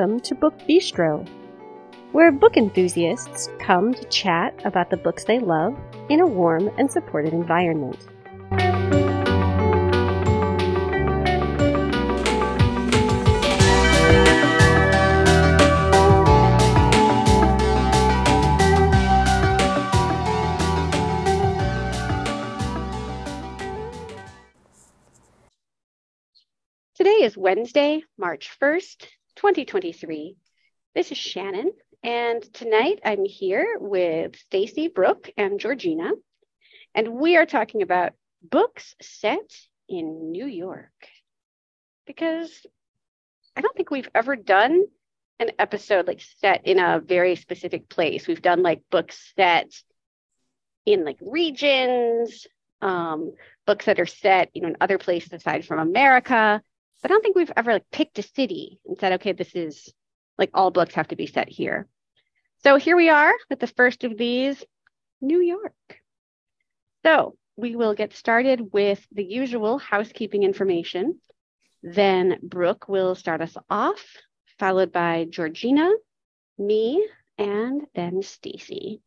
Welcome 0.00 0.20
to 0.20 0.34
Book 0.34 0.58
Bistro, 0.60 1.28
where 2.12 2.32
book 2.32 2.56
enthusiasts 2.56 3.50
come 3.58 3.92
to 3.92 4.02
chat 4.04 4.58
about 4.64 4.88
the 4.88 4.96
books 4.96 5.24
they 5.24 5.38
love 5.38 5.78
in 6.08 6.20
a 6.20 6.26
warm 6.26 6.70
and 6.78 6.90
supportive 6.90 7.34
environment. 7.34 7.98
Today 26.94 27.20
is 27.22 27.36
Wednesday, 27.36 28.02
March 28.16 28.48
1st, 28.58 29.06
2023. 29.40 30.36
This 30.94 31.10
is 31.10 31.16
Shannon, 31.16 31.72
and 32.02 32.42
tonight 32.52 33.00
I'm 33.02 33.24
here 33.24 33.78
with 33.80 34.36
Stacy, 34.36 34.88
Brooke, 34.88 35.30
and 35.34 35.58
Georgina, 35.58 36.10
and 36.94 37.14
we 37.14 37.38
are 37.38 37.46
talking 37.46 37.80
about 37.80 38.12
books 38.42 38.94
set 39.00 39.50
in 39.88 40.30
New 40.30 40.44
York. 40.44 40.92
Because 42.06 42.50
I 43.56 43.62
don't 43.62 43.74
think 43.74 43.90
we've 43.90 44.10
ever 44.14 44.36
done 44.36 44.84
an 45.38 45.52
episode 45.58 46.06
like 46.06 46.20
set 46.40 46.66
in 46.66 46.78
a 46.78 47.00
very 47.00 47.34
specific 47.34 47.88
place. 47.88 48.28
We've 48.28 48.42
done 48.42 48.62
like 48.62 48.82
books 48.90 49.32
set 49.36 49.72
in 50.84 51.02
like 51.02 51.18
regions, 51.22 52.46
um, 52.82 53.32
books 53.66 53.86
that 53.86 54.00
are 54.00 54.04
set, 54.04 54.50
you 54.52 54.60
know, 54.60 54.68
in 54.68 54.76
other 54.82 54.98
places 54.98 55.32
aside 55.32 55.64
from 55.64 55.78
America 55.78 56.60
but 57.02 57.10
I 57.10 57.14
don't 57.14 57.22
think 57.22 57.36
we've 57.36 57.52
ever 57.56 57.74
like 57.74 57.90
picked 57.90 58.18
a 58.18 58.22
city 58.22 58.80
and 58.86 58.98
said, 58.98 59.14
okay, 59.14 59.32
this 59.32 59.54
is 59.54 59.92
like 60.38 60.50
all 60.54 60.70
books 60.70 60.94
have 60.94 61.08
to 61.08 61.16
be 61.16 61.26
set 61.26 61.48
here. 61.48 61.86
So 62.62 62.76
here 62.76 62.96
we 62.96 63.08
are 63.08 63.32
with 63.48 63.60
the 63.60 63.66
first 63.66 64.04
of 64.04 64.18
these, 64.18 64.62
New 65.20 65.40
York. 65.40 65.74
So 67.04 67.36
we 67.56 67.76
will 67.76 67.94
get 67.94 68.12
started 68.12 68.72
with 68.72 69.06
the 69.12 69.24
usual 69.24 69.78
housekeeping 69.78 70.42
information. 70.42 71.20
Then 71.82 72.38
Brooke 72.42 72.88
will 72.88 73.14
start 73.14 73.40
us 73.40 73.56
off, 73.70 74.04
followed 74.58 74.92
by 74.92 75.26
Georgina, 75.30 75.90
me, 76.58 77.06
and 77.38 77.86
then 77.94 78.22
Stacy. 78.22 79.00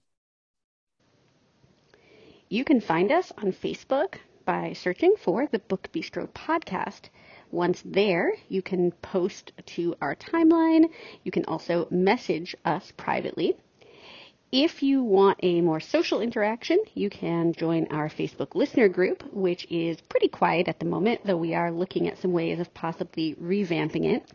You 2.49 2.63
can 2.63 2.81
find 2.81 3.11
us 3.11 3.31
on 3.37 3.51
Facebook 3.51 4.15
by 4.45 4.73
searching 4.73 5.15
for 5.17 5.47
the 5.47 5.59
Book 5.59 5.89
Bistro 5.93 6.27
podcast. 6.29 7.09
Once 7.53 7.83
there, 7.85 8.33
you 8.49 8.63
can 8.63 8.91
post 9.03 9.51
to 9.63 9.95
our 10.01 10.15
timeline. 10.15 10.89
You 11.23 11.31
can 11.31 11.45
also 11.45 11.87
message 11.91 12.55
us 12.65 12.91
privately. 12.97 13.55
If 14.51 14.81
you 14.81 15.03
want 15.03 15.39
a 15.43 15.61
more 15.61 15.79
social 15.79 16.19
interaction, 16.19 16.79
you 16.95 17.11
can 17.11 17.53
join 17.53 17.85
our 17.91 18.09
Facebook 18.09 18.55
listener 18.55 18.89
group, 18.89 19.21
which 19.31 19.67
is 19.69 20.01
pretty 20.01 20.29
quiet 20.29 20.67
at 20.67 20.79
the 20.79 20.87
moment, 20.87 21.21
though 21.25 21.37
we 21.37 21.53
are 21.53 21.71
looking 21.71 22.07
at 22.07 22.17
some 22.17 22.33
ways 22.33 22.59
of 22.59 22.73
possibly 22.73 23.35
revamping 23.35 24.05
it. 24.05 24.31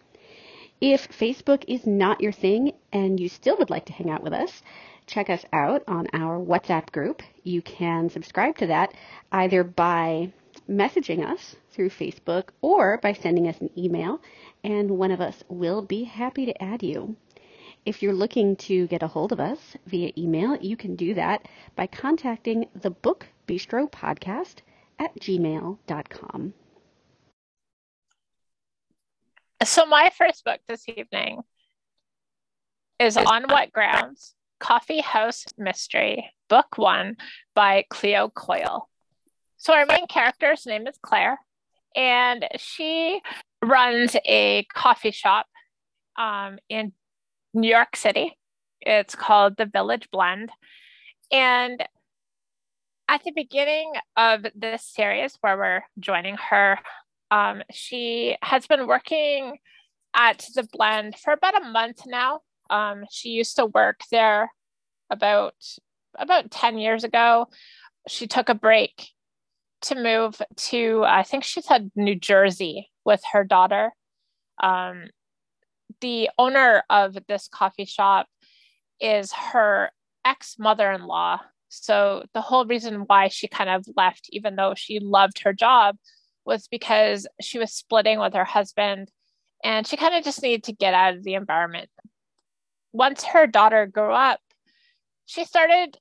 If 0.81 1.09
Facebook 1.09 1.65
is 1.67 1.89
not 1.89 2.21
your 2.21 2.31
thing 2.31 2.73
and 2.93 3.19
you 3.19 3.29
still 3.29 3.59
would 3.59 3.69
like 3.69 3.87
to 3.87 3.93
hang 3.93 4.11
out 4.11 4.23
with 4.23 4.33
us, 4.33 4.63
check 5.09 5.29
us 5.29 5.45
out 5.53 5.83
on 5.89 6.07
our 6.13 6.39
WhatsApp 6.39 6.93
group. 6.93 7.23
You 7.43 7.63
can 7.63 8.11
subscribe 8.11 8.59
to 8.59 8.69
that 8.69 8.95
either 9.33 9.65
by 9.65 10.33
messaging 10.69 11.25
us 11.25 11.57
through 11.71 11.91
Facebook 11.91 12.51
or 12.61 12.99
by 12.99 13.13
sending 13.13 13.49
us 13.49 13.61
an 13.61 13.71
email, 13.77 14.21
and 14.63 14.91
one 14.91 15.11
of 15.11 15.21
us 15.21 15.43
will 15.49 15.83
be 15.83 16.05
happy 16.05 16.47
to 16.47 16.63
add 16.63 16.83
you. 16.83 17.17
If 17.87 18.03
you're 18.03 18.13
looking 18.13 18.57
to 18.57 18.87
get 18.89 19.03
a 19.03 19.09
hold 19.09 19.33
of 19.33 19.41
us 19.41 19.77
via 19.87 20.13
email, 20.19 20.57
you 20.57 20.77
can 20.77 20.95
do 20.95 21.15
that 21.15 21.49
by 21.75 21.87
contacting 21.87 22.67
the 22.75 22.91
Book 22.91 23.27
Bistro 23.47 23.91
Podcast 23.91 24.57
at 24.99 25.19
gmail.com. 25.21 26.55
So, 29.65 29.87
my 29.87 30.11
first 30.17 30.45
book 30.45 30.61
this 30.69 30.89
evening 30.89 31.41
is 32.99 33.17
On 33.17 33.45
What 33.49 33.73
Grounds 33.73 34.35
Coffee 34.61 35.01
House 35.01 35.47
Mystery, 35.57 36.31
Book 36.49 36.77
One 36.77 37.17
by 37.55 37.85
Cleo 37.91 38.29
Coyle. 38.29 38.89
So 39.59 39.75
our 39.75 39.87
main 39.87 40.07
character's 40.07 40.67
name 40.67 40.87
is 40.87 40.97
Claire, 41.03 41.39
and 41.97 42.47
she 42.59 43.21
runs 43.61 44.15
a 44.25 44.65
coffee 44.73 45.11
shop 45.11 45.47
um, 46.17 46.59
in 46.69 46.93
New 47.53 47.69
York 47.69 47.97
City. 47.97 48.39
It's 48.81 49.17
called 49.17 49.57
the 49.57 49.67
Village 49.67 50.09
Blend. 50.13 50.51
And 51.33 51.85
at 53.09 53.25
the 53.25 53.33
beginning 53.33 53.93
of 54.17 54.47
this 54.55 54.85
series, 54.85 55.37
where 55.41 55.57
we're 55.59 55.83
joining 55.99 56.37
her, 56.37 56.79
um, 57.33 57.63
she 57.73 58.37
has 58.43 58.69
been 58.69 58.87
working 58.87 59.59
at 60.15 60.47
the 60.55 60.69
blend 60.73 61.17
for 61.19 61.33
about 61.33 61.61
a 61.61 61.69
month 61.69 62.03
now. 62.07 62.43
Um, 62.71 63.05
she 63.11 63.31
used 63.31 63.57
to 63.57 63.67
work 63.67 64.03
there 64.13 64.53
about 65.11 65.55
about 66.17 66.53
10 66.53 66.79
years 66.79 67.03
ago. 67.03 67.49
She 68.07 68.29
took 68.29 68.49
a 68.49 68.55
break 68.55 69.09
to 69.83 69.95
move 69.95 70.41
to 70.57 71.05
I 71.07 71.23
think 71.23 71.45
she 71.45 71.63
said 71.63 71.91
New 71.95 72.15
Jersey 72.15 72.91
with 73.05 73.23
her 73.33 73.45
daughter. 73.45 73.93
Um, 74.63 75.09
the 76.01 76.31
owner 76.39 76.83
of 76.91 77.17
this 77.29 77.49
coffee 77.49 77.85
shop 77.85 78.27
is 79.01 79.33
her 79.33 79.91
ex 80.25 80.57
mother 80.59 80.91
in 80.91 81.05
law. 81.05 81.41
So 81.69 82.25
the 82.35 82.41
whole 82.41 82.67
reason 82.67 83.05
why 83.07 83.29
she 83.29 83.47
kind 83.49 83.71
of 83.71 83.85
left, 83.97 84.29
even 84.31 84.57
though 84.57 84.75
she 84.77 85.01
loved 85.01 85.41
her 85.41 85.53
job, 85.53 85.97
was 86.45 86.67
because 86.69 87.27
she 87.41 87.59
was 87.59 87.73
splitting 87.73 88.19
with 88.19 88.35
her 88.35 88.45
husband 88.45 89.11
and 89.63 89.87
she 89.87 89.97
kind 89.97 90.15
of 90.15 90.25
just 90.25 90.43
needed 90.43 90.65
to 90.65 90.73
get 90.73 90.95
out 90.95 91.15
of 91.15 91.25
the 91.25 91.35
environment. 91.35 91.91
Once 92.93 93.23
her 93.25 93.47
daughter 93.47 93.87
grew 93.87 94.13
up, 94.13 94.41
she 95.27 95.45
started 95.45 95.99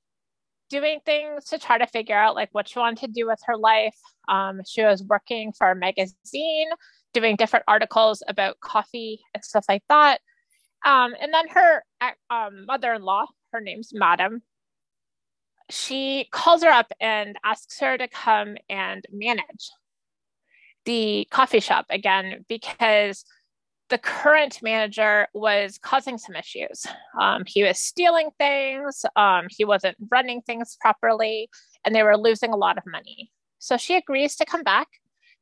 doing 0.70 1.00
things 1.06 1.46
to 1.46 1.58
try 1.58 1.78
to 1.78 1.88
figure 1.88 2.18
out 2.18 2.36
like 2.36 2.50
what 2.52 2.68
she 2.68 2.80
wanted 2.80 3.00
to 3.06 3.12
do 3.12 3.28
with 3.28 3.40
her 3.46 3.58
life. 3.58 3.98
Um, 4.28 4.62
she 4.68 4.84
was 4.84 5.04
working 5.04 5.54
for 5.54 5.72
a 5.72 5.76
magazine, 5.76 6.70
doing 7.14 7.36
different 7.36 7.66
articles 7.68 8.22
about 8.28 8.60
coffee 8.60 9.22
and 9.34 9.44
stuff 9.44 9.66
like 9.70 9.84
that. 9.90 10.20
Um, 10.86 11.16
and 11.20 11.34
then 11.34 11.48
her 11.50 11.84
um, 12.30 12.66
mother-in-law, 12.66 13.26
her 13.52 13.62
name's 13.62 13.92
Madame, 13.94 14.42
she 15.70 16.28
calls 16.32 16.64
her 16.64 16.70
up 16.70 16.92
and 17.00 17.38
asks 17.44 17.80
her 17.80 17.98
to 17.98 18.08
come 18.08 18.56
and 18.70 19.06
manage 19.12 19.72
the 20.86 21.28
coffee 21.30 21.60
shop 21.60 21.86
again 21.90 22.46
because 22.48 23.26
the 23.90 23.98
current 23.98 24.62
manager 24.62 25.28
was 25.34 25.78
causing 25.78 26.18
some 26.18 26.36
issues. 26.36 26.86
Um, 27.20 27.44
he 27.46 27.64
was 27.64 27.80
stealing 27.80 28.30
things, 28.38 29.06
um, 29.16 29.48
he 29.50 29.64
wasn't 29.64 29.98
running 30.12 30.42
things 30.42 30.78
properly, 30.82 31.50
and 31.86 31.96
they 31.96 32.04
were 32.04 32.18
losing 32.18 32.52
a 32.52 32.58
lot 32.58 32.78
of 32.78 32.84
money. 32.86 33.32
So 33.60 33.78
she 33.78 33.96
agrees 33.96 34.36
to 34.38 34.46
come 34.46 34.64
back 34.64 34.88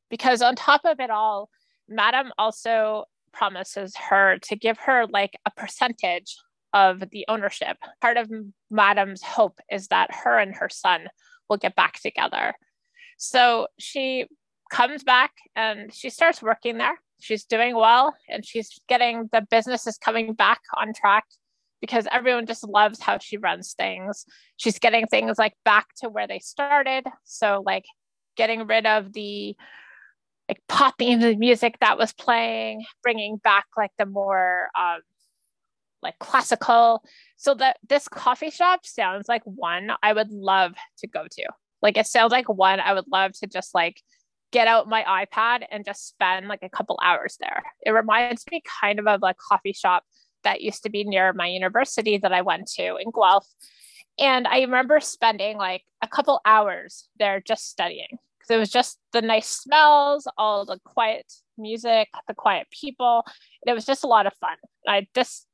because, 0.09 0.41
on 0.41 0.55
top 0.55 0.81
of 0.85 0.99
it 0.99 1.09
all, 1.09 1.49
Madame 1.89 2.31
also 2.37 3.05
promises 3.33 3.95
her 4.09 4.37
to 4.43 4.55
give 4.55 4.77
her 4.79 5.05
like 5.07 5.37
a 5.45 5.51
percentage 5.51 6.37
of 6.73 7.03
the 7.11 7.25
ownership. 7.27 7.77
Part 8.01 8.17
of 8.17 8.31
Madame's 8.69 9.23
hope 9.23 9.59
is 9.71 9.87
that 9.87 10.13
her 10.13 10.37
and 10.37 10.55
her 10.55 10.69
son 10.69 11.07
will 11.49 11.57
get 11.57 11.75
back 11.75 11.99
together. 11.99 12.53
So 13.17 13.67
she 13.79 14.25
comes 14.71 15.03
back 15.03 15.31
and 15.55 15.93
she 15.93 16.09
starts 16.09 16.41
working 16.41 16.77
there 16.77 16.99
she's 17.19 17.45
doing 17.45 17.75
well 17.75 18.15
and 18.29 18.45
she's 18.45 18.79
getting 18.87 19.29
the 19.31 19.45
business 19.49 19.87
is 19.87 19.97
coming 19.97 20.33
back 20.33 20.61
on 20.75 20.93
track 20.93 21.25
because 21.81 22.07
everyone 22.11 22.45
just 22.45 22.67
loves 22.67 22.99
how 22.99 23.17
she 23.17 23.37
runs 23.37 23.73
things. 23.73 24.25
She's 24.57 24.79
getting 24.79 25.07
things 25.07 25.37
like 25.37 25.53
back 25.63 25.87
to 26.01 26.09
where 26.09 26.27
they 26.27 26.39
started. 26.39 27.05
So 27.23 27.61
like 27.65 27.85
getting 28.35 28.65
rid 28.67 28.85
of 28.85 29.13
the 29.13 29.55
like 30.49 30.61
popping 30.67 31.19
the 31.19 31.35
music 31.35 31.77
that 31.81 31.97
was 31.97 32.13
playing, 32.13 32.85
bringing 33.01 33.37
back 33.37 33.65
like 33.77 33.91
the 33.97 34.05
more 34.05 34.69
um, 34.77 35.01
like 36.01 36.17
classical. 36.19 37.03
So 37.37 37.53
that 37.55 37.77
this 37.87 38.07
coffee 38.07 38.51
shop 38.51 38.85
sounds 38.85 39.27
like 39.27 39.43
one 39.43 39.91
I 40.01 40.13
would 40.13 40.31
love 40.31 40.73
to 40.99 41.07
go 41.07 41.25
to. 41.29 41.45
Like 41.81 41.97
it 41.97 42.07
sounds 42.07 42.31
like 42.31 42.47
one 42.49 42.79
I 42.79 42.93
would 42.93 43.07
love 43.11 43.33
to 43.33 43.47
just 43.47 43.75
like 43.75 44.01
get 44.55 44.69
out 44.69 44.87
my 44.87 45.03
iPad 45.03 45.65
and 45.69 45.83
just 45.83 46.07
spend 46.07 46.47
like 46.47 46.63
a 46.63 46.69
couple 46.69 46.97
hours 47.03 47.35
there. 47.41 47.61
It 47.85 47.91
reminds 47.91 48.45
me 48.49 48.63
kind 48.81 48.99
of 48.99 49.05
of 49.05 49.21
a 49.21 49.35
coffee 49.49 49.73
shop 49.73 50.05
that 50.45 50.61
used 50.61 50.83
to 50.83 50.89
be 50.89 51.03
near 51.03 51.33
my 51.33 51.47
university 51.47 52.17
that 52.19 52.31
I 52.31 52.41
went 52.41 52.67
to 52.77 52.95
in 52.95 53.11
Guelph. 53.13 53.45
And 54.17 54.47
I 54.47 54.61
remember 54.61 55.01
spending 55.01 55.57
like 55.57 55.83
a 56.01 56.07
couple 56.07 56.39
hours 56.45 57.09
there 57.19 57.41
just 57.41 57.69
studying 57.69 58.17
because 58.39 58.55
it 58.55 58.57
was 58.57 58.69
just 58.69 58.97
the 59.11 59.21
nice 59.21 59.49
smells, 59.49 60.25
all 60.37 60.63
the 60.63 60.79
quiet 60.85 61.25
music, 61.57 62.07
the 62.29 62.33
quiet 62.33 62.67
people. 62.71 63.25
And 63.25 63.69
it 63.69 63.73
was 63.73 63.85
just 63.85 64.05
a 64.05 64.07
lot 64.07 64.25
of 64.25 64.33
fun. 64.35 64.55
I 64.87 65.07
this 65.13 65.45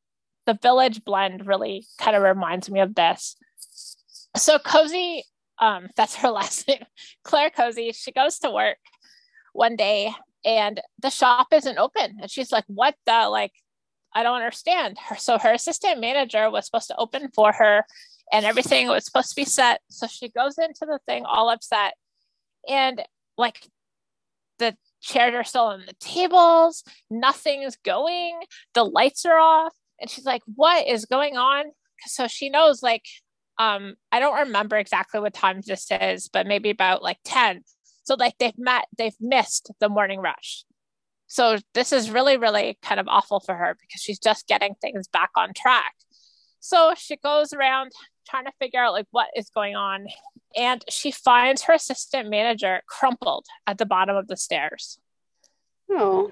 the 0.46 0.60
village 0.62 1.04
blend 1.04 1.48
really 1.48 1.88
kind 1.98 2.16
of 2.16 2.22
reminds 2.22 2.70
me 2.70 2.82
of 2.82 2.94
this. 2.94 3.36
So 4.38 4.60
Cosi, 4.60 5.24
um, 5.62 5.88
that's 5.96 6.16
her 6.16 6.30
last 6.30 6.68
name, 6.68 6.84
Claire 7.24 7.50
Cosi. 7.50 7.92
She 7.94 8.12
goes 8.12 8.40
to 8.40 8.52
work 8.52 8.78
one 9.54 9.76
day 9.76 10.14
and 10.44 10.82
the 11.02 11.10
shop 11.10 11.48
isn't 11.54 11.78
open, 11.78 12.18
and 12.22 12.30
she's 12.30 12.52
like, 12.52 12.66
"What 12.68 12.96
the 13.06 13.30
like?" 13.30 13.54
I 14.14 14.24
don't 14.24 14.36
understand. 14.36 14.98
Her, 15.00 15.16
so 15.16 15.38
her 15.38 15.54
assistant 15.54 16.02
manager 16.02 16.50
was 16.50 16.66
supposed 16.66 16.88
to 16.88 16.98
open 16.98 17.30
for 17.34 17.54
her 17.54 17.86
and 18.32 18.46
everything 18.46 18.88
was 18.88 19.06
supposed 19.06 19.30
to 19.30 19.36
be 19.36 19.46
set. 19.46 19.82
So 19.90 20.08
she 20.08 20.30
goes 20.30 20.58
into 20.58 20.86
the 20.86 21.00
thing 21.06 21.26
all 21.26 21.50
upset. 21.50 21.94
And 22.68 23.02
like 23.38 23.68
the 24.60 24.76
chairs 25.02 25.34
are 25.34 25.44
still 25.44 25.64
on 25.64 25.84
the 25.86 25.96
tables, 26.00 26.84
nothing's 27.10 27.76
going, 27.78 28.40
the 28.74 28.84
lights 28.84 29.26
are 29.26 29.40
off. 29.40 29.74
And 30.00 30.10
she's 30.10 30.26
like, 30.26 30.42
What 30.56 30.88
is 30.88 31.06
going 31.06 31.38
on? 31.38 31.66
So 32.08 32.28
she 32.28 32.50
knows, 32.50 32.82
like, 32.82 33.06
um, 33.62 33.94
I 34.12 34.20
don't 34.20 34.48
remember 34.48 34.76
exactly 34.76 35.20
what 35.20 35.36
time 35.36 35.62
this 35.64 35.88
is, 35.92 36.30
but 36.30 36.48
maybe 36.48 36.72
about 36.72 37.04
like 37.04 37.20
10. 37.26 37.62
So 38.04 38.16
like 38.18 38.34
they've 38.40 38.58
met, 38.58 38.86
they've 38.98 39.16
missed 39.20 39.72
the 39.80 39.88
morning 39.88 40.20
rush. 40.20 40.66
So 41.28 41.60
this 41.76 41.94
is 41.94 42.10
really, 42.10 42.38
really 42.38 42.80
kind 42.82 43.00
of 43.00 43.08
awful 43.08 43.40
for 43.40 43.54
her 43.54 43.78
because 43.80 44.02
she's 44.02 44.18
just 44.18 44.48
getting 44.48 44.74
things 44.82 45.08
back 45.08 45.30
on 45.38 45.54
track. 45.56 45.94
So 46.60 46.96
she 46.98 47.18
goes 47.18 47.54
around 47.54 47.92
trying 48.28 48.46
to 48.46 48.52
figure 48.60 48.84
out 48.84 48.94
like 48.94 49.06
what 49.12 49.28
is 49.36 49.52
going 49.52 49.76
on 49.76 50.08
and 50.58 50.84
she 50.90 51.12
finds 51.12 51.62
her 51.64 51.74
assistant 51.74 52.32
manager 52.32 52.82
crumpled 52.88 53.46
at 53.68 53.78
the 53.78 53.86
bottom 53.86 54.16
of 54.16 54.28
the 54.28 54.38
stairs. 54.38 55.00
Oh. 55.88 56.32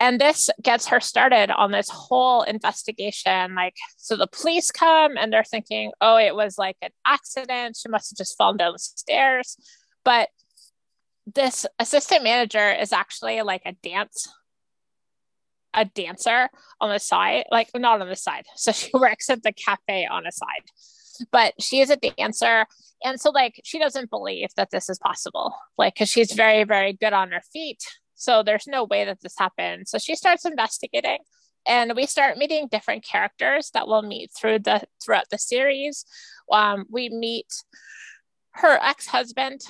And 0.00 0.20
this 0.20 0.50
gets 0.60 0.88
her 0.88 1.00
started 1.00 1.50
on 1.50 1.70
this 1.70 1.88
whole 1.88 2.42
investigation. 2.42 3.54
Like, 3.54 3.76
so 3.96 4.16
the 4.16 4.26
police 4.26 4.70
come 4.70 5.16
and 5.16 5.32
they're 5.32 5.44
thinking, 5.44 5.92
oh, 6.00 6.16
it 6.16 6.34
was 6.34 6.58
like 6.58 6.76
an 6.82 6.90
accident. 7.06 7.76
She 7.80 7.88
must 7.88 8.10
have 8.10 8.18
just 8.18 8.36
fallen 8.36 8.56
down 8.56 8.72
the 8.72 8.78
stairs. 8.78 9.56
But 10.04 10.28
this 11.26 11.66
assistant 11.78 12.24
manager 12.24 12.72
is 12.72 12.92
actually 12.92 13.40
like 13.42 13.62
a 13.64 13.72
dance 13.72 14.28
a 15.76 15.84
dancer 15.84 16.48
on 16.80 16.90
the 16.90 16.98
side 16.98 17.44
like 17.50 17.68
not 17.74 18.00
on 18.00 18.08
the 18.08 18.14
side 18.14 18.44
so 18.54 18.72
she 18.72 18.90
works 18.94 19.28
at 19.28 19.42
the 19.42 19.52
cafe 19.52 20.06
on 20.06 20.22
the 20.24 20.30
side 20.30 21.26
but 21.32 21.54
she 21.60 21.80
is 21.80 21.90
a 21.90 21.96
dancer 21.96 22.66
and 23.02 23.20
so 23.20 23.30
like 23.30 23.60
she 23.64 23.78
doesn't 23.78 24.10
believe 24.10 24.48
that 24.56 24.70
this 24.70 24.88
is 24.88 24.98
possible 24.98 25.54
like 25.78 25.94
because 25.94 26.08
she's 26.08 26.32
very 26.32 26.64
very 26.64 26.92
good 26.92 27.12
on 27.12 27.30
her 27.30 27.42
feet 27.52 27.82
so 28.14 28.42
there's 28.42 28.66
no 28.66 28.84
way 28.84 29.04
that 29.04 29.20
this 29.20 29.34
happened. 29.38 29.88
So 29.88 29.98
she 29.98 30.14
starts 30.16 30.44
investigating 30.44 31.18
and 31.66 31.94
we 31.96 32.06
start 32.06 32.38
meeting 32.38 32.68
different 32.70 33.04
characters 33.04 33.70
that 33.74 33.88
we'll 33.88 34.02
meet 34.02 34.30
through 34.32 34.60
the 34.60 34.82
throughout 35.02 35.30
the 35.30 35.38
series. 35.38 36.04
Um, 36.50 36.86
we 36.90 37.08
meet 37.08 37.46
her 38.52 38.78
ex-husband 38.82 39.62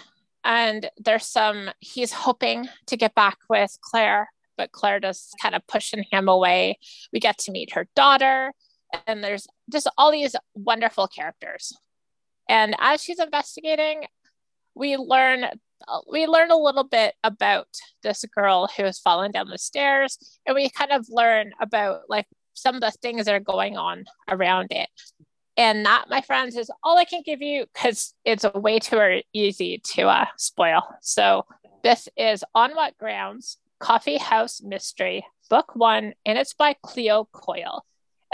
and 0.45 0.91
there's 0.99 1.27
some 1.27 1.71
he's 1.81 2.13
hoping 2.13 2.69
to 2.87 2.97
get 2.97 3.15
back 3.15 3.39
with 3.49 3.77
claire 3.81 4.31
but 4.57 4.71
claire 4.71 5.01
does 5.01 5.33
kind 5.43 5.55
of 5.55 5.67
pushing 5.67 6.05
him 6.13 6.29
away. 6.29 6.79
We 7.13 7.21
get 7.21 7.39
to 7.39 7.53
meet 7.53 7.73
her 7.73 7.89
daughter 7.97 8.53
and 9.07 9.25
there's 9.25 9.49
just 9.73 9.91
all 9.99 10.13
these 10.13 10.37
wonderful 10.55 11.09
characters. 11.09 11.77
And 12.49 12.77
as 12.79 13.03
she's 13.03 13.19
investigating 13.19 14.05
we 14.75 14.97
learn 14.97 15.47
we 16.11 16.27
learn 16.27 16.51
a 16.51 16.57
little 16.57 16.85
bit 16.85 17.15
about 17.23 17.69
this 18.03 18.25
girl 18.35 18.69
who 18.77 18.85
has 18.85 18.99
fallen 18.99 19.31
down 19.31 19.49
the 19.49 19.59
stairs 19.59 20.19
and 20.47 20.55
we 20.55 20.69
kind 20.71 20.93
of 20.93 21.07
learn 21.09 21.53
about 21.61 22.03
like 22.09 22.27
some 22.55 22.75
of 22.75 22.81
the 22.81 22.91
things 23.03 23.25
that 23.25 23.35
are 23.35 23.41
going 23.41 23.77
on 23.77 24.05
around 24.29 24.69
it 24.71 24.89
and 25.57 25.85
that 25.87 26.05
my 26.09 26.21
friends 26.21 26.57
is 26.57 26.71
all 26.83 26.99
i 26.99 27.05
can 27.05 27.23
give 27.25 27.43
you 27.43 27.67
because 27.73 28.15
it's 28.25 28.45
way 28.55 28.79
too 28.79 29.21
easy 29.33 29.81
to 29.85 30.03
uh, 30.03 30.27
spoil 30.37 30.83
so 31.01 31.45
this 31.83 32.09
is 32.17 32.45
on 32.55 32.75
what 32.75 32.97
grounds 32.99 33.59
coffee 33.81 34.19
house 34.19 34.63
mystery 34.63 35.25
book 35.51 35.75
one 35.75 36.15
and 36.25 36.39
it's 36.39 36.55
by 36.55 36.75
cleo 36.83 37.29
coyle 37.33 37.85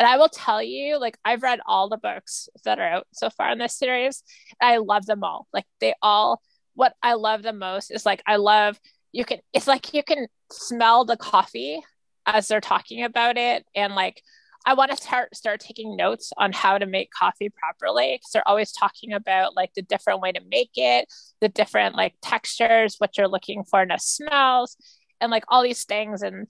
and 0.00 0.08
I 0.08 0.16
will 0.16 0.30
tell 0.30 0.62
you, 0.62 0.98
like, 0.98 1.18
I've 1.26 1.42
read 1.42 1.60
all 1.66 1.90
the 1.90 1.98
books 1.98 2.48
that 2.64 2.78
are 2.78 2.88
out 2.88 3.06
so 3.12 3.28
far 3.28 3.52
in 3.52 3.58
this 3.58 3.76
series. 3.76 4.22
I 4.58 4.78
love 4.78 5.04
them 5.04 5.22
all. 5.22 5.46
Like, 5.52 5.66
they 5.78 5.92
all, 6.00 6.40
what 6.74 6.94
I 7.02 7.14
love 7.14 7.42
the 7.42 7.52
most 7.52 7.90
is 7.90 8.06
like, 8.06 8.22
I 8.26 8.36
love, 8.36 8.78
you 9.12 9.24
can, 9.24 9.38
it's 9.52 9.66
like 9.66 9.92
you 9.92 10.02
can 10.02 10.26
smell 10.52 11.04
the 11.04 11.16
coffee 11.16 11.80
as 12.26 12.48
they're 12.48 12.60
talking 12.60 13.04
about 13.04 13.36
it. 13.36 13.64
And 13.74 13.94
like, 13.94 14.22
I 14.66 14.74
want 14.74 14.90
to 14.90 14.96
start 14.96 15.34
start 15.34 15.60
taking 15.60 15.96
notes 15.96 16.32
on 16.36 16.52
how 16.52 16.76
to 16.76 16.84
make 16.84 17.10
coffee 17.10 17.48
properly 17.48 18.16
because 18.16 18.30
they're 18.32 18.48
always 18.48 18.72
talking 18.72 19.12
about 19.12 19.56
like 19.56 19.72
the 19.74 19.82
different 19.82 20.20
way 20.20 20.32
to 20.32 20.40
make 20.50 20.72
it, 20.74 21.06
the 21.40 21.48
different 21.48 21.96
like 21.96 22.14
textures, 22.20 22.96
what 22.98 23.16
you're 23.16 23.28
looking 23.28 23.64
for 23.64 23.82
in 23.82 23.88
the 23.88 23.98
smells, 23.98 24.76
and 25.20 25.30
like 25.30 25.44
all 25.48 25.62
these 25.62 25.84
things. 25.84 26.22
And 26.22 26.46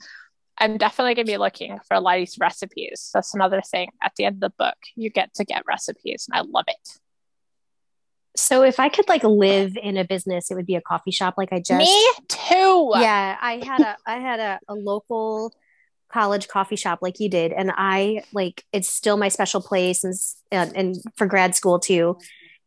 I'm 0.59 0.77
definitely 0.77 1.15
to 1.17 1.25
be 1.25 1.37
looking 1.37 1.79
for 1.87 1.95
a 1.95 2.01
lot 2.01 2.17
of 2.17 2.23
these 2.23 2.37
recipes. 2.41 3.11
That's 3.15 3.35
another 3.35 3.63
thing. 3.63 3.91
At 4.03 4.13
the 4.17 4.25
end 4.25 4.37
of 4.37 4.41
the 4.41 4.55
book, 4.59 4.77
you 4.97 5.09
get 5.11 5.33
to 5.35 5.45
get 5.45 5.63
recipes, 5.67 6.27
and 6.29 6.37
I 6.37 6.43
love 6.43 6.65
it. 6.67 6.89
So 8.37 8.62
if 8.62 8.79
I 8.79 8.88
could 8.88 9.09
like 9.09 9.25
live 9.25 9.77
in 9.77 9.97
a 9.97 10.05
business, 10.05 10.50
it 10.50 10.55
would 10.55 10.67
be 10.67 10.77
a 10.77 10.81
coffee 10.81 11.11
shop. 11.11 11.35
Like 11.37 11.53
I 11.53 11.59
just 11.59 11.79
me 11.79 12.11
too. 12.29 12.93
Yeah, 12.97 13.37
I 13.41 13.62
had 13.65 13.81
a 13.81 13.97
I 14.06 14.19
had 14.19 14.41
a, 14.41 14.61
a 14.69 14.75
local 14.75 15.53
college 16.12 16.49
coffee 16.49 16.77
shop 16.77 17.00
like 17.03 17.21
you 17.21 17.29
did, 17.29 17.53
and 17.53 17.73
I 17.75 18.23
like 18.32 18.65
it's 18.73 18.88
still 18.88 19.17
my 19.17 19.29
special 19.29 19.61
place 19.61 20.05
and 20.05 20.15
and, 20.50 20.77
and 20.77 20.97
for 21.17 21.27
grad 21.27 21.55
school 21.55 21.79
too. 21.79 22.19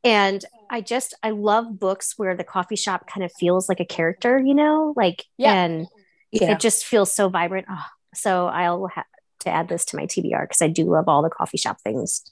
And 0.04 0.44
I 0.70 0.82
just 0.82 1.14
I 1.24 1.30
love 1.30 1.80
books 1.80 2.16
where 2.18 2.36
the 2.36 2.44
coffee 2.44 2.76
shop 2.76 3.08
kind 3.08 3.24
of 3.24 3.32
feels 3.40 3.70
like 3.70 3.80
a 3.80 3.86
character, 3.86 4.38
you 4.38 4.54
know, 4.54 4.94
like 4.98 5.26
yeah. 5.38 5.54
and 5.54 5.88
yeah. 6.32 6.52
it 6.52 6.60
just 6.60 6.86
feels 6.86 7.14
so 7.14 7.30
vibrant. 7.30 7.68
Oh, 7.70 7.86
so 8.14 8.48
I'll 8.48 8.88
have 8.88 9.06
to 9.42 9.50
add 9.50 9.70
this 9.70 9.86
to 9.86 9.98
my 9.98 10.06
TBR 10.06 10.44
because 10.44 10.62
I 10.62 10.68
do 10.68 10.86
love 10.86 11.08
all 11.08 11.22
the 11.22 11.30
coffee 11.30 11.58
shop 11.58 11.78
things. 11.82 12.24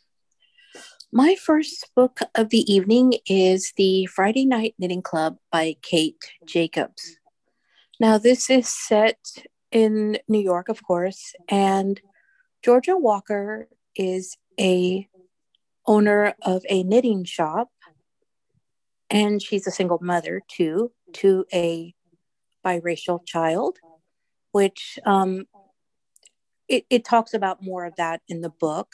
My 1.13 1.36
first 1.36 1.89
book 1.94 2.20
of 2.36 2.51
the 2.51 2.74
evening 2.74 3.15
is 3.27 3.74
The 3.75 4.06
Friday 4.06 4.46
Night 4.46 4.75
Knitting 4.80 5.01
Club 5.01 5.36
by 5.51 5.75
Kate 5.82 6.24
Jacobs. 6.46 7.18
Now, 8.00 8.18
this 8.18 8.50
is 8.50 8.70
set 8.70 9.18
in 9.74 10.20
New 10.30 10.39
York, 10.39 10.70
of 10.70 10.82
course, 10.82 11.34
and 11.50 12.00
Georgia 12.63 12.96
Walker 12.96 13.68
is 13.94 14.38
a 14.58 15.10
owner 15.86 16.34
of 16.44 16.63
a 16.70 16.84
knitting 16.84 17.25
shop 17.25 17.68
and 19.10 19.41
she's 19.41 19.68
a 19.68 19.72
single 19.72 20.00
mother 20.01 20.41
too 20.48 20.94
to 21.12 21.44
a 21.53 21.94
biracial 22.65 23.20
child 23.25 23.80
which 24.53 24.98
um, 25.06 25.46
it, 26.70 26.86
it 26.89 27.03
talks 27.03 27.34
about 27.34 27.62
more 27.62 27.84
of 27.84 27.98
that 27.98 28.22
in 28.30 28.39
the 28.39 28.50
book. 28.50 28.94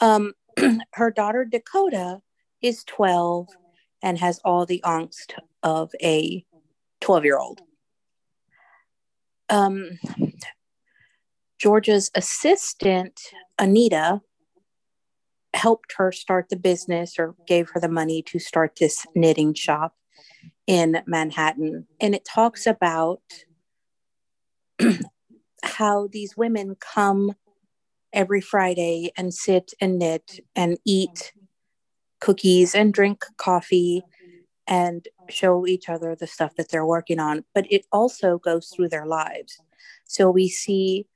Um, 0.00 0.32
her 0.92 1.10
daughter 1.10 1.44
Dakota 1.44 2.20
is 2.62 2.84
12 2.84 3.48
and 4.02 4.18
has 4.18 4.40
all 4.44 4.66
the 4.66 4.82
angst 4.84 5.34
of 5.62 5.90
a 6.02 6.44
12 7.00 7.24
year 7.24 7.38
old. 7.38 7.60
Um, 9.48 9.98
Georgia's 11.58 12.10
assistant, 12.14 13.20
Anita, 13.58 14.20
helped 15.54 15.94
her 15.96 16.12
start 16.12 16.48
the 16.50 16.56
business 16.56 17.18
or 17.18 17.34
gave 17.46 17.70
her 17.70 17.80
the 17.80 17.88
money 17.88 18.22
to 18.22 18.38
start 18.38 18.76
this 18.78 19.06
knitting 19.14 19.54
shop 19.54 19.94
in 20.66 21.02
Manhattan. 21.06 21.86
And 22.00 22.14
it 22.14 22.24
talks 22.24 22.66
about 22.66 23.22
how 25.62 26.08
these 26.12 26.36
women 26.36 26.76
come 26.78 27.34
every 28.18 28.40
Friday 28.40 29.12
and 29.16 29.32
sit 29.32 29.72
and 29.80 29.96
knit 29.96 30.40
and 30.56 30.76
eat 30.84 31.32
cookies 32.20 32.74
and 32.74 32.92
drink 32.92 33.24
coffee 33.36 34.02
and 34.66 35.06
show 35.30 35.66
each 35.68 35.88
other 35.88 36.16
the 36.16 36.26
stuff 36.26 36.56
that 36.56 36.68
they're 36.68 36.84
working 36.84 37.20
on. 37.20 37.44
But 37.54 37.70
it 37.70 37.86
also 37.92 38.36
goes 38.36 38.68
through 38.68 38.88
their 38.88 39.06
lives. 39.06 39.60
So 40.04 40.30
we 40.30 40.48
see 40.48 41.06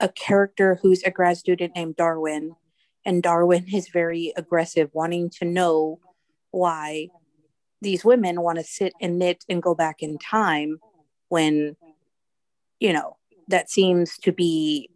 a 0.00 0.08
character 0.08 0.80
who's 0.82 1.04
a 1.04 1.12
grad 1.12 1.36
student 1.36 1.76
named 1.76 1.94
Darwin, 1.94 2.56
and 3.04 3.22
Darwin 3.22 3.66
is 3.72 3.88
very 3.88 4.32
aggressive, 4.36 4.90
wanting 4.92 5.30
to 5.38 5.44
know 5.44 6.00
why 6.50 7.08
these 7.80 8.04
women 8.04 8.42
want 8.42 8.58
to 8.58 8.64
sit 8.64 8.94
and 9.00 9.16
knit 9.16 9.44
and 9.48 9.62
go 9.62 9.76
back 9.76 10.02
in 10.02 10.18
time 10.18 10.80
when 11.28 11.76
you 12.80 12.92
know, 12.92 13.16
that 13.48 13.70
seems 13.70 14.18
to 14.18 14.32
be 14.32 14.90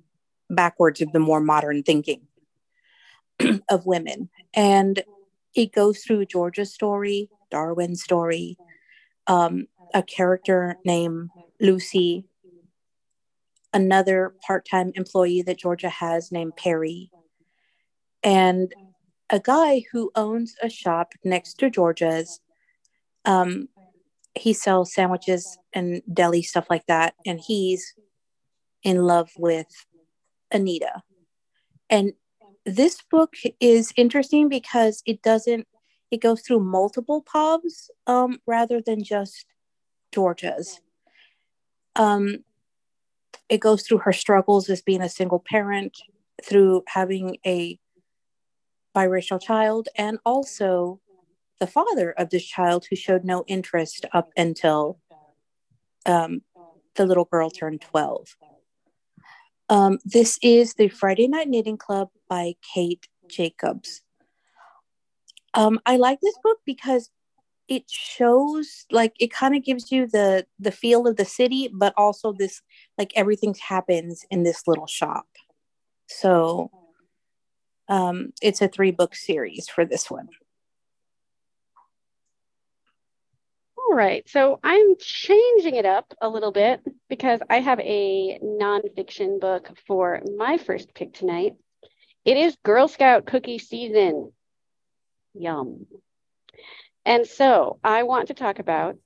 backwards 0.54 1.00
of 1.00 1.12
the 1.12 1.18
more 1.18 1.40
modern 1.40 1.82
thinking 1.82 2.22
of 3.68 3.86
women. 3.86 4.28
And 4.54 5.02
it 5.54 5.72
goes 5.72 6.00
through 6.00 6.26
Georgia's 6.26 6.72
story, 6.72 7.28
Darwin's 7.50 8.02
story, 8.02 8.58
um, 9.26 9.66
a 9.94 10.02
character 10.02 10.76
named 10.84 11.30
Lucy, 11.60 12.24
another 13.72 14.34
part 14.46 14.66
time 14.68 14.92
employee 14.94 15.42
that 15.42 15.58
Georgia 15.58 15.88
has 15.88 16.32
named 16.32 16.56
Perry, 16.56 17.10
and 18.22 18.74
a 19.30 19.40
guy 19.40 19.82
who 19.92 20.10
owns 20.14 20.54
a 20.62 20.68
shop 20.68 21.12
next 21.24 21.54
to 21.54 21.70
Georgia's. 21.70 22.40
Um, 23.24 23.68
he 24.34 24.52
sells 24.52 24.94
sandwiches 24.94 25.58
and 25.72 26.02
deli 26.12 26.42
stuff 26.42 26.66
like 26.70 26.86
that, 26.86 27.14
and 27.26 27.38
he's 27.38 27.94
in 28.82 29.02
love 29.02 29.30
with 29.38 29.66
Anita. 30.52 31.02
And 31.90 32.12
this 32.64 33.02
book 33.10 33.34
is 33.60 33.92
interesting 33.96 34.48
because 34.48 35.02
it 35.06 35.22
doesn't 35.22 35.66
it 36.12 36.20
goes 36.20 36.42
through 36.42 36.60
multiple 36.60 37.22
pubs 37.22 37.90
um, 38.06 38.38
rather 38.46 38.82
than 38.82 39.02
just 39.02 39.46
Georgia's. 40.12 40.78
Um, 41.96 42.44
it 43.48 43.60
goes 43.60 43.82
through 43.82 43.98
her 43.98 44.12
struggles 44.12 44.68
as 44.68 44.82
being 44.82 45.00
a 45.00 45.08
single 45.08 45.42
parent, 45.44 45.96
through 46.44 46.82
having 46.86 47.38
a 47.46 47.78
biracial 48.94 49.40
child, 49.40 49.88
and 49.96 50.18
also 50.26 51.00
the 51.60 51.66
father 51.66 52.12
of 52.12 52.28
this 52.28 52.44
child 52.44 52.84
who 52.90 52.96
showed 52.96 53.24
no 53.24 53.44
interest 53.46 54.04
up 54.12 54.30
until 54.36 54.98
um, 56.04 56.42
the 56.96 57.06
little 57.06 57.24
girl 57.24 57.48
turned 57.48 57.80
12. 57.80 58.36
Um, 59.72 60.00
this 60.04 60.38
is 60.42 60.74
the 60.74 60.88
Friday 60.88 61.28
Night 61.28 61.48
Knitting 61.48 61.78
Club 61.78 62.10
by 62.28 62.56
Kate 62.74 63.08
Jacobs. 63.26 64.02
Um, 65.54 65.80
I 65.86 65.96
like 65.96 66.20
this 66.20 66.36
book 66.44 66.58
because 66.66 67.08
it 67.68 67.84
shows 67.88 68.84
like 68.90 69.14
it 69.18 69.32
kind 69.32 69.56
of 69.56 69.64
gives 69.64 69.90
you 69.90 70.06
the 70.06 70.44
the 70.58 70.72
feel 70.72 71.06
of 71.06 71.16
the 71.16 71.24
city, 71.24 71.70
but 71.72 71.94
also 71.96 72.34
this 72.34 72.60
like 72.98 73.12
everything 73.16 73.54
happens 73.66 74.26
in 74.30 74.42
this 74.42 74.64
little 74.66 74.86
shop. 74.86 75.24
So 76.06 76.70
um, 77.88 78.34
it's 78.42 78.60
a 78.60 78.68
three 78.68 78.90
book 78.90 79.14
series 79.14 79.70
for 79.70 79.86
this 79.86 80.10
one. 80.10 80.28
All 83.92 83.98
right, 83.98 84.26
so 84.26 84.58
I'm 84.64 84.96
changing 84.98 85.74
it 85.74 85.84
up 85.84 86.14
a 86.22 86.26
little 86.26 86.50
bit 86.50 86.80
because 87.10 87.40
I 87.50 87.60
have 87.60 87.78
a 87.80 88.38
nonfiction 88.42 89.38
book 89.38 89.68
for 89.86 90.22
my 90.38 90.56
first 90.56 90.94
pick 90.94 91.12
tonight. 91.12 91.56
It 92.24 92.38
is 92.38 92.56
Girl 92.64 92.88
Scout 92.88 93.26
cookie 93.26 93.58
season. 93.58 94.32
Yum. 95.34 95.84
And 97.04 97.26
so 97.26 97.80
I 97.84 98.04
want 98.04 98.28
to 98.28 98.34
talk 98.34 98.60
about 98.60 98.96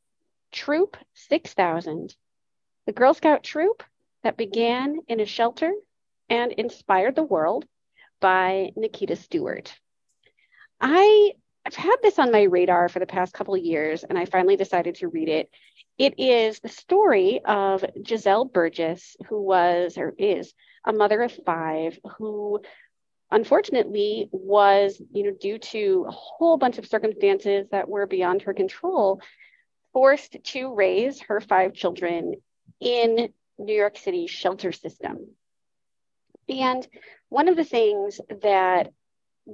Troop 0.53 0.97
6000, 1.15 2.15
the 2.87 2.93
Girl 2.93 3.13
Scout 3.13 3.43
troop 3.43 3.83
that 4.23 4.37
began 4.37 4.99
in 5.09 5.19
a 5.19 5.27
shelter 5.27 5.73
and 6.31 6.53
inspired 6.53 7.17
the 7.17 7.25
world 7.25 7.65
by 8.21 8.71
Nikita 8.77 9.17
Stewart. 9.17 9.75
I 10.81 11.33
I've 11.67 11.75
had 11.75 11.97
this 12.01 12.21
on 12.21 12.31
my 12.31 12.43
radar 12.43 12.89
for 12.89 13.01
the 13.01 13.07
past 13.07 13.35
couple 13.35 13.57
of 13.57 13.65
years, 13.65 14.05
and 14.05 14.17
I 14.17 14.25
finally 14.25 14.55
decided 14.55 14.95
to 14.97 15.09
read 15.09 15.29
it. 15.29 15.51
It 15.99 16.15
is 16.17 16.61
the 16.61 16.69
story 16.69 17.41
of 17.45 17.85
Giselle 18.07 18.45
Burgess, 18.45 19.17
who 19.29 19.43
was 19.43 19.99
or 19.99 20.15
is 20.17 20.55
a 20.85 20.93
mother 20.93 21.23
of 21.23 21.33
five, 21.45 21.99
who 22.19 22.61
unfortunately 23.33 24.29
was, 24.31 25.03
you 25.11 25.25
know, 25.25 25.33
due 25.33 25.59
to 25.59 26.05
a 26.07 26.13
whole 26.13 26.57
bunch 26.57 26.79
of 26.79 26.87
circumstances 26.87 27.67
that 27.73 27.89
were 27.89 28.07
beyond 28.07 28.43
her 28.43 28.55
control, 28.55 29.21
forced 29.93 30.37
to 30.45 30.73
raise 30.73 31.21
her 31.23 31.41
five 31.41 31.75
children 31.75 32.35
in 32.79 33.31
New 33.59 33.75
York 33.75 33.99
City's 33.99 34.31
shelter 34.31 34.71
system. 34.71 35.31
And 36.49 36.87
one 37.29 37.49
of 37.49 37.57
the 37.57 37.65
things 37.65 38.21
that 38.43 38.93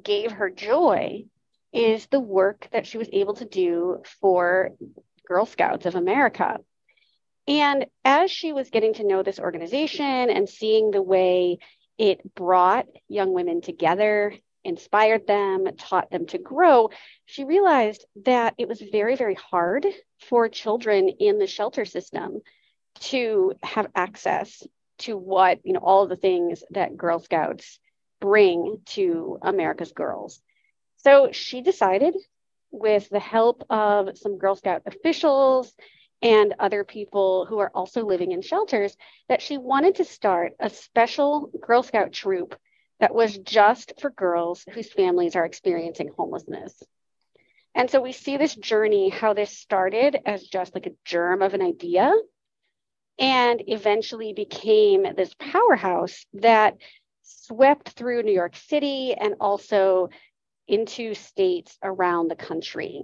gave 0.04 0.33
her 0.33 0.50
joy 0.50 1.25
is 1.73 2.07
the 2.07 2.21
work 2.21 2.69
that 2.73 2.87
she 2.87 2.99
was 2.99 3.09
able 3.12 3.35
to 3.35 3.45
do 3.45 4.02
for 4.21 4.71
Girl 5.26 5.47
Scouts 5.47 5.87
of 5.87 5.95
America. 5.95 6.59
And 7.49 7.87
as 8.05 8.31
she 8.31 8.52
was 8.52 8.71
getting 8.71 8.95
to 8.95 9.07
know 9.07 9.23
this 9.23 9.41
organization 9.41 10.31
and 10.31 10.49
seeing 10.49 10.91
the 10.91 11.02
way 11.02 11.59
it 11.99 12.35
brought 12.35 12.87
young 13.09 13.33
women 13.33 13.61
together, 13.61 14.35
inspired 14.64 15.26
them, 15.26 15.67
taught 15.76 16.11
them 16.11 16.26
to 16.26 16.38
grow, 16.38 16.91
she 17.26 17.45
realized 17.45 18.05
that 18.25 18.55
it 18.59 18.69
was 18.69 18.81
very, 18.81 19.17
very 19.17 19.35
hard 19.35 19.87
for 20.21 20.49
children 20.49 21.09
in 21.09 21.38
the 21.38 21.47
shelter 21.47 21.85
system 21.85 22.41
to 23.00 23.55
have 23.62 23.88
access 23.95 24.62
to 24.99 25.17
what, 25.17 25.59
you 25.64 25.73
know, 25.73 25.81
all 25.81 26.05
of 26.05 26.11
the 26.11 26.17
things 26.17 26.62
that 26.71 26.97
Girl 26.97 27.19
Scouts 27.19 27.81
bring 28.21 28.79
to 28.87 29.38
America's 29.43 29.93
girls. 29.93 30.41
So 31.04 31.30
she 31.32 31.62
decided, 31.62 32.16
with 32.71 33.09
the 33.11 33.21
help 33.21 33.64
of 33.68 34.16
some 34.16 34.38
Girl 34.38 34.54
Scout 34.54 34.82
officials 34.87 35.75
and 36.23 36.54
other 36.59 36.85
people 36.85 37.44
who 37.47 37.59
are 37.59 37.71
also 37.75 38.06
living 38.06 38.32
in 38.32 38.40
shelters, 38.40 38.97
that 39.28 39.42
she 39.42 39.59
wanted 39.59 39.97
to 39.97 40.04
start 40.04 40.54
a 40.61 40.71
special 40.71 41.50
Girl 41.61 41.82
Scout 41.82 42.12
troop 42.12 42.56
that 43.00 43.14
was 43.14 43.37
just 43.37 44.00
for 44.00 44.11
girls 44.11 44.64
whose 44.73 44.92
families 44.92 45.35
are 45.35 45.44
experiencing 45.44 46.11
homelessness. 46.16 46.80
And 47.75 47.90
so 47.90 48.00
we 48.00 48.12
see 48.12 48.37
this 48.37 48.54
journey, 48.54 49.09
how 49.09 49.32
this 49.32 49.59
started 49.59 50.21
as 50.25 50.44
just 50.44 50.75
like 50.75 50.87
a 50.87 50.94
germ 51.04 51.42
of 51.42 51.54
an 51.54 51.62
idea 51.62 52.12
and 53.18 53.62
eventually 53.66 54.32
became 54.32 55.06
this 55.16 55.35
powerhouse 55.38 56.25
that 56.35 56.76
swept 57.23 57.90
through 57.90 58.23
New 58.23 58.32
York 58.32 58.56
City 58.56 59.14
and 59.14 59.35
also 59.40 60.09
into 60.69 61.14
states 61.14 61.76
around 61.83 62.28
the 62.28 62.37
country. 62.37 63.02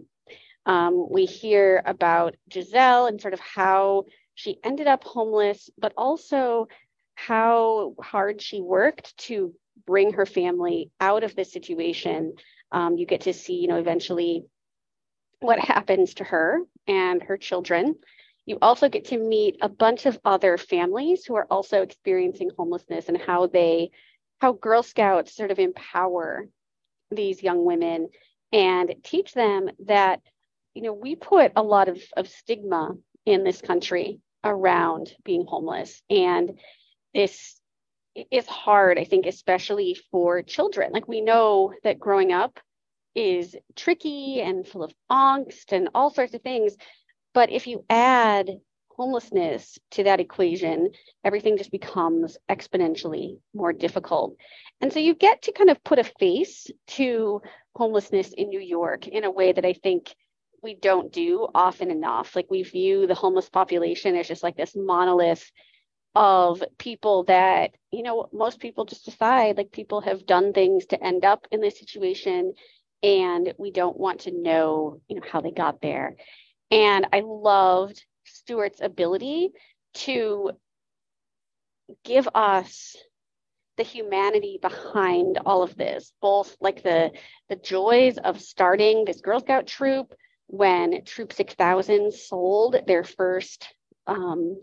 Um, 0.67 1.07
we 1.11 1.25
hear 1.25 1.83
about 1.87 2.37
Giselle 2.53 3.07
and 3.07 3.21
sort 3.21 3.35
of 3.35 3.41
how 3.41 4.05
she 4.35 4.59
ended 4.63 4.87
up 4.87 5.03
homeless, 5.05 5.71
but 5.79 5.93
also 5.97 6.69
how 7.15 7.95
hard 8.01 8.41
she 8.41 8.61
worked 8.61 9.17
to 9.17 9.55
bring 9.87 10.13
her 10.13 10.27
family 10.27 10.91
out 11.01 11.25
of 11.25 11.35
this 11.35 11.53
situation. 11.53 12.35
Um, 12.71 12.99
you 12.99 13.07
get 13.07 13.23
to 13.23 13.33
see, 13.33 13.55
you 13.55 13.69
know, 13.69 13.79
eventually 13.79 14.45
what 15.41 15.59
happens 15.59 16.15
to 16.15 16.25
her 16.25 16.61
and 16.87 17.23
her 17.23 17.37
children. 17.37 17.97
You 18.45 18.59
also 18.63 18.89
get 18.89 19.07
to 19.07 19.19
meet 19.19 19.57
a 19.61 19.69
bunch 19.69 20.07
of 20.07 20.19
other 20.25 20.57
families 20.59 21.25
who 21.25 21.35
are 21.35 21.47
also 21.51 21.83
experiencing 21.83 22.51
homelessness 22.57 23.09
and 23.09 23.17
how 23.17 23.47
they, 23.47 23.91
how 24.41 24.53
Girl 24.53 24.83
Scouts 24.83 25.35
sort 25.35 25.51
of 25.51 25.59
empower 25.59 26.49
these 27.11 27.43
young 27.43 27.65
women 27.65 28.09
and 28.53 28.95
teach 29.03 29.35
them 29.35 29.71
that 29.87 30.21
you 30.75 30.83
know 30.83 30.93
we 30.93 31.17
put 31.17 31.53
a 31.57 31.63
lot 31.63 31.89
of, 31.89 32.01
of 32.17 32.29
stigma 32.29 32.93
in 33.27 33.45
this 33.45 33.61
country 33.61 34.21
around 34.45 35.13
being 35.25 35.45
homeless. 35.47 36.03
And 36.09 36.59
this 37.15 37.61
is 38.33 38.47
hard 38.47 38.99
i 38.99 39.05
think 39.05 39.27
especially 39.27 39.97
for 40.11 40.43
children. 40.43 40.93
Like 40.93 41.07
we 41.07 41.21
know 41.21 41.73
that 41.85 42.01
growing 42.01 42.33
up 42.33 42.59
is 43.15 43.57
tricky 43.77 44.41
and 44.41 44.67
full 44.67 44.83
of 44.83 44.93
angst 45.11 45.73
and 45.73 45.89
all 45.95 46.11
sorts 46.11 46.35
of 46.35 46.43
things. 46.43 46.77
But 47.35 47.51
if 47.51 47.67
you 47.67 47.85
add 47.89 48.51
homelessness 48.99 49.79
to 49.93 50.05
that 50.05 50.21
equation, 50.21 50.91
everything 51.25 51.57
just 51.57 51.71
becomes 51.71 52.37
exponentially 52.51 53.39
more 53.55 53.73
difficult. 53.73 54.37
And 54.81 54.93
so 54.93 54.99
you 54.99 55.15
get 55.15 55.43
to 55.43 55.53
kind 55.53 55.71
of 55.71 55.83
put 55.85 56.01
a 56.01 56.05
face 56.05 56.67
to 56.89 57.41
homelessness 57.77 58.33
in 58.33 58.49
New 58.49 58.61
York 58.61 59.07
in 59.07 59.25
a 59.25 59.31
way 59.31 59.53
that 59.53 59.65
I 59.65 59.73
think 59.73 60.15
we 60.63 60.75
don't 60.75 61.13
do 61.13 61.47
often 61.55 61.91
enough. 61.91 62.35
Like 62.35 62.51
we 62.51 62.65
view 62.65 63.07
the 63.07 63.15
homeless 63.15 63.49
population 63.49 64.17
as 64.17 64.27
just 64.27 64.43
like 64.43 64.57
this 64.57 64.75
monolith 64.75 65.51
of 66.17 66.65
people 66.79 67.23
that, 67.25 67.71
you 67.93 68.03
know, 68.03 68.29
most 68.33 68.59
people 68.59 68.85
just 68.85 69.05
decide 69.05 69.57
like 69.57 69.71
people 69.71 70.01
have 70.01 70.27
done 70.27 70.53
things 70.53 70.87
to 70.87 71.03
end 71.03 71.25
up 71.25 71.47
in 71.53 71.61
this 71.61 71.79
situation 71.79 72.55
and 73.05 73.55
we 73.59 73.71
don't 73.71 73.97
want 73.97 74.21
to 74.21 74.33
know, 74.33 75.01
you 75.09 75.15
know, 75.15 75.23
how 75.31 75.41
they 75.41 75.53
got 75.53 75.81
there. 75.81 76.17
And 76.73 77.07
I 77.13 77.23
loved 77.25 78.05
Stewart's 78.49 78.81
ability 78.81 79.51
to 79.93 80.53
give 82.03 82.27
us 82.35 82.97
the 83.77 83.83
humanity 83.83 84.59
behind 84.63 85.39
all 85.45 85.63
of 85.63 85.77
this, 85.77 86.15
both 86.23 86.57
like 86.59 86.83
the 86.83 87.11
the 87.51 87.57
joys 87.57 88.17
of 88.17 88.41
starting 88.41 89.05
this 89.05 89.21
Girl 89.21 89.41
Scout 89.41 89.67
troop 89.67 90.15
when 90.47 91.05
Troop 91.05 91.35
6000 91.35 92.15
sold 92.15 92.77
their 92.87 93.05
first 93.05 93.69
um, 94.07 94.57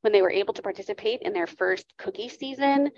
when 0.00 0.14
they 0.14 0.22
were 0.22 0.32
able 0.32 0.54
to 0.54 0.62
participate 0.62 1.20
in 1.20 1.34
their 1.34 1.46
first 1.46 1.92
cookie 1.98 2.30
season 2.30 2.90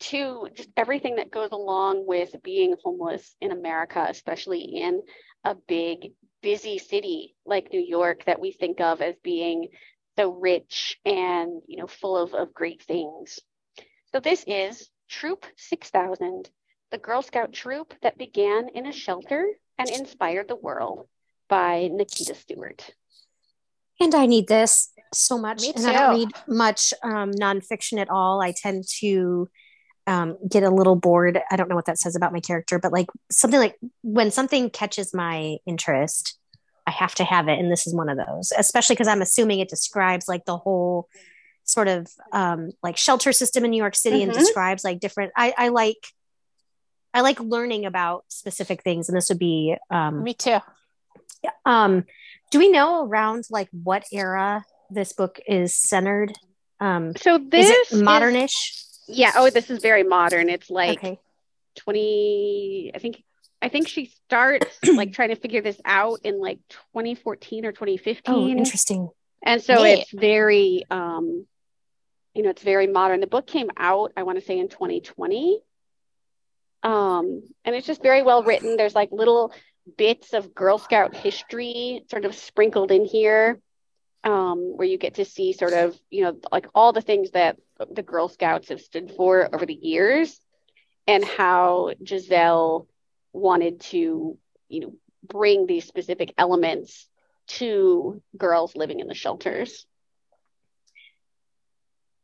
to 0.00 0.48
just 0.54 0.70
everything 0.78 1.16
that 1.16 1.30
goes 1.30 1.50
along 1.52 2.06
with 2.06 2.34
being 2.42 2.74
homeless 2.82 3.36
in 3.42 3.52
America, 3.52 4.06
especially 4.08 4.62
in 4.62 5.02
a 5.44 5.54
big 5.54 6.12
busy 6.42 6.78
city 6.78 7.34
like 7.44 7.72
New 7.72 7.80
York 7.80 8.24
that 8.24 8.40
we 8.40 8.52
think 8.52 8.80
of 8.80 9.00
as 9.00 9.14
being 9.22 9.68
so 10.16 10.30
rich 10.32 10.98
and 11.04 11.62
you 11.66 11.76
know 11.78 11.86
full 11.86 12.16
of, 12.16 12.34
of 12.34 12.54
great 12.54 12.82
things. 12.82 13.38
So 14.12 14.20
this 14.20 14.44
is 14.46 14.88
Troop 15.08 15.46
6000, 15.56 16.50
the 16.90 16.98
Girl 16.98 17.22
Scout 17.22 17.52
troop 17.52 17.94
that 18.02 18.18
began 18.18 18.68
in 18.74 18.86
a 18.86 18.92
shelter 18.92 19.46
and 19.78 19.88
inspired 19.88 20.48
the 20.48 20.56
world 20.56 21.08
by 21.48 21.88
Nikita 21.92 22.34
Stewart. 22.34 22.90
And 24.00 24.14
I 24.14 24.26
need 24.26 24.48
this 24.48 24.92
so 25.12 25.38
much. 25.38 25.62
Me 25.62 25.72
and 25.74 25.86
I 25.86 25.92
don't 25.92 26.18
read 26.18 26.30
much 26.46 26.94
um, 27.02 27.32
nonfiction 27.32 27.98
at 27.98 28.10
all. 28.10 28.40
I 28.40 28.52
tend 28.52 28.84
to 29.00 29.48
um, 30.08 30.36
get 30.50 30.62
a 30.64 30.70
little 30.70 30.96
bored. 30.96 31.38
I 31.50 31.56
don't 31.56 31.68
know 31.68 31.76
what 31.76 31.84
that 31.86 31.98
says 31.98 32.16
about 32.16 32.32
my 32.32 32.40
character, 32.40 32.78
but 32.80 32.92
like 32.92 33.06
something 33.30 33.60
like 33.60 33.76
when 34.02 34.30
something 34.32 34.70
catches 34.70 35.12
my 35.14 35.58
interest, 35.66 36.36
I 36.86 36.90
have 36.90 37.14
to 37.16 37.24
have 37.24 37.46
it. 37.48 37.58
And 37.58 37.70
this 37.70 37.86
is 37.86 37.94
one 37.94 38.08
of 38.08 38.16
those, 38.16 38.50
especially 38.56 38.94
because 38.94 39.06
I'm 39.08 39.20
assuming 39.22 39.60
it 39.60 39.68
describes 39.68 40.26
like 40.26 40.44
the 40.46 40.56
whole 40.56 41.08
sort 41.64 41.86
of 41.88 42.08
um, 42.32 42.70
like 42.82 42.96
shelter 42.96 43.30
system 43.30 43.64
in 43.64 43.70
New 43.70 43.76
York 43.76 43.94
City 43.94 44.22
and 44.22 44.32
Mhm. 44.32 44.36
describes 44.38 44.82
like 44.82 44.98
different. 44.98 45.32
I, 45.36 45.54
I 45.56 45.68
like. 45.68 45.98
I 47.14 47.22
like 47.22 47.40
learning 47.40 47.84
about 47.86 48.24
specific 48.28 48.82
things, 48.82 49.08
and 49.08 49.16
this 49.16 49.28
would 49.30 49.38
be 49.38 49.76
um, 49.90 50.22
Me 50.22 50.34
too. 50.34 50.58
um, 51.64 52.04
do 52.50 52.58
we 52.58 52.70
know 52.70 53.06
around 53.06 53.44
like 53.50 53.68
what 53.72 54.04
era 54.12 54.64
this 54.90 55.12
book 55.14 55.40
is 55.46 55.74
centered? 55.74 56.32
Um, 56.80 57.14
So 57.16 57.38
this 57.38 57.68
is 57.92 58.02
modernish? 58.02 58.87
Yeah, 59.08 59.32
oh, 59.36 59.50
this 59.50 59.70
is 59.70 59.80
very 59.80 60.02
modern. 60.02 60.48
It's 60.48 60.70
like 60.70 60.98
okay. 60.98 61.18
20 61.76 62.92
I 62.94 62.98
think 62.98 63.22
I 63.60 63.68
think 63.68 63.88
she 63.88 64.06
starts 64.06 64.78
like 64.94 65.12
trying 65.12 65.30
to 65.30 65.36
figure 65.36 65.60
this 65.60 65.80
out 65.84 66.20
in 66.24 66.40
like 66.40 66.58
2014 66.92 67.64
or 67.64 67.72
2015. 67.72 68.34
Oh, 68.34 68.48
interesting. 68.48 69.10
And 69.42 69.62
so 69.62 69.82
Neat. 69.82 70.00
it's 70.00 70.12
very, 70.12 70.84
um, 70.90 71.46
you 72.34 72.42
know, 72.42 72.50
it's 72.50 72.62
very 72.62 72.86
modern. 72.86 73.20
The 73.20 73.26
book 73.26 73.46
came 73.46 73.70
out, 73.76 74.12
I 74.16 74.22
want 74.24 74.38
to 74.38 74.44
say, 74.44 74.58
in 74.58 74.68
2020. 74.68 75.60
Um, 76.82 77.42
and 77.64 77.74
it's 77.74 77.86
just 77.86 78.02
very 78.02 78.22
well 78.22 78.42
written. 78.42 78.76
There's 78.76 78.94
like 78.94 79.10
little 79.10 79.52
bits 79.96 80.34
of 80.34 80.54
Girl 80.54 80.78
Scout 80.78 81.16
history 81.16 82.04
sort 82.10 82.24
of 82.24 82.34
sprinkled 82.34 82.90
in 82.90 83.04
here, 83.04 83.60
um, 84.24 84.76
where 84.76 84.86
you 84.86 84.98
get 84.98 85.14
to 85.14 85.24
see 85.24 85.52
sort 85.52 85.72
of, 85.72 85.98
you 86.10 86.24
know, 86.24 86.38
like 86.50 86.66
all 86.74 86.92
the 86.92 87.00
things 87.00 87.30
that 87.32 87.56
the 87.90 88.02
Girl 88.02 88.28
Scouts 88.28 88.68
have 88.68 88.80
stood 88.80 89.12
for 89.16 89.48
over 89.54 89.64
the 89.64 89.74
years 89.74 90.40
and 91.06 91.24
how 91.24 91.92
Giselle 92.06 92.86
wanted 93.32 93.80
to, 93.80 94.36
you 94.68 94.80
know, 94.80 94.94
bring 95.26 95.66
these 95.66 95.86
specific 95.86 96.34
elements 96.36 97.08
to 97.46 98.22
girls 98.36 98.76
living 98.76 99.00
in 99.00 99.06
the 99.06 99.14
shelters. 99.14 99.86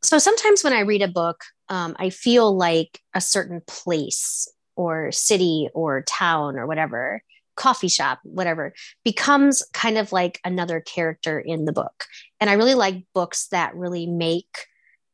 So 0.02 0.18
sometimes 0.18 0.62
when 0.62 0.74
I 0.74 0.80
read 0.80 1.00
a 1.00 1.08
book, 1.08 1.44
um, 1.70 1.96
I 1.98 2.10
feel 2.10 2.54
like 2.54 3.00
a 3.14 3.20
certain 3.22 3.62
place 3.66 4.46
or 4.76 5.12
city 5.12 5.68
or 5.72 6.02
town 6.02 6.56
or 6.56 6.66
whatever, 6.66 7.22
coffee 7.56 7.88
shop, 7.88 8.20
whatever, 8.22 8.74
becomes 9.04 9.62
kind 9.72 9.98
of 9.98 10.12
like 10.12 10.40
another 10.44 10.80
character 10.80 11.38
in 11.38 11.64
the 11.64 11.72
book. 11.72 12.04
And 12.40 12.50
I 12.50 12.54
really 12.54 12.74
like 12.74 13.06
books 13.14 13.48
that 13.48 13.74
really 13.74 14.06
make 14.06 14.66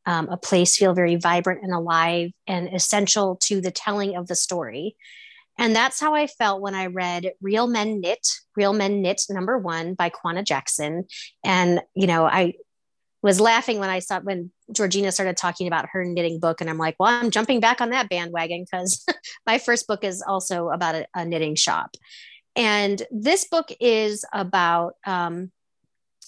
um, 0.05 0.29
a 0.29 0.37
place 0.37 0.77
feel 0.77 0.93
very 0.93 1.15
vibrant 1.15 1.61
and 1.63 1.73
alive 1.73 2.31
and 2.47 2.73
essential 2.73 3.37
to 3.43 3.61
the 3.61 3.71
telling 3.71 4.15
of 4.15 4.27
the 4.27 4.35
story. 4.35 4.95
And 5.57 5.75
that's 5.75 5.99
how 5.99 6.15
I 6.15 6.27
felt 6.27 6.61
when 6.61 6.73
I 6.73 6.87
read 6.87 7.33
Real 7.41 7.67
Men 7.67 8.01
Knit, 8.01 8.27
Real 8.55 8.73
Men 8.73 9.01
Knit 9.01 9.21
number 9.29 9.57
one 9.57 9.93
by 9.93 10.09
Kwana 10.09 10.43
Jackson. 10.43 11.05
And, 11.43 11.81
you 11.93 12.07
know, 12.07 12.25
I 12.25 12.53
was 13.21 13.39
laughing 13.39 13.77
when 13.79 13.89
I 13.89 13.99
saw 13.99 14.19
when 14.19 14.51
Georgina 14.71 15.11
started 15.11 15.37
talking 15.37 15.67
about 15.67 15.89
her 15.91 16.03
knitting 16.03 16.39
book. 16.39 16.61
And 16.61 16.69
I'm 16.69 16.77
like, 16.77 16.95
well, 16.99 17.09
I'm 17.13 17.29
jumping 17.29 17.59
back 17.59 17.81
on 17.81 17.91
that 17.91 18.09
bandwagon 18.09 18.63
because 18.63 19.05
my 19.45 19.59
first 19.59 19.87
book 19.87 20.03
is 20.03 20.23
also 20.25 20.69
about 20.69 20.95
a, 20.95 21.07
a 21.15 21.25
knitting 21.25 21.55
shop. 21.55 21.95
And 22.55 23.01
this 23.11 23.45
book 23.45 23.71
is 23.79 24.25
about, 24.33 24.95
um, 25.05 25.51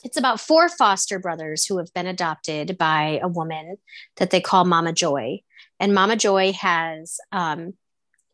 it's 0.03 0.17
about 0.17 0.39
four 0.39 0.69
foster 0.69 1.19
brothers 1.19 1.65
who 1.65 1.77
have 1.77 1.93
been 1.93 2.07
adopted 2.07 2.77
by 2.77 3.19
a 3.21 3.27
woman 3.27 3.77
that 4.17 4.29
they 4.31 4.41
call 4.41 4.65
Mama 4.65 4.93
Joy. 4.93 5.41
And 5.79 5.93
Mama 5.93 6.15
Joy 6.15 6.53
has 6.53 7.19
um, 7.31 7.73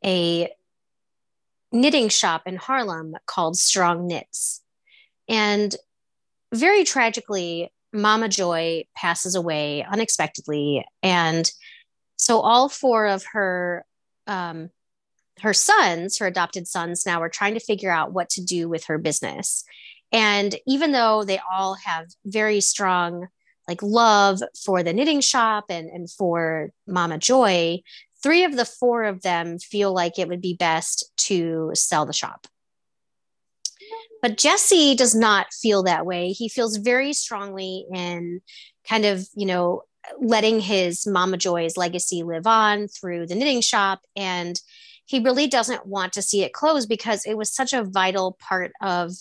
a 0.05 0.51
knitting 1.71 2.09
shop 2.09 2.43
in 2.45 2.55
Harlem 2.55 3.15
called 3.25 3.57
Strong 3.57 4.07
Knits. 4.07 4.61
And 5.27 5.75
very 6.53 6.83
tragically, 6.83 7.71
Mama 7.93 8.29
Joy 8.29 8.85
passes 8.95 9.35
away 9.35 9.83
unexpectedly. 9.83 10.85
And 11.03 11.49
so 12.17 12.39
all 12.39 12.69
four 12.69 13.07
of 13.07 13.23
her 13.33 13.85
um, 14.27 14.69
her 15.41 15.53
sons, 15.53 16.17
her 16.17 16.27
adopted 16.27 16.67
sons, 16.67 17.05
now 17.05 17.21
are 17.21 17.29
trying 17.29 17.53
to 17.53 17.59
figure 17.59 17.91
out 17.91 18.13
what 18.13 18.29
to 18.31 18.43
do 18.43 18.69
with 18.69 18.85
her 18.85 18.97
business. 18.97 19.63
And 20.11 20.55
even 20.67 20.91
though 20.91 21.23
they 21.23 21.39
all 21.51 21.75
have 21.75 22.07
very 22.25 22.61
strong 22.61 23.27
like 23.67 23.83
love 23.83 24.41
for 24.65 24.81
the 24.81 24.93
knitting 24.93 25.21
shop 25.21 25.65
and, 25.69 25.89
and 25.89 26.09
for 26.09 26.71
Mama 26.87 27.19
Joy, 27.19 27.81
three 28.23 28.43
of 28.43 28.55
the 28.55 28.65
four 28.65 29.03
of 29.03 29.21
them 29.21 29.59
feel 29.59 29.93
like 29.93 30.17
it 30.17 30.27
would 30.27 30.41
be 30.41 30.55
best 30.55 31.11
to 31.17 31.69
sell 31.75 32.05
the 32.05 32.13
shop. 32.13 32.47
But 34.21 34.37
Jesse 34.37 34.95
does 34.95 35.15
not 35.15 35.53
feel 35.53 35.83
that 35.83 36.05
way. 36.05 36.31
He 36.31 36.49
feels 36.49 36.77
very 36.77 37.13
strongly 37.13 37.85
in 37.93 38.41
kind 38.87 39.05
of, 39.05 39.27
you 39.35 39.45
know, 39.45 39.83
letting 40.19 40.59
his 40.59 41.05
Mama 41.05 41.37
Joy's 41.37 41.77
legacy 41.77 42.23
live 42.23 42.47
on 42.47 42.87
through 42.87 43.27
the 43.27 43.35
knitting 43.35 43.61
shop. 43.61 44.01
And 44.15 44.59
he 45.09 45.19
really 45.19 45.47
doesn't 45.47 45.87
want 45.87 46.13
to 46.13 46.21
see 46.21 46.43
it 46.43 46.53
close 46.53 46.85
because 46.85 47.25
it 47.25 47.35
was 47.35 47.51
such 47.51 47.73
a 47.73 47.83
vital 47.83 48.37
part 48.39 48.71
of 48.79 49.11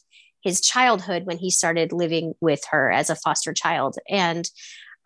his 0.42 0.60
childhood 0.60 1.24
when 1.24 1.38
he 1.38 1.50
started 1.50 1.92
living 1.92 2.34
with 2.42 2.62
her 2.70 2.90
as 2.90 3.08
a 3.08 3.16
foster 3.16 3.54
child. 3.54 3.96
And 4.06 4.46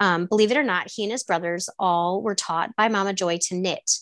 um, 0.00 0.26
believe 0.26 0.50
it 0.50 0.56
or 0.56 0.64
not, 0.64 0.90
he 0.92 1.04
and 1.04 1.12
his 1.12 1.22
brothers 1.22 1.68
all 1.78 2.20
were 2.20 2.34
taught 2.34 2.74
by 2.74 2.88
Mama 2.88 3.12
Joy 3.12 3.38
to 3.42 3.54
knit. 3.54 3.92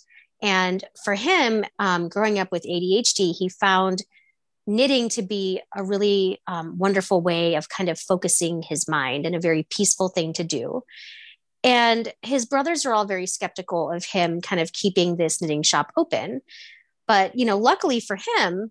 And 0.41 0.83
for 1.05 1.15
him, 1.15 1.67
um, 1.79 2.09
growing 2.09 2.39
up 2.39 2.51
with 2.51 2.65
ADHD, 2.65 3.35
he 3.37 3.51
found 3.51 4.03
knitting 4.67 5.11
to 5.11 5.23
be 5.23 5.61
a 5.77 5.85
really 5.85 6.41
um, 6.47 6.79
wonderful 6.79 7.21
way 7.21 7.57
of 7.57 7.69
kind 7.69 7.91
of 7.91 7.99
focusing 7.99 8.63
his 8.63 8.89
mind 8.89 9.27
and 9.27 9.35
a 9.35 9.41
very 9.41 9.67
peaceful 9.69 10.09
thing 10.09 10.33
to 10.33 10.45
do. 10.45 10.83
And 11.63 12.13
his 12.23 12.47
brothers 12.47 12.87
are 12.87 12.95
all 12.95 13.05
very 13.05 13.27
skeptical 13.27 13.91
of 13.91 14.05
him 14.05 14.41
kind 14.41 14.61
of 14.61 14.73
keeping 14.73 15.17
this 15.17 15.43
knitting 15.43 15.63
shop 15.63 15.93
open. 15.97 16.41
But, 17.07 17.37
you 17.37 17.45
know, 17.45 17.59
luckily 17.59 18.01
for 18.01 18.17
him, 18.17 18.71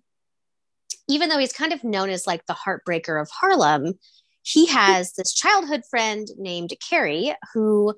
even 1.07 1.29
though 1.29 1.37
he's 1.37 1.53
kind 1.53 1.73
of 1.73 1.83
known 1.83 2.09
as 2.09 2.25
like 2.25 2.45
the 2.45 2.55
heartbreaker 2.55 3.21
of 3.21 3.29
Harlem, 3.29 3.93
he 4.41 4.65
has 4.67 5.13
this 5.13 5.33
childhood 5.33 5.83
friend 5.89 6.27
named 6.37 6.73
Carrie 6.87 7.35
who 7.53 7.95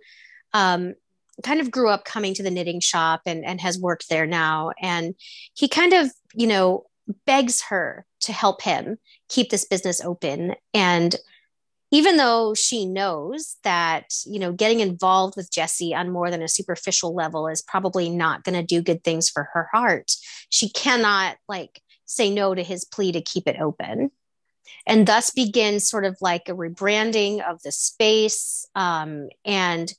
um, 0.54 0.96
kind 1.44 1.62
of 1.62 1.72
grew 1.72 1.90
up 1.90 2.06
coming 2.06 2.34
to 2.34 2.44
the 2.44 2.52
knitting 2.52 2.80
shop 2.80 3.22
and, 3.26 3.46
and 3.46 3.62
has 3.62 3.80
worked 3.80 4.10
there 4.10 4.26
now. 4.26 4.72
And 4.82 5.16
he 5.54 5.68
kind 5.68 5.94
of, 5.94 6.12
you 6.34 6.48
know, 6.48 6.86
begs 7.26 7.62
her 7.64 8.06
to 8.22 8.34
help 8.34 8.62
him 8.62 8.98
keep 9.30 9.50
this 9.50 9.66
business 9.66 10.02
open. 10.02 10.56
And 10.74 11.16
even 11.92 12.16
though 12.16 12.54
she 12.54 12.86
knows 12.86 13.58
that, 13.64 14.06
you 14.26 14.40
know, 14.40 14.54
getting 14.54 14.80
involved 14.80 15.36
with 15.36 15.52
Jesse 15.52 15.94
on 15.94 16.10
more 16.10 16.32
than 16.32 16.42
a 16.42 16.48
superficial 16.48 17.14
level 17.14 17.48
is 17.48 17.62
probably 17.62 18.10
not 18.10 18.44
going 18.44 18.56
to 18.56 18.64
do 18.64 18.82
good 18.82 19.04
things 19.04 19.30
for 19.30 19.50
her 19.54 19.68
heart, 19.74 20.14
she 20.50 20.70
cannot 20.70 21.36
like 21.50 21.82
say 22.06 22.30
no 22.30 22.56
to 22.56 22.64
his 22.64 22.86
plea 22.86 23.12
to 23.12 23.22
keep 23.22 23.48
it 23.48 23.60
open. 23.60 24.10
And 24.88 25.06
thus 25.06 25.32
begins 25.32 25.90
sort 25.90 26.06
of 26.06 26.18
like 26.22 26.48
a 26.48 26.54
rebranding 26.54 27.42
of 27.48 27.62
the 27.62 27.72
space. 27.72 28.66
Um, 28.74 29.28
and 29.46 29.94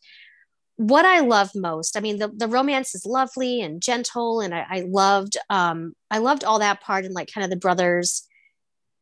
what 0.77 1.05
I 1.05 1.21
love 1.21 1.51
most, 1.55 1.97
I 1.97 2.01
mean, 2.01 2.19
the, 2.19 2.29
the 2.29 2.49
romance 2.49 2.95
is 2.95 3.05
lovely 3.05 3.61
and 3.61 3.83
gentle, 3.83 4.41
and 4.41 4.55
I, 4.55 4.67
I 4.69 4.85
loved 4.89 5.37
um, 5.51 5.93
I 6.11 6.19
loved 6.19 6.43
all 6.43 6.59
that 6.59 6.81
part 6.81 7.05
and 7.05 7.15
like 7.15 7.31
kind 7.33 7.45
of 7.45 7.51
the 7.51 7.57
brothers 7.57 8.27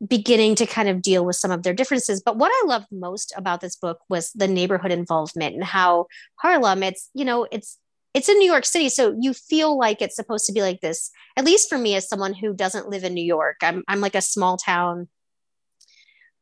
beginning 0.06 0.54
to 0.56 0.66
kind 0.66 0.88
of 0.88 1.02
deal 1.02 1.24
with 1.24 1.36
some 1.36 1.50
of 1.50 1.62
their 1.62 1.74
differences. 1.74 2.22
But 2.24 2.36
what 2.36 2.50
I 2.52 2.66
loved 2.66 2.86
most 2.90 3.32
about 3.36 3.60
this 3.60 3.76
book 3.76 4.00
was 4.08 4.32
the 4.32 4.48
neighborhood 4.48 4.92
involvement 4.92 5.54
and 5.54 5.64
how 5.64 6.06
Harlem, 6.36 6.82
it's 6.82 7.10
you 7.14 7.24
know, 7.24 7.46
it's 7.50 7.78
it's 8.12 8.28
in 8.28 8.38
New 8.38 8.50
York 8.50 8.64
City, 8.64 8.88
so 8.88 9.14
you 9.20 9.32
feel 9.32 9.78
like 9.78 10.02
it's 10.02 10.16
supposed 10.16 10.46
to 10.46 10.52
be 10.52 10.62
like 10.62 10.80
this. 10.80 11.10
At 11.36 11.44
least 11.44 11.68
for 11.68 11.78
me, 11.78 11.94
as 11.94 12.08
someone 12.08 12.34
who 12.34 12.52
doesn't 12.54 12.88
live 12.88 13.04
in 13.04 13.14
New 13.14 13.24
York, 13.24 13.58
I'm 13.62 13.84
I'm 13.86 14.00
like 14.00 14.16
a 14.16 14.22
small 14.22 14.56
town 14.56 15.08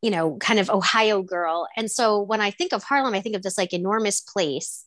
you 0.02 0.10
know, 0.10 0.36
kind 0.36 0.60
of 0.60 0.70
Ohio 0.70 1.22
girl. 1.22 1.68
And 1.76 1.90
so 1.90 2.20
when 2.20 2.40
I 2.40 2.50
think 2.50 2.72
of 2.72 2.82
Harlem, 2.82 3.14
I 3.14 3.20
think 3.20 3.36
of 3.36 3.42
this 3.42 3.58
like 3.58 3.72
enormous 3.72 4.20
place. 4.20 4.84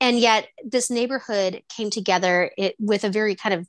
And 0.00 0.18
yet 0.18 0.48
this 0.64 0.90
neighborhood 0.90 1.62
came 1.74 1.90
together 1.90 2.50
it, 2.56 2.74
with 2.78 3.04
a 3.04 3.10
very 3.10 3.34
kind 3.34 3.54
of 3.54 3.68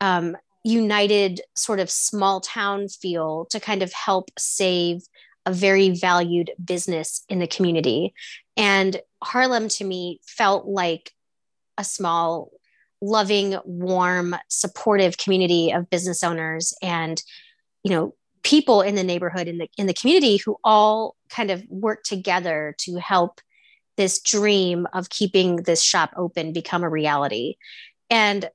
um, 0.00 0.36
united 0.68 1.40
sort 1.54 1.80
of 1.80 1.90
small 1.90 2.40
town 2.40 2.88
feel 2.88 3.46
to 3.50 3.58
kind 3.60 3.82
of 3.82 3.92
help 3.92 4.30
save 4.38 5.02
a 5.46 5.52
very 5.52 5.90
valued 5.90 6.50
business 6.62 7.24
in 7.28 7.38
the 7.38 7.46
community. 7.46 8.12
And 8.56 9.00
Harlem 9.22 9.68
to 9.70 9.84
me 9.84 10.20
felt 10.26 10.66
like 10.66 11.12
a 11.78 11.84
small, 11.84 12.50
loving, 13.00 13.56
warm, 13.64 14.36
supportive 14.48 15.16
community 15.16 15.70
of 15.72 15.88
business 15.88 16.22
owners 16.22 16.74
and, 16.82 17.22
you 17.82 17.90
know, 17.90 18.14
people 18.42 18.82
in 18.82 18.94
the 18.94 19.04
neighborhood 19.04 19.48
in 19.48 19.58
the 19.58 19.68
in 19.76 19.86
the 19.86 19.94
community 19.94 20.36
who 20.36 20.56
all 20.64 21.16
kind 21.28 21.50
of 21.50 21.64
work 21.68 22.02
together 22.02 22.74
to 22.78 22.96
help 22.96 23.40
this 23.96 24.20
dream 24.20 24.86
of 24.92 25.10
keeping 25.10 25.56
this 25.56 25.82
shop 25.82 26.12
open 26.16 26.52
become 26.52 26.84
a 26.84 26.88
reality. 26.88 27.56
And 28.10 28.48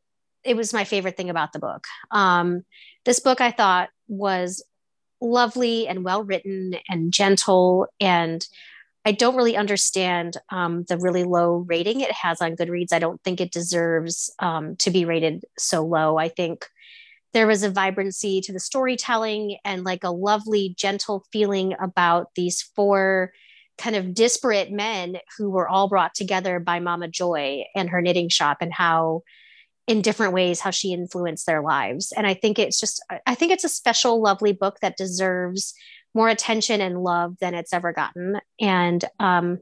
it 0.44 0.56
was 0.56 0.74
my 0.74 0.84
favorite 0.84 1.18
thing 1.18 1.30
about 1.30 1.54
the 1.54 1.60
book. 1.60 1.86
Um, 2.12 2.64
this 3.06 3.20
book 3.20 3.42
I 3.42 3.52
thought 3.52 3.90
was 4.08 4.64
lovely 5.22 5.88
and 5.88 6.04
well 6.04 6.24
written 6.24 6.76
and 6.90 7.14
gentle 7.14 7.88
and 8.00 8.46
I 9.06 9.12
don't 9.12 9.36
really 9.36 9.58
understand 9.58 10.38
um, 10.50 10.86
the 10.88 10.98
really 10.98 11.26
low 11.26 11.66
rating 11.68 12.00
it 12.00 12.12
has 12.12 12.42
on 12.42 12.56
Goodreads. 12.56 12.94
I 12.94 13.00
don't 13.00 13.22
think 13.24 13.42
it 13.42 13.52
deserves 13.52 14.34
um, 14.40 14.78
to 14.78 14.92
be 14.92 15.04
rated 15.04 15.44
so 15.58 15.86
low. 15.86 16.18
I 16.18 16.30
think 16.30 16.66
there 17.34 17.48
was 17.48 17.64
a 17.64 17.70
vibrancy 17.70 18.40
to 18.42 18.54
the 18.54 18.60
storytelling 18.60 19.58
and 19.66 19.84
like 19.84 20.04
a 20.04 20.12
lovely, 20.12 20.74
gentle 20.78 21.26
feeling 21.34 21.76
about 21.82 22.28
these 22.36 22.62
four 22.62 23.34
kind 23.78 23.96
of 23.96 24.14
disparate 24.14 24.72
men 24.72 25.18
who 25.38 25.50
were 25.50 25.68
all 25.68 25.90
brought 25.90 26.14
together 26.14 26.60
by 26.60 26.80
Mama 26.80 27.08
Joy 27.08 27.64
and 27.76 27.90
her 27.90 28.02
knitting 28.02 28.30
shop 28.30 28.58
and 28.62 28.72
how 28.72 29.24
in 29.88 30.02
different 30.02 30.34
ways 30.34 30.62
how 30.62 30.72
she 30.72 30.94
influenced 30.94 31.46
their 31.46 31.62
lives. 31.62 32.14
And 32.16 32.26
i 32.26 32.34
think 32.34 32.60
it's 32.60 32.80
just 32.80 33.04
i 33.26 33.36
think 33.36 33.52
it's 33.52 33.64
a 33.64 33.70
special 33.70 34.22
lovely 34.22 34.54
book 34.54 34.80
that 34.82 34.98
deserves 34.98 35.74
more 36.14 36.30
attention 36.30 36.80
and 36.80 37.04
love 37.04 37.38
than 37.40 37.56
it's 37.56 37.74
ever 37.74 37.92
gotten. 37.92 38.40
And 38.62 39.04
um, 39.20 39.60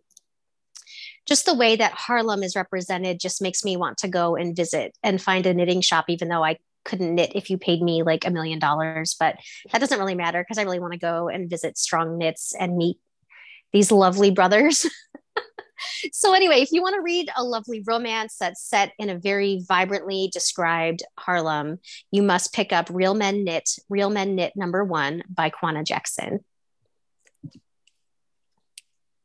just 1.26 1.46
the 1.46 1.54
way 1.54 1.76
that 1.78 1.94
harlem 1.94 2.44
is 2.44 2.56
represented 2.56 3.20
just 3.20 3.42
makes 3.42 3.64
me 3.64 3.78
want 3.78 4.00
to 4.00 4.08
go 4.08 4.36
and 4.36 4.56
visit 4.56 4.98
and 5.02 5.22
find 5.22 5.46
a 5.46 5.54
knitting 5.54 5.82
shop 5.82 6.06
even 6.10 6.28
though 6.28 6.44
i 6.44 6.58
couldn't 6.84 7.16
knit 7.16 7.32
if 7.36 7.50
you 7.50 7.58
paid 7.58 7.82
me 7.82 8.04
like 8.04 8.26
a 8.26 8.32
million 8.32 8.60
dollars. 8.60 9.16
But 9.20 9.36
that 9.72 9.80
doesn't 9.80 10.00
really 10.00 10.16
matter 10.16 10.42
because 10.42 10.58
i 10.58 10.64
really 10.64 10.80
want 10.80 10.94
to 10.94 11.00
go 11.00 11.30
and 11.30 11.50
visit 11.50 11.78
strong 11.78 12.18
knits 12.18 12.54
and 12.60 12.78
meet 12.78 12.98
these 13.72 13.92
lovely 13.92 14.32
brothers 14.32 14.86
so 16.12 16.34
anyway, 16.34 16.62
if 16.62 16.72
you 16.72 16.82
want 16.82 16.96
to 16.96 17.02
read 17.02 17.30
a 17.36 17.44
lovely 17.44 17.84
romance 17.86 18.38
that's 18.40 18.64
set 18.64 18.94
in 18.98 19.10
a 19.10 19.18
very 19.18 19.64
vibrantly 19.68 20.30
described 20.34 21.04
Harlem, 21.18 21.80
you 22.12 22.24
must 22.24 22.54
pick 22.54 22.72
up 22.74 22.90
Real 22.90 23.14
Men 23.14 23.44
Knit, 23.44 23.70
Real 23.90 24.10
Men 24.10 24.36
Knit 24.36 24.54
number 24.56 24.84
one 24.84 25.24
by 25.30 25.50
Kwana 25.50 25.86
Jackson. 25.86 26.40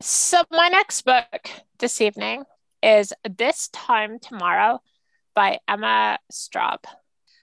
So 0.00 0.42
my 0.50 0.68
next 0.68 1.02
book 1.02 1.50
this 1.78 2.00
evening 2.00 2.44
is 2.82 3.12
This 3.28 3.68
Time 3.68 4.18
Tomorrow 4.18 4.80
by 5.34 5.58
Emma 5.66 6.18
Straub. 6.30 6.84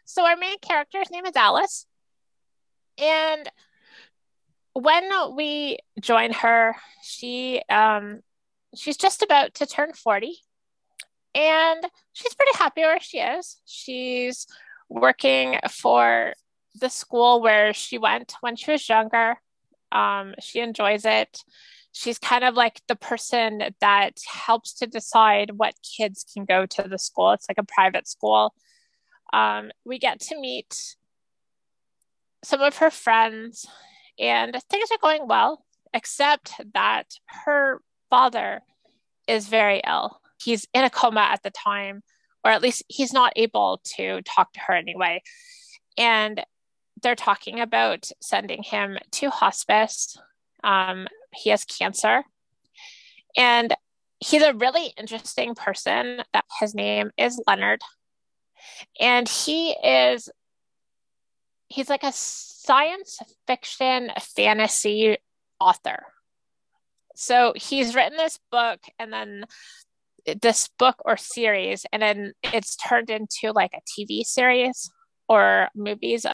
So 0.05 0.25
our 0.25 0.37
main 0.37 0.59
character's 0.59 1.09
name 1.09 1.25
is 1.25 1.35
Alice. 1.35 1.87
And 2.99 3.49
when 4.73 5.35
we 5.35 5.79
join 5.99 6.33
her, 6.33 6.75
she 7.03 7.61
um, 7.69 8.21
she's 8.75 8.97
just 8.97 9.21
about 9.21 9.53
to 9.55 9.65
turn 9.65 9.93
40 9.93 10.37
and 11.35 11.83
she's 12.11 12.33
pretty 12.33 12.57
happy 12.57 12.81
where 12.81 12.99
she 12.99 13.19
is. 13.19 13.57
She's 13.65 14.47
working 14.89 15.59
for 15.69 16.33
the 16.79 16.89
school 16.89 17.41
where 17.41 17.73
she 17.73 17.97
went 17.97 18.35
when 18.41 18.55
she 18.55 18.71
was 18.71 18.87
younger. 18.87 19.35
Um, 19.91 20.35
she 20.39 20.59
enjoys 20.59 21.05
it. 21.05 21.39
She's 21.91 22.17
kind 22.17 22.43
of 22.43 22.55
like 22.55 22.81
the 22.87 22.95
person 22.95 23.61
that 23.79 24.13
helps 24.27 24.73
to 24.75 24.87
decide 24.87 25.51
what 25.57 25.75
kids 25.97 26.25
can 26.33 26.45
go 26.45 26.65
to 26.65 26.83
the 26.83 26.97
school. 26.97 27.31
It's 27.31 27.47
like 27.47 27.59
a 27.59 27.63
private 27.63 28.07
school. 28.07 28.53
Um, 29.31 29.71
we 29.85 29.99
get 29.99 30.19
to 30.21 30.39
meet 30.39 30.95
some 32.43 32.61
of 32.61 32.77
her 32.77 32.89
friends, 32.89 33.65
and 34.19 34.55
things 34.69 34.89
are 34.91 34.97
going 35.01 35.27
well, 35.27 35.65
except 35.93 36.59
that 36.73 37.05
her 37.45 37.79
father 38.13 38.61
is 39.27 39.47
very 39.47 39.81
ill. 39.87 40.21
He's 40.39 40.67
in 40.71 40.83
a 40.83 40.89
coma 40.91 41.21
at 41.21 41.41
the 41.41 41.49
time, 41.49 42.03
or 42.45 42.51
at 42.51 42.61
least 42.61 42.83
he's 42.87 43.11
not 43.11 43.33
able 43.35 43.81
to 43.95 44.21
talk 44.21 44.53
to 44.53 44.59
her 44.67 44.75
anyway. 44.75 45.23
And 45.97 46.45
they're 47.01 47.15
talking 47.15 47.59
about 47.59 48.11
sending 48.21 48.61
him 48.61 48.99
to 49.13 49.31
hospice. 49.31 50.15
Um, 50.63 51.07
he 51.33 51.49
has 51.49 51.65
cancer. 51.65 52.23
And 53.35 53.73
he's 54.19 54.43
a 54.43 54.53
really 54.53 54.93
interesting 54.95 55.55
person. 55.55 56.21
That 56.33 56.45
his 56.59 56.75
name 56.75 57.09
is 57.17 57.41
Leonard. 57.47 57.81
And 58.99 59.27
he 59.27 59.71
is 59.71 60.29
he's 61.67 61.89
like 61.89 62.03
a 62.03 62.11
science 62.11 63.17
fiction 63.47 64.11
fantasy 64.19 65.17
author 65.59 66.12
so 67.15 67.53
he's 67.55 67.95
written 67.95 68.17
this 68.17 68.39
book 68.51 68.79
and 68.99 69.11
then 69.11 69.45
this 70.41 70.69
book 70.79 70.95
or 71.05 71.17
series 71.17 71.85
and 71.91 72.01
then 72.01 72.33
it's 72.43 72.75
turned 72.75 73.09
into 73.09 73.51
like 73.51 73.71
a 73.73 73.81
tv 73.81 74.23
series 74.23 74.89
or 75.27 75.69
movies. 75.75 76.25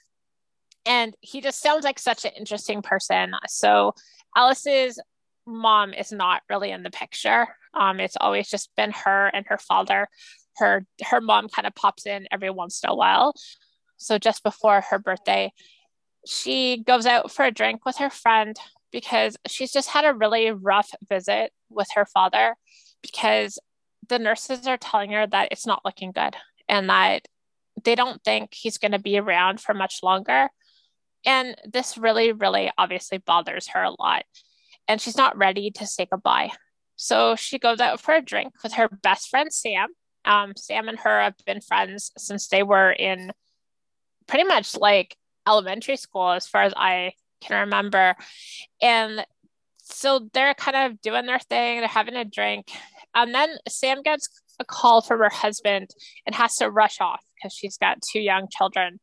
And 0.86 1.16
he 1.22 1.42
just 1.42 1.62
sounds 1.62 1.84
like 1.84 2.00
such 2.00 2.26
an 2.26 2.32
interesting 2.38 2.82
person. 2.82 3.34
So 3.48 3.94
alice's 4.36 5.00
mom 5.46 5.94
is 5.94 6.12
not 6.12 6.42
really 6.50 6.72
in 6.72 6.84
the 6.84 6.92
picture. 6.92 7.48
Um, 7.74 8.00
it's 8.00 8.18
always 8.20 8.50
just 8.50 8.70
been 8.76 8.92
her 8.92 9.28
and 9.28 9.46
her 9.48 9.58
father. 9.58 10.08
Her 10.58 10.86
her 11.06 11.22
mom 11.22 11.50
kind 11.50 11.68
of 11.68 11.76
pops 11.76 12.06
in 12.06 12.28
every 12.32 12.50
once 12.50 12.82
in 12.84 12.90
a 12.90 12.96
while. 12.96 13.34
So 13.98 14.18
just 14.18 14.44
before 14.44 14.82
her 14.90 15.00
birthday 15.00 15.52
she 16.26 16.84
goes 16.84 17.06
out 17.06 17.32
for 17.32 17.46
a 17.46 17.52
drink 17.52 17.86
with 17.86 17.98
her 17.98 18.10
friend 18.10 18.58
because 18.92 19.38
she's 19.48 19.72
just 19.72 19.90
had 19.90 20.06
a 20.06 20.14
really 20.14 20.52
rough 20.52 20.90
visit 21.08 21.52
with 21.70 21.88
her 21.96 22.06
father 22.06 22.56
because 23.02 23.60
the 24.08 24.20
nurses 24.20 24.68
are 24.68 24.78
telling 24.78 25.12
her 25.12 25.28
that 25.28 25.50
it's 25.52 25.66
not 25.66 25.86
looking 25.86 26.12
good 26.12 26.36
and 26.68 26.90
that 26.90 27.28
they 27.84 27.96
don't 27.96 28.24
think 28.24 28.54
he's 28.54 28.78
going 28.78 28.92
to 28.92 29.00
be 29.00 29.18
around 29.18 29.60
for 29.62 29.74
much 29.74 30.00
longer. 30.04 30.50
And 31.26 31.56
this 31.66 31.98
really, 31.98 32.32
really 32.32 32.72
obviously 32.78 33.18
bothers 33.20 33.68
her 33.70 33.84
a 33.84 33.96
lot. 34.00 34.24
And 34.88 35.00
she's 35.00 35.18
not 35.18 35.38
ready 35.38 35.72
to 35.72 35.86
say 35.86 36.08
goodbye. 36.10 36.52
So 36.96 37.36
she 37.36 37.60
goes 37.60 37.80
out 37.80 38.02
for 38.02 38.16
a 38.16 38.22
drink 38.22 38.54
with 38.64 38.74
her 38.74 38.90
best 38.90 39.30
friend, 39.30 39.54
Sam. 39.54 39.90
Um, 40.26 40.54
Sam 40.58 40.90
and 40.90 41.00
her 41.00 41.22
have 41.22 41.36
been 41.46 41.62
friends 41.62 42.12
since 42.18 42.48
they 42.48 42.64
were 42.64 42.92
in 42.92 43.32
pretty 44.28 44.44
much 44.44 44.76
like 44.76 45.16
elementary 45.48 45.96
school, 45.96 46.32
as 46.32 46.48
far 46.48 46.64
as 46.64 46.74
I 46.76 47.14
can 47.42 47.62
remember. 47.62 48.16
And 48.82 49.26
so 49.82 50.30
they're 50.34 50.54
kind 50.54 50.78
of 50.78 51.02
doing 51.02 51.26
their 51.26 51.40
thing, 51.40 51.80
they're 51.80 51.88
having 51.88 52.16
a 52.16 52.26
drink. 52.26 52.68
And 53.16 53.34
then 53.34 53.50
Sam 53.68 54.02
gets 54.04 54.30
a 54.60 54.66
call 54.66 55.02
from 55.02 55.20
her 55.20 55.30
husband 55.30 55.90
and 56.26 56.36
has 56.36 56.56
to 56.58 56.70
rush 56.70 57.02
off 57.02 57.24
because 57.36 57.54
she's 57.54 57.78
got 57.78 58.02
two 58.02 58.20
young 58.20 58.48
children. 58.52 59.00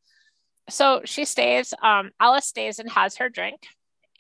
So 0.68 1.02
she 1.04 1.24
stays, 1.24 1.72
um, 1.82 2.10
Alice 2.20 2.46
stays 2.46 2.78
and 2.78 2.90
has 2.90 3.16
her 3.16 3.28
drink. 3.28 3.60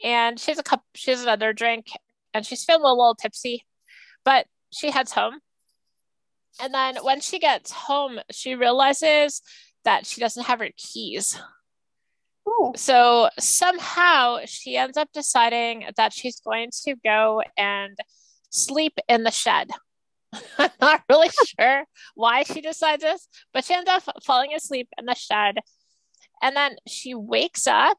And 0.04 0.38
she 0.38 0.50
has 0.50 0.58
a 0.58 0.62
cup, 0.62 0.82
she 0.94 1.10
has 1.10 1.22
another 1.22 1.52
drink, 1.52 1.86
and 2.34 2.44
she's 2.44 2.64
feeling 2.64 2.84
a 2.84 2.90
little 2.90 3.14
tipsy, 3.14 3.64
but 4.24 4.46
she 4.70 4.90
heads 4.90 5.12
home. 5.12 5.40
And 6.60 6.72
then 6.72 6.96
when 7.02 7.20
she 7.20 7.38
gets 7.38 7.72
home, 7.72 8.18
she 8.30 8.54
realizes 8.54 9.42
that 9.84 10.06
she 10.06 10.20
doesn't 10.20 10.44
have 10.44 10.58
her 10.58 10.70
keys. 10.76 11.38
Oh. 12.46 12.72
So 12.76 13.28
somehow 13.38 14.40
she 14.44 14.76
ends 14.76 14.96
up 14.96 15.08
deciding 15.12 15.86
that 15.96 16.12
she's 16.12 16.40
going 16.40 16.70
to 16.84 16.94
go 17.04 17.42
and 17.56 17.96
sleep 18.50 18.98
in 19.08 19.24
the 19.24 19.30
shed. 19.30 19.70
I'm 20.58 20.70
not 20.80 21.02
really 21.08 21.30
sure 21.58 21.84
why 22.14 22.44
she 22.44 22.60
decides 22.60 23.02
this, 23.02 23.28
but 23.52 23.64
she 23.64 23.74
ends 23.74 23.90
up 23.90 24.02
falling 24.24 24.54
asleep 24.54 24.88
in 24.98 25.06
the 25.06 25.14
shed. 25.14 25.56
And 26.42 26.54
then 26.54 26.76
she 26.86 27.14
wakes 27.14 27.66
up, 27.66 27.98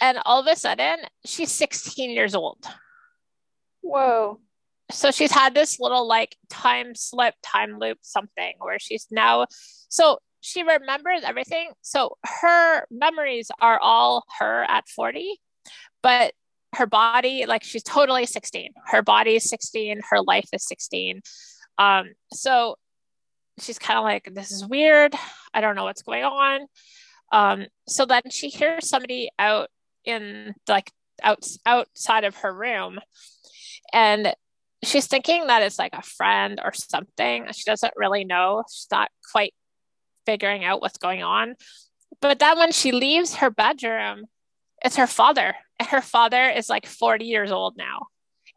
and 0.00 0.18
all 0.24 0.40
of 0.40 0.46
a 0.46 0.56
sudden, 0.56 0.98
she's 1.24 1.52
16 1.52 2.10
years 2.10 2.34
old. 2.34 2.64
Whoa. 3.82 4.40
So 4.90 5.10
she's 5.10 5.32
had 5.32 5.54
this 5.54 5.78
little 5.80 6.06
like 6.06 6.36
time 6.48 6.94
slip, 6.94 7.34
time 7.42 7.78
loop, 7.78 7.98
something 8.02 8.54
where 8.58 8.78
she's 8.78 9.06
now. 9.10 9.46
So 9.88 10.18
she 10.46 10.62
remembers 10.62 11.22
everything. 11.24 11.70
So 11.82 12.16
her 12.24 12.86
memories 12.88 13.50
are 13.60 13.80
all 13.80 14.24
her 14.38 14.62
at 14.62 14.88
40, 14.88 15.40
but 16.04 16.34
her 16.76 16.86
body, 16.86 17.46
like 17.46 17.64
she's 17.64 17.82
totally 17.82 18.26
16. 18.26 18.70
Her 18.86 19.02
body 19.02 19.34
is 19.34 19.50
16, 19.50 20.02
her 20.10 20.22
life 20.22 20.48
is 20.52 20.64
16. 20.68 21.20
Um, 21.78 22.12
so 22.32 22.76
she's 23.58 23.80
kind 23.80 23.98
of 23.98 24.04
like, 24.04 24.32
this 24.32 24.52
is 24.52 24.64
weird. 24.64 25.14
I 25.52 25.60
don't 25.60 25.74
know 25.74 25.84
what's 25.84 26.02
going 26.02 26.22
on. 26.22 26.60
Um, 27.32 27.66
so 27.88 28.06
then 28.06 28.22
she 28.30 28.48
hears 28.48 28.88
somebody 28.88 29.30
out 29.40 29.68
in 30.04 30.54
like 30.68 30.92
out, 31.24 31.44
outside 31.66 32.22
of 32.22 32.36
her 32.36 32.54
room 32.54 33.00
and 33.92 34.32
she's 34.84 35.08
thinking 35.08 35.48
that 35.48 35.62
it's 35.62 35.78
like 35.78 35.94
a 35.94 36.02
friend 36.02 36.60
or 36.62 36.72
something. 36.72 37.46
She 37.52 37.64
doesn't 37.66 37.94
really 37.96 38.24
know. 38.24 38.62
She's 38.70 38.86
not 38.92 39.10
quite 39.32 39.54
figuring 40.26 40.64
out 40.64 40.80
what's 40.82 40.98
going 40.98 41.22
on. 41.22 41.54
But 42.20 42.38
then 42.38 42.58
when 42.58 42.72
she 42.72 42.92
leaves 42.92 43.36
her 43.36 43.50
bedroom, 43.50 44.26
it's 44.84 44.96
her 44.96 45.06
father. 45.06 45.54
And 45.78 45.88
her 45.88 46.00
father 46.00 46.48
is 46.48 46.68
like 46.68 46.86
40 46.86 47.24
years 47.24 47.50
old 47.52 47.76
now. 47.76 48.06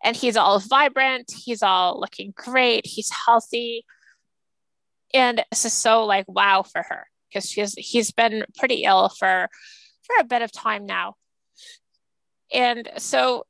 And 0.04 0.16
he's 0.16 0.38
all 0.38 0.60
vibrant. 0.60 1.32
He's 1.32 1.62
all 1.62 2.00
looking 2.00 2.34
great. 2.36 2.86
He's 2.86 3.12
healthy. 3.26 3.86
And 5.14 5.44
this 5.50 5.66
is 5.66 5.74
so 5.74 6.06
like 6.06 6.26
wow 6.28 6.64
for 6.64 6.84
her 6.84 7.08
because 7.28 7.50
she's 7.50 7.74
he's 7.74 8.12
been 8.12 8.46
pretty 8.58 8.84
ill 8.84 9.10
for 9.10 9.50
for 10.04 10.16
a 10.20 10.24
bit 10.24 10.42
of 10.42 10.52
time 10.52 10.86
now. 10.86 11.16
And 12.54 12.90
so 12.98 13.46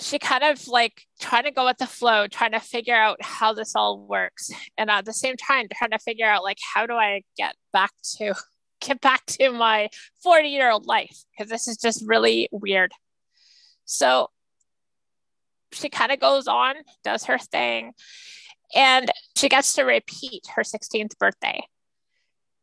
she 0.00 0.18
kind 0.18 0.42
of 0.42 0.66
like 0.66 1.02
trying 1.20 1.44
to 1.44 1.50
go 1.50 1.66
with 1.66 1.78
the 1.78 1.86
flow, 1.86 2.26
trying 2.26 2.52
to 2.52 2.60
figure 2.60 2.96
out 2.96 3.22
how 3.22 3.52
this 3.52 3.76
all 3.76 4.00
works. 4.00 4.50
And 4.76 4.90
at 4.90 5.04
the 5.04 5.12
same 5.12 5.36
time, 5.36 5.66
trying 5.72 5.92
to 5.92 5.98
figure 5.98 6.26
out 6.26 6.42
like 6.42 6.58
how 6.74 6.86
do 6.86 6.94
I 6.94 7.22
get 7.36 7.54
back 7.72 7.92
to 8.16 8.34
get 8.80 9.00
back 9.00 9.24
to 9.26 9.50
my 9.50 9.88
40 10.22 10.48
year 10.48 10.70
old 10.70 10.86
life 10.86 11.16
because 11.30 11.50
this 11.50 11.68
is 11.68 11.76
just 11.76 12.02
really 12.06 12.48
weird. 12.50 12.92
So 13.84 14.30
she 15.72 15.88
kind 15.88 16.12
of 16.12 16.20
goes 16.20 16.48
on, 16.48 16.74
does 17.02 17.24
her 17.24 17.38
thing, 17.38 17.92
and 18.74 19.10
she 19.36 19.48
gets 19.48 19.74
to 19.74 19.82
repeat 19.82 20.44
her 20.54 20.62
16th 20.62 21.18
birthday 21.18 21.60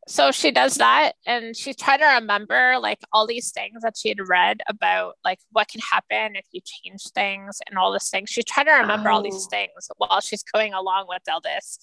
so 0.08 0.32
she 0.32 0.50
does 0.50 0.76
that 0.76 1.12
and 1.26 1.56
she's 1.56 1.76
trying 1.76 2.00
to 2.00 2.06
remember 2.06 2.76
like 2.80 2.98
all 3.12 3.26
these 3.26 3.52
things 3.52 3.82
that 3.82 3.96
she 3.96 4.08
had 4.08 4.28
read 4.28 4.60
about 4.68 5.14
like 5.24 5.38
what 5.52 5.68
can 5.68 5.80
happen 5.80 6.34
if 6.34 6.46
you 6.50 6.60
change 6.64 7.02
things 7.14 7.60
and 7.68 7.78
all 7.78 7.92
this 7.92 8.10
things 8.10 8.28
she's 8.28 8.44
trying 8.44 8.66
to 8.66 8.72
remember 8.72 9.10
oh. 9.10 9.14
all 9.14 9.22
these 9.22 9.46
oh. 9.46 9.50
things 9.50 9.88
while 9.98 10.20
she's 10.20 10.42
going 10.42 10.74
along 10.74 11.06
with 11.08 11.22
all 11.30 11.40
this 11.40 11.78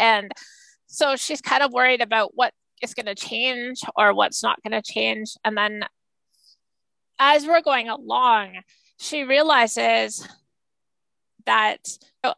and 0.00 0.32
so 0.88 1.14
she's 1.14 1.40
kind 1.40 1.62
of 1.62 1.72
worried 1.72 2.02
about 2.02 2.32
what 2.34 2.52
is 2.82 2.94
going 2.94 3.06
to 3.06 3.14
change 3.14 3.80
or 3.96 4.12
what's 4.12 4.42
not 4.42 4.60
going 4.62 4.80
to 4.80 4.92
change 4.92 5.34
and 5.44 5.56
then 5.56 5.84
as 7.20 7.46
we're 7.46 7.62
going 7.62 7.88
along 7.88 8.54
she 8.98 9.22
realizes 9.22 10.26
that 11.46 11.78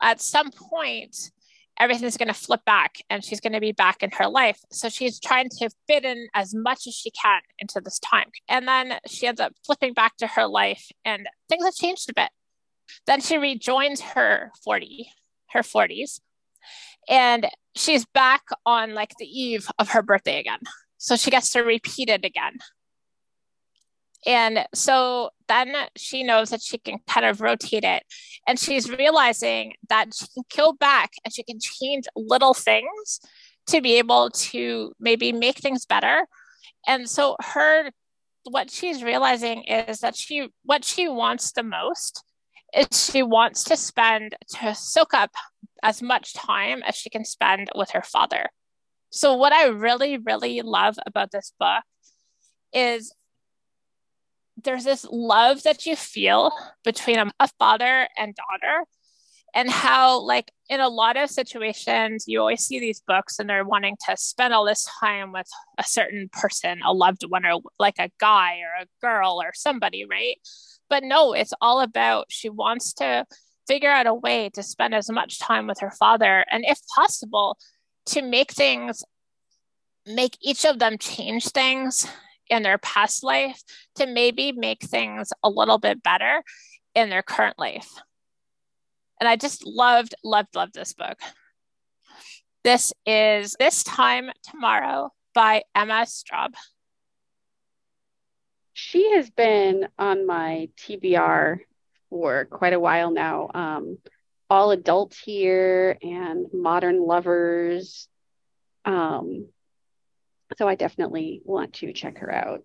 at 0.02 0.20
some 0.20 0.50
point 0.50 1.30
everything's 1.78 2.16
going 2.16 2.28
to 2.28 2.34
flip 2.34 2.64
back 2.64 2.96
and 3.10 3.24
she's 3.24 3.40
going 3.40 3.52
to 3.52 3.60
be 3.60 3.72
back 3.72 4.02
in 4.02 4.10
her 4.12 4.28
life. 4.28 4.60
So 4.70 4.88
she's 4.88 5.18
trying 5.18 5.48
to 5.58 5.70
fit 5.86 6.04
in 6.04 6.28
as 6.34 6.54
much 6.54 6.86
as 6.86 6.94
she 6.94 7.10
can 7.10 7.40
into 7.58 7.80
this 7.80 7.98
time. 7.98 8.30
And 8.48 8.68
then 8.68 8.98
she 9.06 9.26
ends 9.26 9.40
up 9.40 9.52
flipping 9.66 9.92
back 9.92 10.16
to 10.18 10.26
her 10.26 10.46
life 10.46 10.86
and 11.04 11.26
things 11.48 11.64
have 11.64 11.74
changed 11.74 12.08
a 12.10 12.14
bit. 12.14 12.30
Then 13.06 13.20
she 13.20 13.36
rejoins 13.38 14.00
her 14.00 14.52
40, 14.62 15.08
her 15.50 15.62
40s, 15.62 16.20
and 17.08 17.48
she's 17.74 18.04
back 18.04 18.42
on 18.64 18.94
like 18.94 19.14
the 19.18 19.26
eve 19.26 19.68
of 19.78 19.90
her 19.90 20.02
birthday 20.02 20.38
again. 20.38 20.60
So 20.98 21.16
she 21.16 21.30
gets 21.30 21.50
to 21.50 21.60
repeat 21.60 22.08
it 22.08 22.24
again. 22.24 22.58
And 24.26 24.66
so 24.74 25.30
then 25.48 25.74
she 25.96 26.22
knows 26.22 26.50
that 26.50 26.62
she 26.62 26.78
can 26.78 26.98
kind 27.06 27.26
of 27.26 27.40
rotate 27.40 27.84
it. 27.84 28.04
And 28.46 28.58
she's 28.58 28.90
realizing 28.90 29.74
that 29.88 30.14
she 30.14 30.26
can 30.34 30.44
kill 30.48 30.72
back 30.72 31.12
and 31.24 31.34
she 31.34 31.42
can 31.42 31.58
change 31.60 32.04
little 32.16 32.54
things 32.54 33.20
to 33.66 33.80
be 33.80 33.98
able 33.98 34.30
to 34.30 34.92
maybe 34.98 35.32
make 35.32 35.58
things 35.58 35.86
better. 35.86 36.26
And 36.86 37.08
so 37.08 37.36
her 37.40 37.90
what 38.44 38.70
she's 38.70 39.02
realizing 39.02 39.64
is 39.64 40.00
that 40.00 40.14
she 40.14 40.48
what 40.64 40.84
she 40.84 41.08
wants 41.08 41.52
the 41.52 41.62
most 41.62 42.22
is 42.76 43.10
she 43.10 43.22
wants 43.22 43.64
to 43.64 43.76
spend 43.76 44.36
to 44.48 44.74
soak 44.74 45.14
up 45.14 45.30
as 45.82 46.02
much 46.02 46.34
time 46.34 46.82
as 46.86 46.94
she 46.94 47.08
can 47.08 47.24
spend 47.24 47.70
with 47.74 47.90
her 47.92 48.02
father. 48.02 48.46
So 49.10 49.34
what 49.34 49.52
I 49.52 49.66
really 49.68 50.18
really 50.18 50.60
love 50.60 50.96
about 51.06 51.30
this 51.30 51.54
book 51.58 51.82
is 52.74 53.14
there's 54.64 54.84
this 54.84 55.06
love 55.10 55.62
that 55.62 55.86
you 55.86 55.96
feel 55.96 56.52
between 56.84 57.18
a, 57.18 57.30
a 57.40 57.48
father 57.58 58.08
and 58.18 58.34
daughter 58.34 58.84
and 59.54 59.70
how 59.70 60.20
like 60.20 60.50
in 60.68 60.80
a 60.80 60.88
lot 60.88 61.16
of 61.16 61.30
situations 61.30 62.24
you 62.26 62.40
always 62.40 62.62
see 62.62 62.80
these 62.80 63.00
books 63.06 63.38
and 63.38 63.48
they're 63.48 63.64
wanting 63.64 63.96
to 64.08 64.16
spend 64.16 64.52
all 64.52 64.64
this 64.64 64.88
time 65.00 65.32
with 65.32 65.48
a 65.78 65.84
certain 65.84 66.28
person 66.32 66.80
a 66.84 66.92
loved 66.92 67.22
one 67.28 67.46
or 67.46 67.60
like 67.78 67.94
a 67.98 68.10
guy 68.18 68.58
or 68.58 68.82
a 68.82 68.86
girl 69.00 69.40
or 69.40 69.52
somebody 69.54 70.04
right? 70.04 70.36
But 70.90 71.04
no 71.04 71.32
it's 71.32 71.54
all 71.60 71.80
about 71.80 72.26
she 72.30 72.48
wants 72.48 72.92
to 72.94 73.24
figure 73.66 73.90
out 73.90 74.06
a 74.06 74.14
way 74.14 74.50
to 74.50 74.62
spend 74.62 74.94
as 74.94 75.08
much 75.10 75.38
time 75.38 75.66
with 75.66 75.80
her 75.80 75.92
father 75.92 76.44
and 76.50 76.64
if 76.66 76.78
possible 76.94 77.56
to 78.06 78.20
make 78.20 78.52
things 78.52 79.02
make 80.06 80.36
each 80.42 80.66
of 80.66 80.78
them 80.78 80.98
change 80.98 81.48
things 81.48 82.06
in 82.50 82.62
their 82.62 82.78
past 82.78 83.22
life 83.22 83.62
to 83.96 84.06
maybe 84.06 84.52
make 84.52 84.82
things 84.82 85.32
a 85.42 85.48
little 85.48 85.78
bit 85.78 86.02
better 86.02 86.42
in 86.94 87.10
their 87.10 87.22
current 87.22 87.58
life. 87.58 87.88
And 89.20 89.28
I 89.28 89.36
just 89.36 89.66
loved, 89.66 90.14
loved, 90.22 90.54
loved 90.54 90.74
this 90.74 90.92
book. 90.92 91.18
This 92.62 92.92
is 93.06 93.56
This 93.58 93.82
Time 93.82 94.30
Tomorrow 94.42 95.12
by 95.34 95.62
Emma 95.74 96.06
Straub. 96.06 96.54
She 98.72 99.12
has 99.12 99.30
been 99.30 99.88
on 99.98 100.26
my 100.26 100.68
TBR 100.78 101.58
for 102.10 102.44
quite 102.46 102.72
a 102.72 102.80
while 102.80 103.10
now. 103.10 103.50
Um, 103.54 103.98
all 104.50 104.70
adults 104.70 105.18
here 105.18 105.96
and 106.02 106.46
modern 106.52 107.00
lovers. 107.00 108.08
Um, 108.84 109.48
so 110.58 110.68
I 110.68 110.74
definitely 110.74 111.42
want 111.44 111.74
to 111.74 111.92
check 111.92 112.18
her 112.18 112.32
out. 112.32 112.62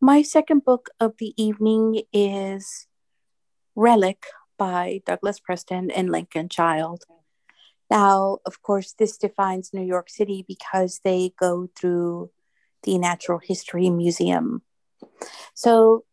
My 0.00 0.22
second 0.22 0.64
book 0.64 0.90
of 1.00 1.14
the 1.18 1.32
evening 1.42 2.02
is 2.12 2.86
Relic 3.74 4.26
by 4.58 5.00
Douglas 5.06 5.40
Preston 5.40 5.90
and 5.90 6.10
Lincoln 6.10 6.48
Child. 6.48 7.04
Now, 7.90 8.38
of 8.44 8.62
course, 8.62 8.92
this 8.92 9.16
defines 9.16 9.72
New 9.72 9.82
York 9.82 10.10
City 10.10 10.44
because 10.46 11.00
they 11.04 11.32
go 11.38 11.68
through 11.78 12.30
the 12.82 12.98
Natural 12.98 13.38
History 13.42 13.90
Museum. 13.90 14.62
So 15.54 16.04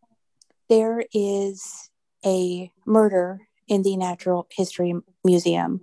there 0.68 1.04
is 1.12 1.90
a 2.24 2.70
murder 2.86 3.40
in 3.68 3.82
the 3.82 3.96
Natural 3.96 4.46
History 4.50 4.94
Museum 5.24 5.80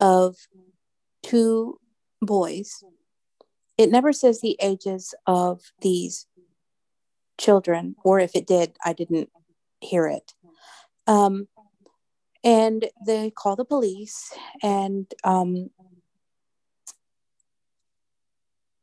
of 0.00 0.36
two 1.22 1.78
boys. 2.20 2.82
It 3.76 3.90
never 3.90 4.12
says 4.12 4.40
the 4.40 4.56
ages 4.60 5.14
of 5.26 5.72
these 5.80 6.26
children, 7.38 7.94
or 8.04 8.18
if 8.18 8.34
it 8.34 8.46
did, 8.46 8.76
I 8.84 8.92
didn't 8.92 9.30
hear 9.80 10.06
it. 10.08 10.34
Um, 11.06 11.48
and 12.44 12.88
they 13.06 13.30
call 13.30 13.56
the 13.56 13.64
police, 13.64 14.32
and 14.62 15.06
um, 15.24 15.70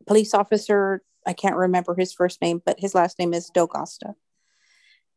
police 0.08 0.34
officer, 0.34 1.02
I 1.26 1.34
can't 1.34 1.56
remember 1.56 1.96
his 1.96 2.14
first 2.14 2.42
name, 2.42 2.62
but 2.66 2.80
his 2.80 2.96
last 2.96 3.20
name 3.20 3.34
is 3.34 3.50
D'Agosta. 3.50 4.16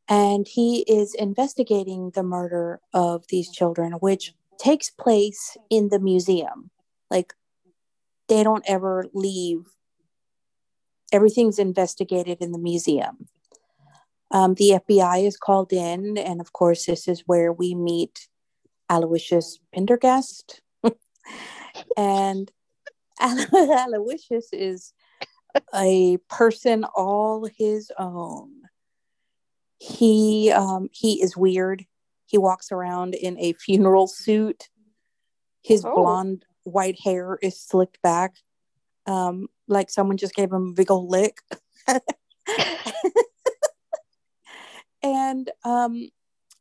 And 0.08 0.46
he 0.48 0.80
is 0.88 1.14
investigating 1.14 2.12
the 2.14 2.22
murder 2.22 2.80
of 2.94 3.26
these 3.28 3.50
children, 3.50 3.92
which 3.92 4.34
takes 4.58 4.90
place 4.90 5.56
in 5.68 5.90
the 5.90 5.98
museum. 5.98 6.70
Like 7.10 7.34
they 8.28 8.42
don't 8.42 8.64
ever 8.66 9.06
leave. 9.12 9.66
Everything's 11.12 11.58
investigated 11.58 12.38
in 12.40 12.52
the 12.52 12.58
museum. 12.58 13.28
Um, 14.30 14.54
the 14.54 14.80
FBI 14.86 15.26
is 15.26 15.38
called 15.38 15.72
in, 15.72 16.18
and 16.18 16.40
of 16.40 16.52
course, 16.52 16.84
this 16.84 17.08
is 17.08 17.22
where 17.26 17.52
we 17.52 17.74
meet 17.74 18.28
Aloysius 18.90 19.58
Pendergast. 19.72 20.60
and 21.96 22.52
Aloysius 23.20 24.48
is 24.52 24.92
a 25.74 26.18
person 26.28 26.84
all 26.84 27.48
his 27.56 27.90
own. 27.98 28.50
He 29.78 30.52
um, 30.52 30.88
he 30.92 31.22
is 31.22 31.36
weird. 31.36 31.86
He 32.26 32.36
walks 32.36 32.70
around 32.70 33.14
in 33.14 33.38
a 33.38 33.54
funeral 33.54 34.06
suit. 34.06 34.68
His 35.62 35.84
oh. 35.84 35.94
blonde 35.94 36.44
white 36.68 36.98
hair 37.02 37.38
is 37.42 37.60
slicked 37.60 38.00
back, 38.02 38.34
um, 39.06 39.48
like 39.66 39.90
someone 39.90 40.16
just 40.16 40.34
gave 40.34 40.52
him 40.52 40.68
a 40.68 40.72
big 40.72 40.90
old 40.90 41.10
lick. 41.10 41.38
and 45.02 45.50
um, 45.64 46.08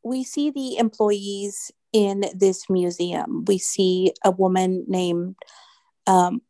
we 0.03 0.23
see 0.23 0.49
the 0.49 0.77
employees 0.77 1.71
in 1.93 2.25
this 2.33 2.69
museum. 2.69 3.43
We 3.47 3.57
see 3.57 4.13
a 4.23 4.31
woman 4.31 4.85
named 4.87 5.35
um, 6.05 6.41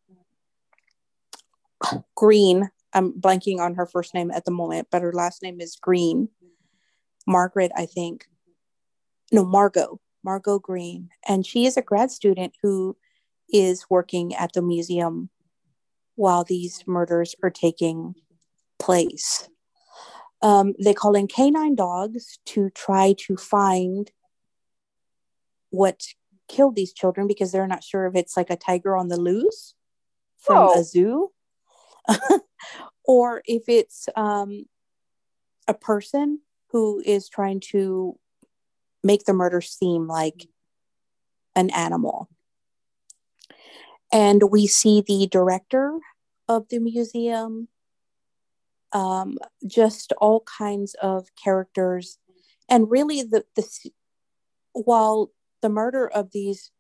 Green. 2.16 2.70
I'm 2.94 3.14
blanking 3.14 3.60
on 3.60 3.76
her 3.76 3.86
first 3.86 4.14
name 4.14 4.32
at 4.32 4.46
the 4.46 4.52
moment, 4.52 4.88
but 4.92 5.02
her 5.02 5.14
last 5.14 5.44
name 5.44 5.62
is 5.62 5.76
Green. 5.76 6.30
Margaret, 7.28 7.72
I 7.76 7.86
think. 7.86 8.26
No, 9.32 9.44
Margo. 9.44 10.00
Margo 10.24 10.60
Green. 10.60 11.10
And 11.28 11.46
she 11.46 11.66
is 11.66 11.78
a 11.78 11.82
grad 11.82 12.12
student 12.12 12.54
who 12.62 12.98
is 13.52 13.86
working 13.90 14.36
at 14.36 14.54
the 14.54 14.62
museum 14.62 15.30
while 16.16 16.44
these 16.44 16.84
murders 16.88 17.36
are 17.44 17.50
taking 17.50 18.16
place. 18.80 19.50
Um, 20.42 20.74
they 20.84 20.94
call 20.94 21.16
in 21.16 21.28
canine 21.28 21.76
dogs 21.76 22.40
to 22.48 22.70
try 22.72 23.16
to 23.26 23.38
find 23.38 24.12
what 25.70 26.02
killed 26.48 26.76
these 26.76 26.94
children 26.94 27.28
because 27.28 27.52
they're 27.52 27.68
not 27.68 27.84
sure 27.84 28.06
if 28.08 28.16
it's 28.16 28.38
like 28.38 28.50
a 28.50 28.56
tiger 28.56 28.96
on 28.96 29.08
the 29.08 29.20
loose 29.20 29.74
from 30.38 30.58
oh. 30.58 30.80
a 30.80 30.84
zoo 30.84 31.32
or 33.06 33.42
if 33.46 33.64
it's 33.68 34.08
um, 34.16 34.66
a 35.68 35.74
person 35.74 36.40
who 36.72 37.02
is 37.06 37.30
trying 37.30 37.60
to 37.60 38.18
make 39.04 39.26
the 39.26 39.34
murder 39.34 39.62
seem 39.62 40.08
like 40.08 40.48
an 41.56 41.70
animal. 41.72 42.30
And 44.12 44.52
we 44.52 44.68
see 44.68 45.02
the 45.02 45.28
director 45.28 46.00
of 46.48 46.70
the 46.70 46.80
museum, 46.80 47.68
um, 48.94 49.38
just 49.66 50.14
all 50.20 50.42
kinds 50.42 50.96
of 51.02 51.28
characters. 51.42 52.18
And 52.70 52.90
really, 52.90 53.24
the, 53.24 53.46
the 53.56 53.92
while 54.74 55.32
the 55.62 55.70
murder 55.70 56.08
of 56.08 56.32
these 56.32 56.72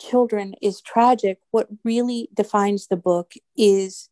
children 0.00 0.54
is 0.62 0.80
tragic, 0.80 1.38
what 1.50 1.68
really 1.84 2.28
defines 2.34 2.86
the 2.86 2.96
book 2.96 3.32
is 3.56 4.08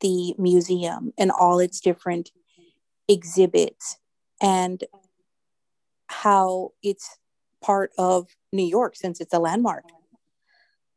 the 0.00 0.34
museum 0.38 1.12
and 1.18 1.30
all 1.30 1.58
its 1.58 1.80
different 1.80 2.30
exhibits 3.08 3.98
and 4.40 4.84
how 6.08 6.72
it's 6.82 7.18
part 7.62 7.90
of 7.98 8.28
New 8.52 8.64
York 8.64 8.94
since 8.96 9.20
it's 9.20 9.34
a 9.34 9.38
landmark. 9.38 9.84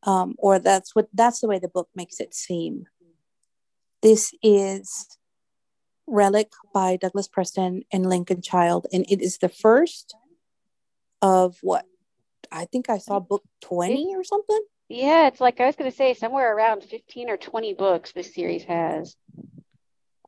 Um, 0.03 0.35
or 0.37 0.59
that's 0.59 0.95
what 0.95 1.09
that's 1.13 1.41
the 1.41 1.47
way 1.47 1.59
the 1.59 1.67
book 1.67 1.89
makes 1.95 2.19
it 2.19 2.33
seem. 2.33 2.85
This 4.01 4.33
is 4.41 5.17
Relic 6.07 6.51
by 6.73 6.97
Douglas 6.97 7.27
Preston 7.27 7.83
and 7.91 8.09
Lincoln 8.09 8.41
Child, 8.41 8.87
and 8.91 9.05
it 9.09 9.21
is 9.21 9.37
the 9.37 9.49
first 9.49 10.15
of 11.21 11.57
what 11.61 11.85
I 12.51 12.65
think 12.65 12.89
I 12.89 12.97
saw 12.97 13.19
book 13.19 13.43
20 13.61 14.15
or 14.15 14.23
something. 14.23 14.61
Yeah, 14.89 15.27
it's 15.27 15.39
like 15.39 15.61
I 15.61 15.67
was 15.67 15.75
going 15.75 15.89
to 15.89 15.95
say 15.95 16.13
somewhere 16.13 16.53
around 16.53 16.83
15 16.83 17.29
or 17.29 17.37
20 17.37 17.75
books 17.75 18.11
this 18.11 18.33
series 18.33 18.63
has. 18.65 19.15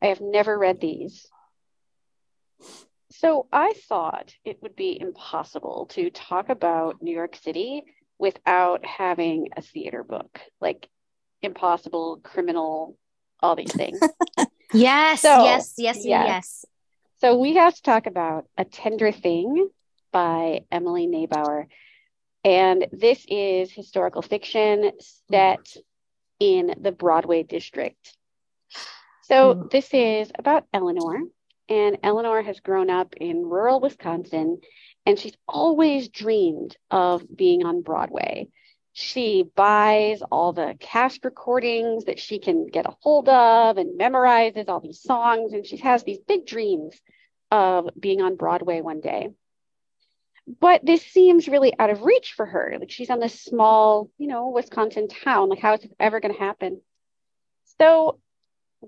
I 0.01 0.07
have 0.07 0.21
never 0.21 0.57
read 0.57 0.79
these. 0.79 1.27
So 3.11 3.47
I 3.51 3.73
thought 3.89 4.33
it 4.45 4.61
would 4.61 4.75
be 4.75 4.99
impossible 4.99 5.87
to 5.91 6.09
talk 6.09 6.49
about 6.49 7.01
New 7.01 7.13
York 7.13 7.35
City 7.35 7.83
without 8.19 8.85
having 8.85 9.49
a 9.55 9.61
theater 9.61 10.03
book. 10.03 10.39
Like 10.61 10.87
impossible, 11.41 12.19
criminal, 12.23 12.97
all 13.39 13.55
these 13.55 13.73
things. 13.73 13.99
yes, 14.73 15.21
so, 15.21 15.43
yes, 15.43 15.73
yes, 15.77 15.97
yes, 15.97 16.05
yes. 16.05 16.65
So 17.19 17.37
we 17.37 17.55
have 17.55 17.75
to 17.75 17.81
talk 17.81 18.05
about 18.07 18.45
A 18.57 18.65
Tender 18.65 19.11
Thing 19.11 19.69
by 20.11 20.61
Emily 20.71 21.07
Neuberger. 21.07 21.67
And 22.43 22.87
this 22.91 23.25
is 23.27 23.71
historical 23.71 24.21
fiction 24.21 24.91
set 25.29 25.75
in 26.39 26.75
the 26.79 26.91
Broadway 26.91 27.43
district. 27.43 28.17
So 29.23 29.55
mm. 29.55 29.71
this 29.71 29.89
is 29.93 30.31
about 30.37 30.65
Eleanor, 30.73 31.21
and 31.69 31.97
Eleanor 32.03 32.41
has 32.41 32.59
grown 32.59 32.89
up 32.89 33.15
in 33.17 33.45
rural 33.45 33.79
Wisconsin, 33.79 34.59
and 35.05 35.17
she's 35.17 35.35
always 35.47 36.09
dreamed 36.09 36.77
of 36.91 37.23
being 37.35 37.65
on 37.65 37.81
Broadway. 37.81 38.49
She 38.93 39.43
buys 39.55 40.21
all 40.31 40.53
the 40.53 40.75
cast 40.79 41.25
recordings 41.25 42.05
that 42.05 42.19
she 42.19 42.39
can 42.39 42.67
get 42.67 42.85
a 42.85 42.95
hold 43.01 43.27
of 43.27 43.77
and 43.77 43.99
memorizes 43.99 44.69
all 44.69 44.79
these 44.79 45.01
songs, 45.01 45.53
and 45.53 45.65
she 45.65 45.77
has 45.77 46.03
these 46.03 46.19
big 46.19 46.45
dreams 46.45 46.99
of 47.49 47.89
being 47.99 48.21
on 48.21 48.35
Broadway 48.35 48.81
one 48.81 49.01
day 49.01 49.29
but 50.59 50.85
this 50.85 51.01
seems 51.01 51.47
really 51.47 51.73
out 51.79 51.89
of 51.89 52.03
reach 52.03 52.33
for 52.33 52.45
her. 52.45 52.75
Like 52.79 52.91
she's 52.91 53.09
on 53.09 53.19
this 53.19 53.41
small, 53.41 54.09
you 54.17 54.27
know, 54.27 54.49
Wisconsin 54.49 55.07
town. 55.07 55.49
Like, 55.49 55.59
how 55.59 55.73
is 55.73 55.83
it 55.83 55.95
ever 55.99 56.19
going 56.19 56.33
to 56.33 56.39
happen? 56.39 56.81
So 57.79 58.19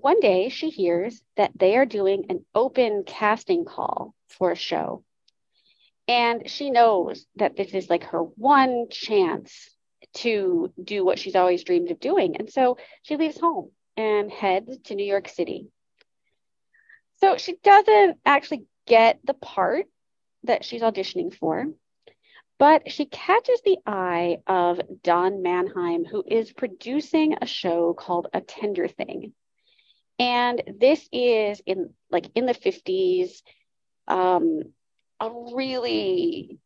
one 0.00 0.20
day 0.20 0.48
she 0.48 0.70
hears 0.70 1.22
that 1.36 1.52
they 1.54 1.76
are 1.76 1.86
doing 1.86 2.26
an 2.28 2.44
open 2.54 3.04
casting 3.06 3.64
call 3.64 4.14
for 4.28 4.50
a 4.50 4.56
show. 4.56 5.02
And 6.08 6.48
she 6.48 6.70
knows 6.70 7.26
that 7.36 7.56
this 7.56 7.72
is 7.74 7.90
like 7.90 8.04
her 8.04 8.20
one 8.22 8.86
chance 8.90 9.70
to 10.14 10.72
do 10.82 11.04
what 11.04 11.18
she's 11.18 11.34
always 11.34 11.64
dreamed 11.64 11.90
of 11.90 11.98
doing. 11.98 12.36
And 12.36 12.50
so 12.50 12.78
she 13.02 13.16
leaves 13.16 13.40
home 13.40 13.70
and 13.96 14.30
heads 14.30 14.78
to 14.84 14.94
New 14.94 15.04
York 15.04 15.28
City. 15.28 15.68
So 17.20 17.38
she 17.38 17.56
doesn't 17.64 18.18
actually 18.24 18.64
get 18.86 19.18
the 19.24 19.34
part 19.34 19.86
that 20.44 20.64
she's 20.64 20.82
auditioning 20.82 21.34
for. 21.34 21.66
But 22.58 22.90
she 22.90 23.04
catches 23.06 23.60
the 23.62 23.78
eye 23.86 24.38
of 24.46 24.80
Don 25.02 25.42
Mannheim, 25.42 26.04
who 26.04 26.24
is 26.26 26.52
producing 26.52 27.36
a 27.40 27.46
show 27.46 27.92
called 27.92 28.28
A 28.32 28.40
Tender 28.40 28.88
Thing. 28.88 29.32
And 30.18 30.62
this 30.80 31.06
is 31.12 31.60
in 31.66 31.90
like 32.10 32.30
in 32.34 32.46
the 32.46 32.54
50s, 32.54 33.42
um, 34.08 34.62
a 35.20 35.30
really 35.54 36.58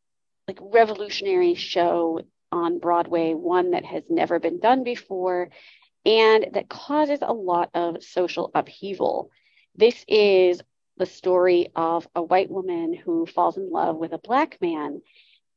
like 0.47 0.59
revolutionary 0.61 1.55
show 1.55 2.21
on 2.53 2.79
Broadway, 2.79 3.35
one 3.35 3.73
that 3.73 3.85
has 3.85 4.05
never 4.09 4.39
been 4.39 4.61
done 4.61 4.85
before 4.85 5.51
and 6.05 6.47
that 6.53 6.69
causes 6.69 7.21
a 7.23 7.33
lot 7.33 7.71
of 7.75 8.03
social 8.03 8.51
upheaval. 8.55 9.31
This 9.77 10.05
is 10.09 10.61
the 10.97 11.07
story 11.07 11.69
of 11.75 12.07
a 12.15 12.23
white 12.23 12.51
woman 12.51 12.95
who 12.95 13.27
falls 13.27 13.57
in 13.57 13.71
love 13.71 13.97
with 13.97 14.13
a 14.13 14.19
black 14.19 14.59
man 14.61 15.01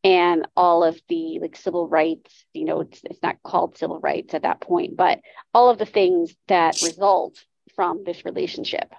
and 0.04 0.48
all 0.56 0.84
of 0.84 1.00
the 1.10 1.40
like 1.42 1.56
civil 1.56 1.88
rights 1.88 2.46
you 2.54 2.66
know 2.66 2.82
it's, 2.82 3.02
it's 3.06 3.22
not 3.22 3.42
called 3.44 3.78
civil 3.78 4.00
rights 4.00 4.34
at 4.34 4.44
that 4.44 4.62
point 4.62 4.96
but 4.98 5.20
all 5.54 5.70
of 5.70 5.78
the 5.78 5.86
things 5.86 6.34
that 6.48 6.82
result 6.82 7.44
from 7.76 8.04
this 8.04 8.26
relationship. 8.26 8.94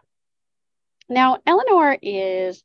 Now 1.08 1.38
eleanor 1.46 1.96
is 2.00 2.62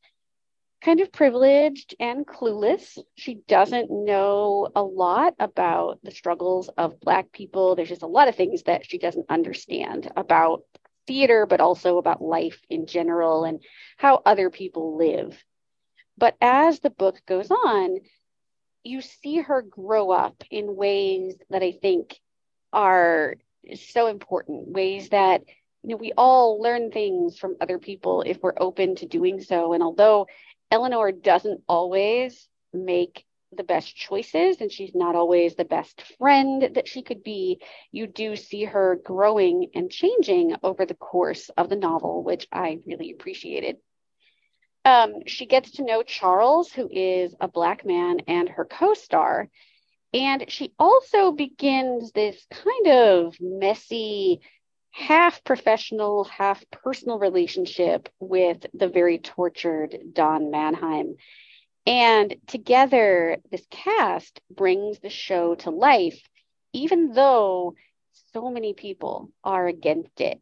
kind 0.82 1.02
of 1.02 1.12
privileged 1.12 1.96
and 2.00 2.26
clueless. 2.26 2.98
She 3.16 3.36
doesn't 3.48 3.92
know 3.92 4.70
a 4.76 4.82
lot 4.82 5.34
about 5.40 6.00
the 6.04 6.12
struggles 6.12 6.70
of 6.78 7.00
black 7.02 7.32
people. 7.32 7.76
There's 7.76 7.90
just 7.90 8.02
a 8.02 8.08
lot 8.08 8.30
of 8.30 8.36
things 8.36 8.64
that 8.64 8.86
she 8.86 8.98
doesn't 8.98 9.30
understand 9.30 10.10
about 10.16 10.64
theater, 11.06 11.46
but 11.46 11.60
also 11.60 11.98
about 11.98 12.22
life 12.22 12.62
in 12.70 12.86
general 12.86 13.44
and 13.44 13.62
how 13.98 14.22
other 14.26 14.50
people 14.50 14.98
live. 14.98 15.44
But 16.18 16.36
as 16.40 16.80
the 16.80 16.90
book 16.90 17.20
goes 17.26 17.52
on, 17.52 18.00
you 18.84 19.02
see 19.02 19.38
her 19.38 19.62
grow 19.62 20.12
up 20.12 20.44
in 20.50 20.76
ways 20.76 21.36
that 21.50 21.64
I 21.64 21.72
think 21.72 22.20
are 22.72 23.36
so 23.76 24.08
important, 24.08 24.70
ways 24.70 25.10
that 25.10 25.42
you 25.84 25.92
know 25.92 25.98
we 25.98 26.14
all 26.18 26.62
learn 26.62 26.92
things 26.92 27.38
from 27.38 27.56
other 27.62 27.80
people 27.80 28.22
if 28.22 28.42
we're 28.42 28.54
open 28.58 28.96
to 28.96 29.06
doing 29.06 29.42
so. 29.42 29.74
And 29.74 29.84
although 29.84 30.28
Eleanor 30.72 31.12
doesn't 31.12 31.62
always 31.68 32.48
make 32.74 33.26
the 33.52 33.64
best 33.64 33.96
choices 33.96 34.62
and 34.62 34.72
she's 34.72 34.94
not 34.94 35.16
always 35.16 35.56
the 35.56 35.66
best 35.66 36.04
friend 36.20 36.70
that 36.76 36.88
she 36.88 37.02
could 37.02 37.24
be, 37.24 37.60
you 37.92 38.06
do 38.06 38.36
see 38.36 38.66
her 38.66 39.00
growing 39.04 39.70
and 39.74 39.90
changing 39.90 40.56
over 40.62 40.86
the 40.86 40.94
course 40.94 41.50
of 41.58 41.70
the 41.70 41.76
novel, 41.76 42.24
which 42.24 42.48
I 42.52 42.80
really 42.86 43.12
appreciated. 43.12 43.78
Um, 44.86 45.26
she 45.26 45.46
gets 45.46 45.72
to 45.72 45.84
know 45.84 46.04
Charles, 46.04 46.72
who 46.72 46.90
is 46.92 47.36
a 47.42 47.48
Black 47.48 47.86
man 47.86 48.20
and 48.28 48.48
her 48.50 48.66
co 48.66 48.94
star. 48.94 49.50
And 50.14 50.46
she 50.50 50.74
also 50.80 51.32
begins 51.32 52.12
this 52.12 52.46
kind 52.50 52.88
of 52.88 53.36
messy, 53.40 54.42
half 55.00 55.44
professional, 55.46 56.26
half 56.26 56.64
personal 56.72 57.20
relationship 57.20 58.10
with 58.20 58.66
the 58.74 58.90
very 58.90 59.18
tortured 59.18 59.98
Don 60.12 60.52
Mannheim. 60.52 61.16
And 61.88 62.36
together, 62.48 63.38
this 63.50 63.66
cast 63.72 64.42
brings 64.52 65.00
the 65.00 65.10
show 65.10 65.56
to 65.56 65.70
life, 65.70 66.22
even 66.74 67.14
though 67.14 67.76
so 68.34 68.52
many 68.52 68.74
people 68.74 69.32
are 69.42 69.68
against 69.68 70.20
it. 70.20 70.42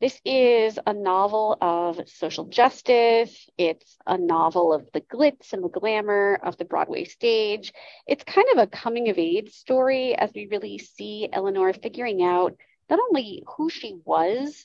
This 0.00 0.18
is 0.24 0.78
a 0.86 0.94
novel 0.94 1.56
of 1.60 2.00
social 2.08 2.46
justice. 2.46 3.48
It's 3.58 3.96
a 4.06 4.16
novel 4.16 4.72
of 4.72 4.88
the 4.92 5.02
glitz 5.02 5.52
and 5.52 5.62
the 5.62 5.68
glamour 5.68 6.38
of 6.42 6.56
the 6.56 6.64
Broadway 6.64 7.04
stage. 7.04 7.72
It's 8.06 8.24
kind 8.24 8.46
of 8.52 8.58
a 8.58 8.66
coming 8.66 9.10
of 9.10 9.18
age 9.18 9.52
story 9.52 10.14
as 10.14 10.32
we 10.34 10.48
really 10.50 10.78
see 10.78 11.28
Eleanor 11.30 11.74
figuring 11.74 12.22
out 12.22 12.56
not 12.88 12.98
only 12.98 13.42
who 13.56 13.68
she 13.68 13.96
was, 14.04 14.64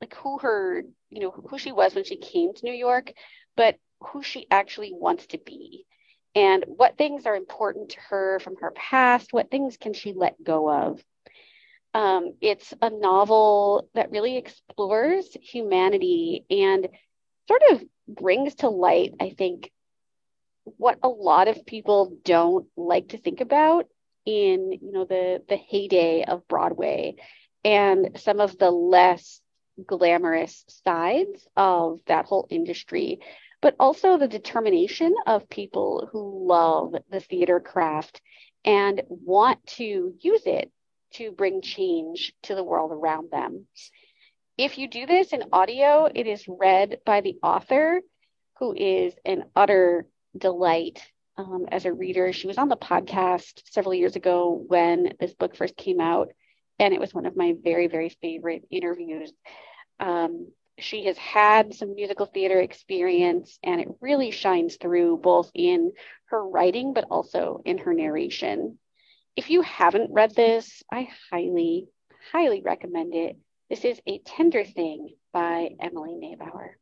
like 0.00 0.14
who 0.14 0.38
her, 0.38 0.82
you 1.10 1.20
know, 1.20 1.30
who 1.30 1.58
she 1.58 1.72
was 1.72 1.94
when 1.94 2.04
she 2.04 2.16
came 2.16 2.54
to 2.54 2.64
New 2.64 2.72
York, 2.72 3.12
but 3.56 3.76
who 4.00 4.22
she 4.22 4.46
actually 4.50 4.92
wants 4.92 5.26
to 5.28 5.38
be 5.38 5.86
and 6.34 6.64
what 6.66 6.96
things 6.96 7.26
are 7.26 7.36
important 7.36 7.90
to 7.90 8.00
her 8.08 8.38
from 8.40 8.56
her 8.56 8.70
past, 8.72 9.32
what 9.32 9.50
things 9.50 9.76
can 9.76 9.92
she 9.92 10.12
let 10.12 10.42
go 10.42 10.70
of. 10.70 11.02
Um, 11.94 12.34
it's 12.40 12.72
a 12.80 12.88
novel 12.88 13.88
that 13.94 14.10
really 14.10 14.38
explores 14.38 15.28
humanity 15.40 16.44
and 16.48 16.88
sort 17.48 17.62
of 17.70 17.82
brings 18.08 18.54
to 18.56 18.70
light, 18.70 19.12
I 19.20 19.30
think, 19.30 19.70
what 20.64 20.98
a 21.02 21.08
lot 21.08 21.48
of 21.48 21.66
people 21.66 22.16
don't 22.24 22.66
like 22.76 23.08
to 23.08 23.18
think 23.18 23.40
about 23.40 23.86
in 24.24 24.72
you 24.72 24.92
know 24.92 25.04
the 25.04 25.42
the 25.48 25.56
heyday 25.56 26.24
of 26.24 26.46
Broadway 26.48 27.16
and 27.64 28.18
some 28.20 28.40
of 28.40 28.58
the 28.58 28.70
less 28.70 29.40
glamorous 29.86 30.64
sides 30.68 31.46
of 31.56 32.00
that 32.06 32.26
whole 32.26 32.46
industry 32.50 33.20
but 33.62 33.76
also 33.78 34.18
the 34.18 34.28
determination 34.28 35.14
of 35.26 35.48
people 35.48 36.08
who 36.12 36.46
love 36.46 36.94
the 37.10 37.20
theater 37.20 37.60
craft 37.60 38.20
and 38.64 39.02
want 39.08 39.64
to 39.66 40.14
use 40.20 40.42
it 40.46 40.70
to 41.14 41.30
bring 41.30 41.62
change 41.62 42.34
to 42.42 42.54
the 42.54 42.64
world 42.64 42.90
around 42.90 43.30
them. 43.30 43.66
If 44.58 44.78
you 44.78 44.88
do 44.88 45.06
this 45.06 45.32
in 45.32 45.44
audio, 45.52 46.08
it 46.12 46.26
is 46.26 46.48
read 46.48 46.98
by 47.06 47.20
the 47.20 47.36
author, 47.42 48.00
who 48.58 48.74
is 48.76 49.14
an 49.24 49.44
utter 49.54 50.06
delight 50.36 51.02
um, 51.36 51.66
as 51.70 51.84
a 51.84 51.92
reader. 51.92 52.32
She 52.32 52.46
was 52.46 52.58
on 52.58 52.68
the 52.68 52.76
podcast 52.76 53.62
several 53.70 53.94
years 53.94 54.16
ago 54.16 54.62
when 54.66 55.14
this 55.20 55.34
book 55.34 55.56
first 55.56 55.76
came 55.76 56.00
out, 56.00 56.28
and 56.78 56.92
it 56.94 57.00
was 57.00 57.14
one 57.14 57.26
of 57.26 57.36
my 57.36 57.54
very, 57.62 57.86
very 57.86 58.10
favorite 58.20 58.64
interviews. 58.70 59.32
Um, 60.00 60.48
she 60.78 61.04
has 61.04 61.16
had 61.18 61.74
some 61.74 61.94
musical 61.94 62.26
theater 62.26 62.60
experience, 62.60 63.58
and 63.62 63.80
it 63.80 63.88
really 64.00 64.30
shines 64.30 64.76
through 64.76 65.18
both 65.18 65.50
in 65.54 65.92
her 66.26 66.46
writing 66.46 66.94
but 66.94 67.04
also 67.10 67.62
in 67.64 67.78
her 67.78 67.94
narration. 67.94 68.78
If 69.36 69.50
you 69.50 69.62
haven't 69.62 70.12
read 70.12 70.34
this, 70.34 70.82
I 70.90 71.08
highly, 71.30 71.88
highly 72.32 72.62
recommend 72.62 73.14
it. 73.14 73.36
This 73.70 73.84
is 73.84 74.00
A 74.06 74.18
Tender 74.18 74.64
Thing 74.64 75.14
by 75.32 75.70
Emily 75.80 76.14
Neuberger. 76.14 76.72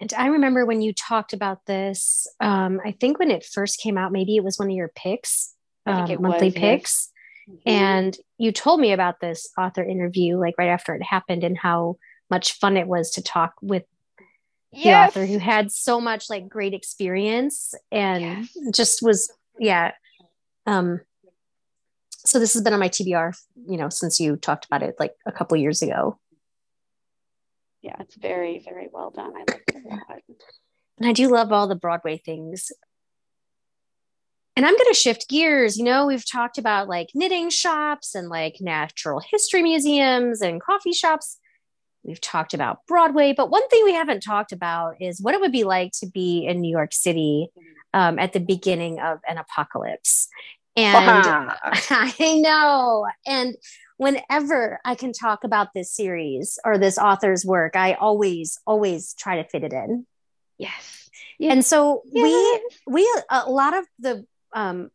And 0.00 0.12
I 0.16 0.28
remember 0.28 0.64
when 0.64 0.80
you 0.80 0.92
talked 0.94 1.32
about 1.32 1.66
this, 1.66 2.26
um, 2.40 2.80
I 2.84 2.92
think 2.92 3.18
when 3.18 3.30
it 3.30 3.44
first 3.44 3.80
came 3.80 3.98
out, 3.98 4.12
maybe 4.12 4.36
it 4.36 4.44
was 4.44 4.58
one 4.58 4.70
of 4.70 4.74
your 4.74 4.90
picks, 4.94 5.54
um, 5.86 6.08
monthly 6.20 6.48
was, 6.48 6.54
picks. 6.54 7.10
Yes. 7.46 7.56
Mm-hmm. 7.56 7.68
And 7.68 8.16
you 8.38 8.52
told 8.52 8.80
me 8.80 8.92
about 8.92 9.20
this 9.20 9.50
author 9.58 9.84
interview, 9.84 10.38
like 10.38 10.54
right 10.56 10.68
after 10.68 10.94
it 10.94 11.02
happened, 11.02 11.44
and 11.44 11.58
how 11.58 11.96
much 12.30 12.58
fun 12.58 12.76
it 12.76 12.86
was 12.86 13.10
to 13.12 13.22
talk 13.22 13.54
with 13.60 13.82
the 14.72 14.94
author 14.94 15.26
who 15.26 15.38
had 15.38 15.72
so 15.72 16.00
much 16.00 16.30
like 16.30 16.48
great 16.48 16.74
experience 16.74 17.74
and 17.90 18.22
yes. 18.22 18.48
just 18.72 19.02
was 19.02 19.32
yeah 19.58 19.92
um 20.66 21.00
so 22.24 22.38
this 22.38 22.52
has 22.52 22.62
been 22.62 22.72
on 22.72 22.78
my 22.78 22.88
tbr 22.88 23.36
you 23.66 23.76
know 23.76 23.88
since 23.88 24.20
you 24.20 24.36
talked 24.36 24.64
about 24.66 24.82
it 24.82 24.94
like 24.98 25.14
a 25.26 25.32
couple 25.32 25.56
years 25.56 25.82
ago 25.82 26.18
yeah 27.82 27.96
it's 28.00 28.16
very 28.16 28.60
very 28.64 28.88
well 28.92 29.10
done. 29.10 29.32
I 29.34 29.40
like 29.40 29.64
it 29.68 29.82
a 29.84 29.88
lot. 29.88 30.20
And 30.98 31.08
i 31.08 31.12
do 31.12 31.28
love 31.28 31.52
all 31.52 31.66
the 31.66 31.74
broadway 31.74 32.18
things. 32.18 32.70
And 34.56 34.66
i'm 34.66 34.76
going 34.76 34.92
to 34.92 34.94
shift 34.94 35.28
gears. 35.28 35.76
You 35.78 35.84
know 35.84 36.06
we've 36.06 36.28
talked 36.28 36.58
about 36.58 36.88
like 36.88 37.08
knitting 37.14 37.50
shops 37.50 38.14
and 38.14 38.28
like 38.28 38.56
natural 38.60 39.20
history 39.30 39.62
museums 39.62 40.40
and 40.40 40.62
coffee 40.62 40.92
shops. 40.92 41.38
We've 42.02 42.20
talked 42.20 42.54
about 42.54 42.86
Broadway, 42.86 43.34
but 43.36 43.50
one 43.50 43.68
thing 43.68 43.84
we 43.84 43.92
haven't 43.92 44.22
talked 44.22 44.52
about 44.52 44.94
is 45.00 45.20
what 45.20 45.34
it 45.34 45.40
would 45.40 45.52
be 45.52 45.64
like 45.64 45.92
to 46.00 46.06
be 46.06 46.46
in 46.46 46.60
New 46.60 46.70
York 46.70 46.94
City 46.94 47.48
um, 47.92 48.18
at 48.18 48.32
the 48.32 48.40
beginning 48.40 49.00
of 49.00 49.18
an 49.28 49.36
apocalypse. 49.38 50.28
And 50.76 50.96
I 51.62 52.40
know. 52.40 53.06
And 53.26 53.56
whenever 54.00 54.80
I 54.82 54.94
can 54.94 55.12
talk 55.12 55.44
about 55.44 55.74
this 55.74 55.92
series 55.92 56.58
or 56.64 56.78
this 56.78 56.96
author's 56.96 57.44
work, 57.44 57.76
I 57.76 57.92
always, 57.92 58.58
always 58.66 59.12
try 59.12 59.36
to 59.36 59.44
fit 59.46 59.62
it 59.62 59.74
in. 59.74 60.06
Yes. 60.56 61.10
yes. 61.38 61.52
And 61.52 61.62
so 61.62 62.00
yes. 62.10 62.62
we, 62.86 62.94
we, 62.94 63.22
a 63.28 63.50
lot 63.50 63.76
of 63.76 63.84
the, 63.98 64.24
um, 64.54 64.90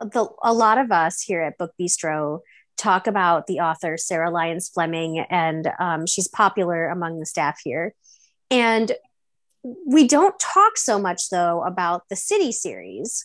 the, 0.00 0.28
a 0.42 0.52
lot 0.52 0.76
of 0.76 0.92
us 0.92 1.22
here 1.22 1.40
at 1.40 1.56
Book 1.56 1.72
Bistro 1.80 2.40
talk 2.76 3.06
about 3.06 3.46
the 3.46 3.60
author 3.60 3.96
Sarah 3.96 4.30
Lyons 4.30 4.68
Fleming, 4.68 5.18
and 5.30 5.70
um, 5.78 6.06
she's 6.06 6.28
popular 6.28 6.88
among 6.88 7.18
the 7.18 7.24
staff 7.24 7.58
here. 7.64 7.94
And 8.50 8.92
we 9.86 10.06
don't 10.06 10.38
talk 10.38 10.76
so 10.76 10.98
much 10.98 11.30
though 11.30 11.62
about 11.62 12.02
the 12.10 12.16
City 12.16 12.52
series, 12.52 13.24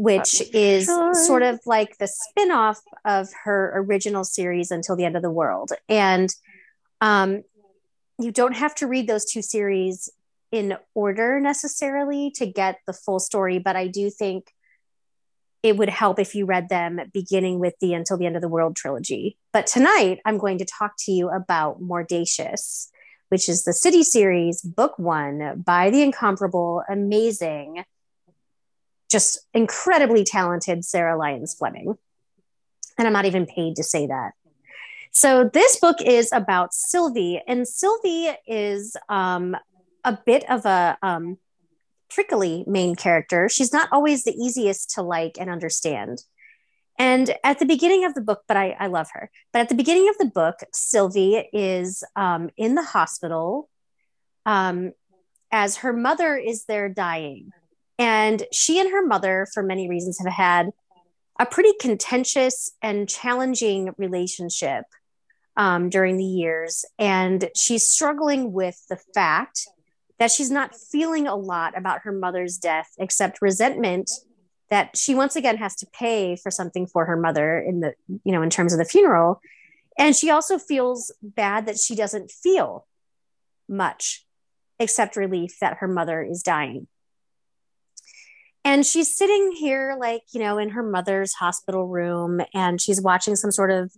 which 0.00 0.42
is 0.54 0.86
sure. 0.86 1.12
sort 1.12 1.42
of 1.42 1.60
like 1.66 1.98
the 1.98 2.08
spin-off 2.08 2.80
of 3.04 3.28
her 3.44 3.70
original 3.76 4.24
series 4.24 4.70
until 4.70 4.96
the 4.96 5.04
end 5.04 5.14
of 5.14 5.20
the 5.20 5.30
world. 5.30 5.72
And 5.90 6.34
um, 7.02 7.42
you 8.18 8.32
don't 8.32 8.56
have 8.56 8.74
to 8.76 8.86
read 8.86 9.06
those 9.06 9.26
two 9.26 9.42
series 9.42 10.08
in 10.50 10.78
order 10.94 11.38
necessarily 11.38 12.30
to 12.36 12.46
get 12.46 12.78
the 12.86 12.94
full 12.94 13.18
story, 13.18 13.58
but 13.58 13.76
I 13.76 13.88
do 13.88 14.08
think 14.08 14.50
it 15.62 15.76
would 15.76 15.90
help 15.90 16.18
if 16.18 16.34
you 16.34 16.46
read 16.46 16.70
them 16.70 16.98
beginning 17.12 17.58
with 17.58 17.74
the 17.82 17.92
Until 17.92 18.16
the 18.16 18.24
End 18.24 18.36
of 18.36 18.42
the 18.42 18.48
World 18.48 18.76
trilogy. 18.76 19.36
But 19.52 19.66
tonight, 19.66 20.20
I'm 20.24 20.38
going 20.38 20.56
to 20.58 20.64
talk 20.64 20.92
to 21.00 21.12
you 21.12 21.28
about 21.28 21.82
Mordacious, 21.82 22.90
which 23.28 23.50
is 23.50 23.64
the 23.64 23.74
City 23.74 24.02
series, 24.02 24.62
book 24.62 24.98
one 24.98 25.62
by 25.62 25.90
the 25.90 26.00
incomparable, 26.00 26.82
amazing, 26.88 27.84
just 29.10 29.40
incredibly 29.52 30.24
talented 30.24 30.84
Sarah 30.84 31.18
Lyons 31.18 31.54
Fleming. 31.54 31.96
And 32.98 33.06
I'm 33.06 33.12
not 33.12 33.24
even 33.24 33.46
paid 33.46 33.76
to 33.76 33.82
say 33.82 34.06
that. 34.06 34.32
So 35.12 35.50
this 35.52 35.78
book 35.80 36.00
is 36.00 36.30
about 36.32 36.72
Sylvie, 36.72 37.42
and 37.46 37.66
Sylvie 37.66 38.30
is 38.46 38.96
um, 39.08 39.56
a 40.04 40.16
bit 40.24 40.48
of 40.48 40.64
a 40.64 40.96
um, 41.02 41.38
main 42.66 42.94
character. 42.94 43.48
She's 43.48 43.72
not 43.72 43.88
always 43.92 44.24
the 44.24 44.34
easiest 44.34 44.90
to 44.90 45.02
like 45.02 45.36
and 45.38 45.50
understand. 45.50 46.22
And 46.98 47.34
at 47.42 47.58
the 47.58 47.64
beginning 47.64 48.04
of 48.04 48.14
the 48.14 48.20
book, 48.20 48.42
but 48.46 48.56
I, 48.56 48.76
I 48.78 48.86
love 48.88 49.08
her. 49.14 49.30
But 49.52 49.60
at 49.60 49.68
the 49.68 49.74
beginning 49.74 50.08
of 50.08 50.18
the 50.18 50.26
book, 50.26 50.56
Sylvie 50.72 51.48
is 51.52 52.04
um, 52.14 52.50
in 52.56 52.74
the 52.74 52.82
hospital 52.82 53.68
um, 54.44 54.92
as 55.50 55.76
her 55.76 55.92
mother 55.92 56.36
is 56.36 56.64
there 56.66 56.88
dying. 56.88 57.52
And 58.00 58.44
she 58.50 58.80
and 58.80 58.90
her 58.90 59.06
mother, 59.06 59.46
for 59.52 59.62
many 59.62 59.86
reasons, 59.86 60.18
have 60.18 60.32
had 60.32 60.70
a 61.38 61.44
pretty 61.44 61.74
contentious 61.78 62.70
and 62.80 63.06
challenging 63.06 63.94
relationship 63.98 64.84
um, 65.54 65.90
during 65.90 66.16
the 66.16 66.24
years. 66.24 66.86
And 66.98 67.50
she's 67.54 67.86
struggling 67.86 68.52
with 68.52 68.82
the 68.88 68.96
fact 69.14 69.68
that 70.18 70.30
she's 70.30 70.50
not 70.50 70.74
feeling 70.74 71.26
a 71.26 71.36
lot 71.36 71.76
about 71.76 72.00
her 72.04 72.12
mother's 72.12 72.56
death 72.56 72.88
except 72.98 73.42
resentment 73.42 74.10
that 74.70 74.96
she 74.96 75.14
once 75.14 75.36
again 75.36 75.58
has 75.58 75.74
to 75.76 75.86
pay 75.92 76.36
for 76.36 76.50
something 76.50 76.86
for 76.86 77.04
her 77.04 77.16
mother 77.16 77.58
in 77.58 77.80
the 77.80 77.94
you 78.24 78.32
know 78.32 78.42
in 78.42 78.50
terms 78.50 78.72
of 78.72 78.78
the 78.78 78.84
funeral 78.84 79.40
and 79.98 80.14
she 80.14 80.30
also 80.30 80.58
feels 80.58 81.12
bad 81.22 81.66
that 81.66 81.78
she 81.78 81.96
doesn't 81.96 82.30
feel 82.30 82.86
much 83.68 84.24
except 84.78 85.16
relief 85.16 85.56
that 85.60 85.78
her 85.78 85.88
mother 85.88 86.22
is 86.22 86.42
dying 86.42 86.86
and 88.64 88.84
she's 88.84 89.14
sitting 89.14 89.52
here 89.52 89.96
like 89.98 90.22
you 90.32 90.40
know 90.40 90.58
in 90.58 90.70
her 90.70 90.82
mother's 90.82 91.34
hospital 91.34 91.86
room 91.86 92.40
and 92.54 92.80
she's 92.80 93.00
watching 93.00 93.36
some 93.36 93.50
sort 93.50 93.70
of 93.70 93.92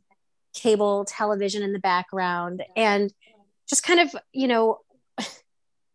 cable 0.55 1.05
television 1.07 1.63
in 1.63 1.73
the 1.73 1.79
background 1.79 2.63
and 2.77 3.13
just 3.69 3.83
kind 3.83 4.01
of 4.01 4.15
you 4.33 4.49
know 4.49 4.79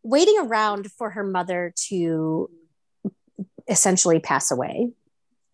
waiting 0.03 0.37
around 0.39 0.91
for 0.91 1.11
her 1.11 1.23
mother 1.23 1.73
to 1.89 2.49
essentially 3.67 4.19
pass 4.19 4.51
away. 4.51 4.91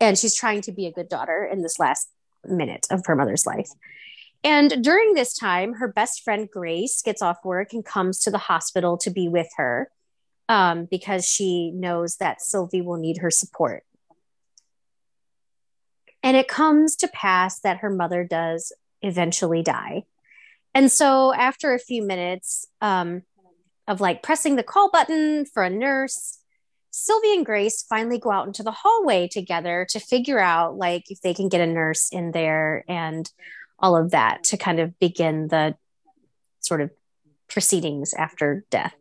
And 0.00 0.18
she's 0.18 0.34
trying 0.34 0.60
to 0.62 0.72
be 0.72 0.86
a 0.86 0.92
good 0.92 1.08
daughter 1.08 1.48
in 1.50 1.62
this 1.62 1.78
last 1.78 2.08
minute 2.44 2.86
of 2.90 3.04
her 3.06 3.16
mother's 3.16 3.46
life. 3.46 3.68
And 4.42 4.82
during 4.84 5.14
this 5.14 5.34
time, 5.34 5.74
her 5.74 5.88
best 5.88 6.22
friend 6.22 6.48
Grace 6.50 7.00
gets 7.00 7.22
off 7.22 7.38
work 7.44 7.72
and 7.72 7.84
comes 7.84 8.20
to 8.20 8.30
the 8.30 8.38
hospital 8.38 8.98
to 8.98 9.10
be 9.10 9.28
with 9.28 9.48
her 9.56 9.90
um, 10.48 10.86
because 10.90 11.26
she 11.26 11.70
knows 11.70 12.16
that 12.16 12.42
Sylvie 12.42 12.82
will 12.82 12.98
need 12.98 13.18
her 13.18 13.30
support. 13.30 13.84
And 16.22 16.36
it 16.36 16.48
comes 16.48 16.96
to 16.96 17.08
pass 17.08 17.60
that 17.60 17.78
her 17.78 17.90
mother 17.90 18.24
does 18.24 18.72
eventually 19.02 19.62
die. 19.62 20.04
And 20.74 20.90
so, 20.90 21.32
after 21.34 21.74
a 21.74 21.78
few 21.78 22.02
minutes, 22.02 22.66
um, 22.80 23.22
of 23.86 24.00
like 24.00 24.22
pressing 24.22 24.56
the 24.56 24.62
call 24.62 24.90
button 24.90 25.44
for 25.44 25.62
a 25.62 25.70
nurse. 25.70 26.38
Sylvie 26.90 27.34
and 27.34 27.44
Grace 27.44 27.82
finally 27.82 28.18
go 28.18 28.30
out 28.30 28.46
into 28.46 28.62
the 28.62 28.70
hallway 28.70 29.28
together 29.28 29.86
to 29.90 29.98
figure 29.98 30.38
out 30.38 30.76
like 30.76 31.04
if 31.10 31.20
they 31.20 31.34
can 31.34 31.48
get 31.48 31.60
a 31.60 31.66
nurse 31.66 32.08
in 32.12 32.30
there 32.30 32.84
and 32.88 33.30
all 33.78 33.96
of 33.96 34.12
that 34.12 34.44
to 34.44 34.56
kind 34.56 34.78
of 34.78 34.98
begin 34.98 35.48
the 35.48 35.74
sort 36.60 36.80
of 36.80 36.90
proceedings 37.48 38.14
after 38.14 38.64
death. 38.70 38.94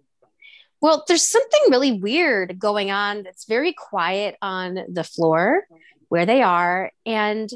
Well, 0.84 1.06
there's 1.08 1.24
something 1.24 1.62
really 1.70 1.94
weird 1.94 2.60
going 2.60 2.92
on 2.92 3.24
that's 3.24 3.46
very 3.46 3.72
quiet 3.72 4.36
on 4.42 4.80
the 4.90 5.06
floor 5.06 5.64
where 6.10 6.26
they 6.26 6.42
are. 6.42 6.92
And 7.06 7.50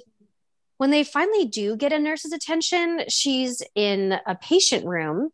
when 0.77 0.91
they 0.91 1.03
finally 1.03 1.43
do 1.43 1.75
get 1.75 1.91
a 1.91 1.99
nurse's 1.99 2.31
attention, 2.31 3.01
she's 3.09 3.61
in 3.75 4.17
a 4.25 4.35
patient 4.35 4.85
room. 4.85 5.31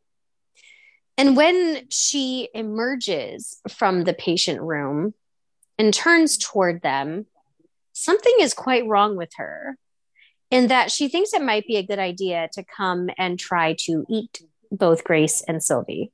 And 1.19 1.37
when 1.37 1.83
she 1.91 2.49
emerges 2.55 3.61
from 3.69 4.05
the 4.05 4.15
patient 4.15 4.59
room 4.59 5.13
and 5.77 5.93
turns 5.93 6.39
toward 6.39 6.81
them, 6.81 7.27
something 7.91 8.33
is 8.39 8.55
quite 8.55 8.87
wrong 8.87 9.15
with 9.15 9.33
her 9.35 9.77
in 10.49 10.65
that 10.69 10.91
she 10.91 11.09
thinks 11.09 11.31
it 11.31 11.43
might 11.43 11.67
be 11.67 11.75
a 11.75 11.85
good 11.85 11.99
idea 11.99 12.49
to 12.53 12.63
come 12.63 13.11
and 13.19 13.37
try 13.37 13.75
to 13.81 14.03
eat 14.09 14.41
both 14.71 15.03
Grace 15.03 15.43
and 15.47 15.61
Sylvie. 15.61 16.11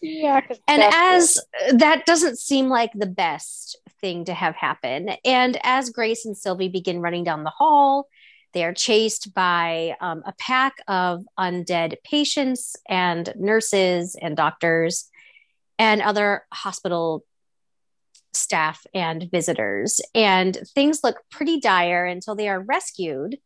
Yeah. 0.00 0.40
And 0.66 0.82
as 0.82 1.38
that 1.72 2.06
doesn't 2.06 2.38
seem 2.38 2.68
like 2.68 2.92
the 2.94 3.06
best 3.06 3.76
thing 4.00 4.24
to 4.26 4.34
have 4.34 4.54
happen. 4.54 5.10
And 5.24 5.58
as 5.62 5.90
Grace 5.90 6.24
and 6.24 6.36
Sylvie 6.36 6.68
begin 6.68 7.00
running 7.00 7.24
down 7.24 7.44
the 7.44 7.50
hall, 7.50 8.08
they 8.54 8.64
are 8.64 8.72
chased 8.72 9.34
by 9.34 9.96
um, 10.00 10.22
a 10.24 10.32
pack 10.38 10.74
of 10.88 11.24
undead 11.38 11.96
patients 12.04 12.76
and 12.88 13.32
nurses 13.36 14.16
and 14.20 14.36
doctors 14.36 15.10
and 15.78 16.00
other 16.00 16.44
hospital 16.52 17.24
staff 18.32 18.86
and 18.94 19.28
visitors. 19.30 20.00
And 20.14 20.56
things 20.74 21.00
look 21.02 21.18
pretty 21.30 21.60
dire 21.60 22.06
until 22.06 22.34
they 22.34 22.48
are 22.48 22.60
rescued 22.60 23.38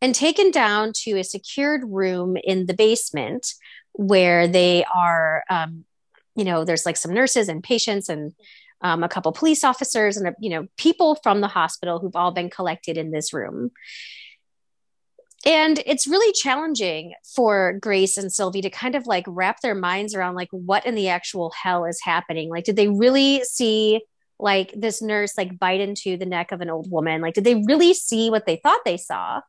and 0.00 0.14
taken 0.14 0.50
down 0.50 0.92
to 1.04 1.18
a 1.18 1.24
secured 1.24 1.82
room 1.86 2.36
in 2.42 2.66
the 2.66 2.74
basement 2.74 3.54
where 3.92 4.48
they 4.48 4.84
are 4.84 5.44
um, 5.48 5.84
you 6.34 6.44
know 6.44 6.64
there's 6.64 6.86
like 6.86 6.96
some 6.96 7.14
nurses 7.14 7.48
and 7.48 7.62
patients 7.62 8.08
and 8.08 8.32
um, 8.80 9.02
a 9.02 9.08
couple 9.08 9.32
police 9.32 9.64
officers 9.64 10.16
and 10.16 10.34
you 10.40 10.50
know 10.50 10.66
people 10.76 11.16
from 11.22 11.40
the 11.40 11.48
hospital 11.48 11.98
who've 11.98 12.16
all 12.16 12.32
been 12.32 12.50
collected 12.50 12.96
in 12.96 13.10
this 13.10 13.32
room. 13.32 13.70
And 15.44 15.82
it's 15.86 16.06
really 16.06 16.32
challenging 16.32 17.14
for 17.34 17.76
grace 17.80 18.16
and 18.16 18.30
sylvie 18.30 18.60
to 18.62 18.70
kind 18.70 18.94
of 18.94 19.08
like 19.08 19.24
wrap 19.26 19.60
their 19.60 19.74
minds 19.74 20.14
around 20.14 20.36
like 20.36 20.48
what 20.52 20.86
in 20.86 20.94
the 20.94 21.08
actual 21.08 21.50
hell 21.50 21.84
is 21.84 22.00
happening? 22.00 22.48
Like 22.48 22.64
did 22.64 22.76
they 22.76 22.88
really 22.88 23.42
see 23.44 24.02
like 24.38 24.72
this 24.76 25.02
nurse 25.02 25.36
like 25.36 25.58
bite 25.58 25.80
into 25.80 26.16
the 26.16 26.26
neck 26.26 26.52
of 26.52 26.60
an 26.60 26.70
old 26.70 26.90
woman? 26.90 27.20
Like 27.20 27.34
did 27.34 27.44
they 27.44 27.56
really 27.66 27.94
see 27.94 28.30
what 28.30 28.46
they 28.46 28.56
thought 28.56 28.80
they 28.84 28.96
saw 28.96 29.40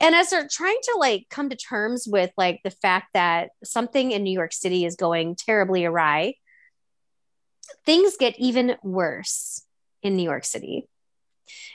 and 0.00 0.14
as 0.14 0.30
they're 0.30 0.48
trying 0.50 0.78
to 0.82 0.96
like 0.98 1.26
come 1.30 1.48
to 1.48 1.56
terms 1.56 2.06
with 2.06 2.30
like 2.36 2.60
the 2.64 2.70
fact 2.70 3.08
that 3.14 3.50
something 3.64 4.12
in 4.12 4.22
new 4.22 4.32
york 4.32 4.52
city 4.52 4.84
is 4.84 4.96
going 4.96 5.36
terribly 5.36 5.84
awry 5.84 6.34
things 7.84 8.16
get 8.16 8.38
even 8.38 8.76
worse 8.82 9.64
in 10.02 10.16
new 10.16 10.22
york 10.22 10.44
city. 10.44 10.88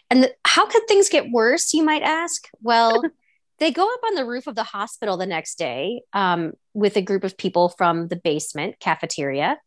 And 0.10 0.24
the, 0.24 0.34
how 0.46 0.66
could 0.66 0.86
things 0.88 1.08
get 1.08 1.32
worse 1.32 1.74
you 1.74 1.84
might 1.84 2.04
ask? 2.04 2.48
Well 2.62 3.02
they 3.60 3.72
go 3.72 3.84
up 3.84 4.00
on 4.06 4.16
the 4.16 4.26
roof 4.26 4.48
of 4.48 4.56
the 4.56 4.64
hospital 4.64 5.18
the 5.18 5.26
next 5.28 5.58
day 5.60 6.02
um, 6.14 6.54
with 6.74 6.98
a 6.98 7.02
group 7.02 7.24
of 7.24 7.38
people 7.38 7.70
from 7.70 8.08
the 8.08 8.16
basement 8.16 8.80
cafeteria 8.80 9.60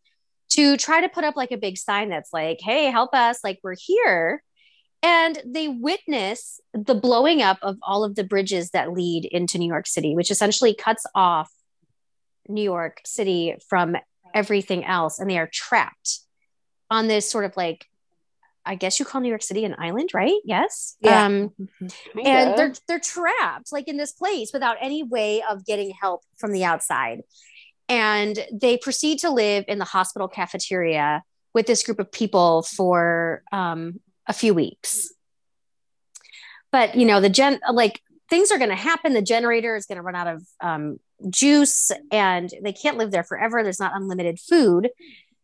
to 0.50 0.76
try 0.76 1.00
to 1.00 1.09
put 1.09 1.22
up 1.22 1.36
like 1.36 1.52
a 1.52 1.57
big 1.57 1.78
sign 1.78 2.09
that's 2.09 2.32
like 2.32 2.59
hey 2.61 2.90
help 2.90 3.14
us. 3.14 3.38
Like 3.42 3.61
we're 3.62 3.76
here 3.78 4.42
and 5.05 5.38
they 5.44 5.68
witness 5.68 6.62
the 6.72 6.94
blowing 6.94 7.42
up 7.42 7.59
of 7.61 7.76
all 7.82 8.05
of 8.05 8.14
the 8.14 8.24
bridges 8.24 8.70
that 8.70 8.90
lead 8.90 9.26
into 9.26 9.59
New 9.59 9.68
York 9.68 9.86
City, 9.86 10.14
which 10.14 10.30
essentially 10.30 10.74
cuts 10.74 11.05
off 11.14 11.52
New 12.48 12.62
York 12.62 13.02
City 13.05 13.55
from 13.68 13.98
everything 14.32 14.82
else. 14.82 15.18
And 15.18 15.30
they 15.30 15.36
are 15.36 15.46
trapped 15.52 16.20
on 16.90 17.07
this 17.07 17.30
sort 17.30 17.44
of 17.44 17.55
like, 17.55 17.84
I 18.64 18.76
guess 18.76 18.98
you 18.98 19.05
call 19.05 19.20
New 19.20 19.28
York 19.28 19.42
City 19.42 19.66
an 19.66 19.74
island, 19.76 20.09
right? 20.14 20.40
Yes. 20.42 20.96
Yeah. 21.00 21.26
Um, 21.26 21.52
and 22.24 22.57
they're 22.57 22.72
they're 22.88 22.98
trapped 22.98 23.72
like 23.72 23.88
in 23.88 23.98
this 23.98 24.12
place 24.12 24.52
without 24.55 24.78
any 24.80 25.02
way 25.02 25.42
of 25.42 25.66
getting 25.66 25.92
help 26.00 26.22
from 26.38 26.50
the 26.50 26.64
outside. 26.64 27.20
And 27.90 28.38
they 28.50 28.78
proceed 28.78 29.18
to 29.18 29.28
live 29.28 29.66
in 29.68 29.78
the 29.78 29.84
hospital 29.84 30.28
cafeteria 30.28 31.22
with 31.52 31.66
this 31.66 31.82
group 31.82 31.98
of 31.98 32.11
people 32.11 32.62
for 32.62 33.42
um, 33.52 34.00
a 34.26 34.32
few 34.32 34.54
weeks. 34.54 35.12
But 36.72 36.96
you 36.96 37.06
know, 37.06 37.20
the 37.20 37.28
gen 37.28 37.60
like 37.72 38.02
things 38.28 38.50
are 38.50 38.58
going 38.58 38.70
to 38.70 38.76
happen. 38.76 39.14
The 39.14 39.22
generator 39.22 39.76
is 39.76 39.86
going 39.86 39.96
to 39.96 40.02
run 40.02 40.16
out 40.16 40.26
of 40.26 40.42
um, 40.60 40.98
juice, 41.30 41.90
and 42.10 42.50
they 42.62 42.72
can't 42.72 42.96
live 42.96 43.10
there 43.10 43.22
forever. 43.22 43.62
There's 43.62 43.80
not 43.80 43.92
unlimited 43.94 44.40
food. 44.40 44.90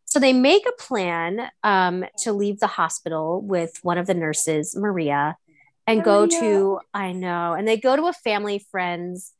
So 0.06 0.18
they 0.18 0.32
make 0.32 0.66
a 0.66 0.82
plan 0.82 1.48
um, 1.62 2.04
to 2.18 2.32
leave 2.32 2.58
the 2.58 2.66
hospital 2.66 3.40
with 3.40 3.78
one 3.82 3.96
of 3.96 4.08
the 4.08 4.14
nurses, 4.14 4.74
Maria, 4.76 5.36
and 5.86 6.02
go 6.02 6.26
to 6.26 6.80
I 6.92 7.12
know, 7.12 7.52
and 7.52 7.66
they 7.66 7.76
go 7.76 7.94
to 7.94 8.06
a 8.06 8.12
family 8.12 8.66
friend's 8.70 9.32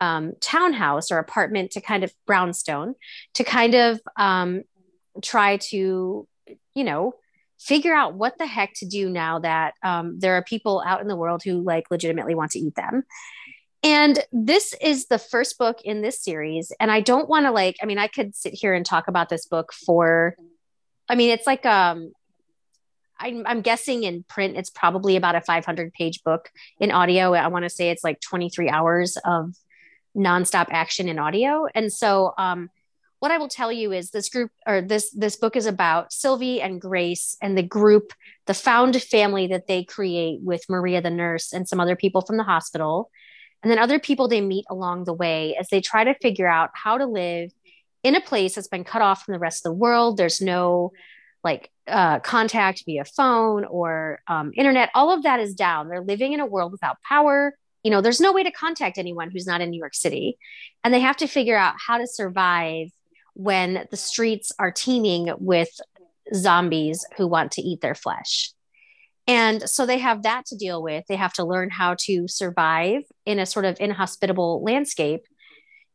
um, 0.00 0.32
townhouse 0.40 1.12
or 1.12 1.18
apartment 1.18 1.72
to 1.72 1.80
kind 1.80 2.02
of 2.02 2.12
brownstone 2.26 2.94
to 3.34 3.44
kind 3.44 3.74
of 3.74 4.00
um, 4.16 4.62
try 5.22 5.58
to, 5.58 6.26
you 6.74 6.84
know, 6.84 7.14
figure 7.64 7.94
out 7.94 8.14
what 8.14 8.38
the 8.38 8.46
heck 8.46 8.72
to 8.74 8.86
do 8.86 9.08
now 9.08 9.38
that 9.38 9.74
um, 9.82 10.18
there 10.18 10.34
are 10.34 10.42
people 10.42 10.82
out 10.84 11.00
in 11.00 11.08
the 11.08 11.16
world 11.16 11.42
who 11.44 11.62
like 11.62 11.90
legitimately 11.90 12.34
want 12.34 12.50
to 12.52 12.58
eat 12.58 12.74
them. 12.74 13.04
And 13.84 14.18
this 14.32 14.74
is 14.80 15.06
the 15.06 15.18
first 15.18 15.58
book 15.58 15.80
in 15.84 16.02
this 16.02 16.22
series 16.22 16.72
and 16.78 16.90
i 16.90 17.00
don't 17.00 17.28
want 17.28 17.46
to 17.46 17.50
like 17.50 17.76
i 17.82 17.86
mean 17.86 17.98
i 17.98 18.06
could 18.06 18.34
sit 18.36 18.54
here 18.54 18.74
and 18.74 18.86
talk 18.86 19.08
about 19.08 19.28
this 19.28 19.46
book 19.46 19.72
for 19.72 20.36
i 21.08 21.16
mean 21.16 21.30
it's 21.30 21.46
like 21.46 21.66
um 21.66 22.12
I'm, 23.18 23.46
I'm 23.46 23.60
guessing 23.60 24.02
in 24.02 24.24
print 24.24 24.56
it's 24.56 24.70
probably 24.70 25.14
about 25.16 25.36
a 25.36 25.40
500 25.40 25.92
page 25.92 26.24
book. 26.24 26.50
In 26.78 26.90
audio 26.90 27.34
i 27.34 27.48
want 27.48 27.64
to 27.64 27.70
say 27.70 27.90
it's 27.90 28.04
like 28.04 28.20
23 28.20 28.68
hours 28.68 29.16
of 29.24 29.54
nonstop 30.16 30.66
action 30.70 31.08
in 31.08 31.18
audio. 31.18 31.66
And 31.74 31.92
so 31.92 32.34
um 32.38 32.70
what 33.22 33.30
I 33.30 33.38
will 33.38 33.46
tell 33.46 33.70
you 33.70 33.92
is 33.92 34.10
this 34.10 34.28
group 34.28 34.50
or 34.66 34.82
this 34.82 35.12
this 35.12 35.36
book 35.36 35.54
is 35.54 35.66
about 35.66 36.12
Sylvie 36.12 36.60
and 36.60 36.80
Grace 36.80 37.36
and 37.40 37.56
the 37.56 37.62
group, 37.62 38.12
the 38.48 38.52
found 38.52 39.00
family 39.00 39.46
that 39.46 39.68
they 39.68 39.84
create 39.84 40.40
with 40.42 40.68
Maria 40.68 41.00
the 41.00 41.08
nurse 41.08 41.52
and 41.52 41.68
some 41.68 41.78
other 41.78 41.94
people 41.94 42.22
from 42.22 42.36
the 42.36 42.42
hospital, 42.42 43.12
and 43.62 43.70
then 43.70 43.78
other 43.78 44.00
people 44.00 44.26
they 44.26 44.40
meet 44.40 44.64
along 44.68 45.04
the 45.04 45.12
way 45.12 45.54
as 45.54 45.68
they 45.68 45.80
try 45.80 46.02
to 46.02 46.18
figure 46.20 46.48
out 46.48 46.70
how 46.74 46.98
to 46.98 47.06
live 47.06 47.52
in 48.02 48.16
a 48.16 48.20
place 48.20 48.56
that's 48.56 48.66
been 48.66 48.82
cut 48.82 49.02
off 49.02 49.22
from 49.22 49.34
the 49.34 49.38
rest 49.38 49.64
of 49.64 49.70
the 49.70 49.78
world. 49.78 50.16
There's 50.16 50.40
no 50.40 50.90
like 51.44 51.70
uh, 51.86 52.18
contact 52.18 52.82
via 52.86 53.04
phone 53.04 53.64
or 53.66 54.20
um, 54.26 54.50
internet. 54.56 54.90
All 54.96 55.12
of 55.12 55.22
that 55.22 55.38
is 55.38 55.54
down. 55.54 55.88
They're 55.88 56.00
living 56.00 56.32
in 56.32 56.40
a 56.40 56.46
world 56.46 56.72
without 56.72 56.96
power. 57.08 57.56
You 57.84 57.92
know, 57.92 58.00
there's 58.00 58.20
no 58.20 58.32
way 58.32 58.42
to 58.42 58.50
contact 58.50 58.98
anyone 58.98 59.30
who's 59.30 59.46
not 59.46 59.60
in 59.60 59.70
New 59.70 59.78
York 59.78 59.94
City, 59.94 60.38
and 60.82 60.92
they 60.92 61.00
have 61.00 61.18
to 61.18 61.28
figure 61.28 61.56
out 61.56 61.74
how 61.78 61.98
to 61.98 62.06
survive 62.08 62.88
when 63.34 63.86
the 63.90 63.96
streets 63.96 64.52
are 64.58 64.70
teeming 64.70 65.32
with 65.38 65.70
zombies 66.34 67.04
who 67.16 67.26
want 67.26 67.52
to 67.52 67.62
eat 67.62 67.80
their 67.80 67.94
flesh. 67.94 68.52
And 69.26 69.68
so 69.68 69.86
they 69.86 69.98
have 69.98 70.24
that 70.24 70.46
to 70.46 70.56
deal 70.56 70.82
with. 70.82 71.04
They 71.08 71.16
have 71.16 71.32
to 71.34 71.44
learn 71.44 71.70
how 71.70 71.96
to 72.00 72.26
survive 72.26 73.02
in 73.24 73.38
a 73.38 73.46
sort 73.46 73.64
of 73.64 73.76
inhospitable 73.78 74.62
landscape. 74.62 75.22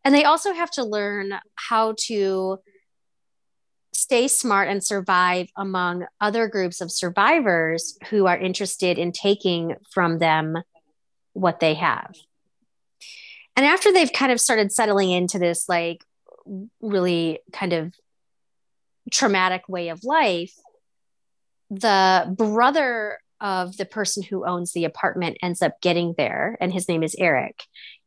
And 0.05 0.15
they 0.15 0.23
also 0.23 0.53
have 0.53 0.71
to 0.71 0.83
learn 0.83 1.33
how 1.55 1.95
to 2.05 2.59
stay 3.93 4.27
smart 4.27 4.69
and 4.69 4.83
survive 4.83 5.49
among 5.57 6.05
other 6.21 6.47
groups 6.47 6.81
of 6.81 6.91
survivors 6.91 7.97
who 8.09 8.27
are 8.27 8.37
interested 8.37 8.97
in 8.97 9.11
taking 9.11 9.75
from 9.91 10.19
them 10.19 10.55
what 11.33 11.59
they 11.59 11.73
have. 11.73 12.15
And 13.55 13.65
after 13.65 13.91
they've 13.91 14.13
kind 14.13 14.31
of 14.31 14.39
started 14.39 14.71
settling 14.71 15.11
into 15.11 15.39
this 15.39 15.67
like 15.67 16.03
really 16.81 17.39
kind 17.51 17.73
of 17.73 17.93
traumatic 19.11 19.67
way 19.67 19.89
of 19.89 20.03
life, 20.03 20.53
the 21.69 22.33
brother 22.37 23.19
of 23.39 23.77
the 23.77 23.85
person 23.85 24.23
who 24.23 24.45
owns 24.45 24.73
the 24.73 24.85
apartment 24.85 25.37
ends 25.41 25.61
up 25.61 25.79
getting 25.81 26.15
there, 26.17 26.57
and 26.59 26.73
his 26.73 26.87
name 26.89 27.03
is 27.03 27.15
Eric. 27.19 27.63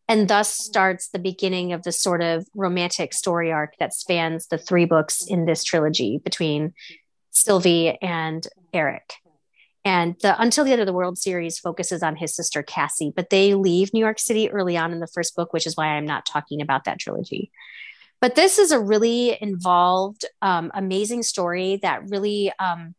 And 0.09 0.27
thus 0.27 0.53
starts 0.53 1.09
the 1.09 1.21
beginning 1.21 1.73
of 1.73 1.85
the 1.85 1.93
sort 1.93 2.21
of 2.21 2.45
romantic 2.55 3.15
story 3.15 3.53
arc 3.53 3.77
that 3.79 3.95
spans 3.95 4.49
the 4.49 4.59
three 4.59 4.85
books 4.85 5.25
in 5.25 5.45
this 5.45 5.63
trilogy 5.63 6.21
between 6.25 6.75
Sylvie 7.31 7.97
and 8.03 8.45
Eric. 8.73 9.13
And 9.85 10.17
the 10.21 10.41
Until 10.41 10.65
the 10.65 10.73
End 10.73 10.81
of 10.81 10.87
the 10.87 10.93
World 10.93 11.17
series 11.17 11.59
focuses 11.59 12.03
on 12.03 12.17
his 12.17 12.35
sister 12.35 12.63
Cassie, 12.63 13.13
but 13.15 13.31
they 13.31 13.55
leave 13.55 13.95
New 13.95 14.01
York 14.01 14.19
City 14.19 14.51
early 14.51 14.77
on 14.77 14.93
in 14.93 14.99
the 15.01 15.07
first 15.07 15.37
book, 15.37 15.53
which 15.53 15.67
is 15.67 15.77
why 15.77 15.87
I'm 15.87 16.07
not 16.07 16.27
talking 16.27 16.61
about 16.61 16.85
that 16.85 16.99
trilogy. 16.99 17.51
But 18.21 18.35
this 18.35 18.59
is 18.59 18.71
a 18.71 18.79
really 18.79 19.37
involved, 19.41 20.27
um, 20.43 20.71
amazing 20.75 21.23
story 21.23 21.79
that 21.83 22.09
really 22.11 22.53
um, 22.59 22.95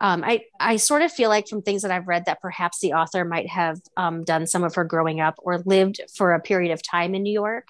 um, 0.00 0.22
I 0.24 0.44
I 0.60 0.76
sort 0.76 1.02
of 1.02 1.12
feel 1.12 1.28
like 1.28 1.48
from 1.48 1.62
things 1.62 1.82
that 1.82 1.90
I've 1.90 2.06
read 2.06 2.26
that 2.26 2.40
perhaps 2.40 2.80
the 2.80 2.92
author 2.92 3.24
might 3.24 3.48
have 3.48 3.80
um, 3.96 4.24
done 4.24 4.46
some 4.46 4.62
of 4.62 4.74
her 4.74 4.84
growing 4.84 5.20
up 5.20 5.36
or 5.38 5.58
lived 5.64 6.00
for 6.14 6.32
a 6.32 6.40
period 6.40 6.72
of 6.72 6.82
time 6.82 7.14
in 7.14 7.22
New 7.22 7.32
York. 7.32 7.68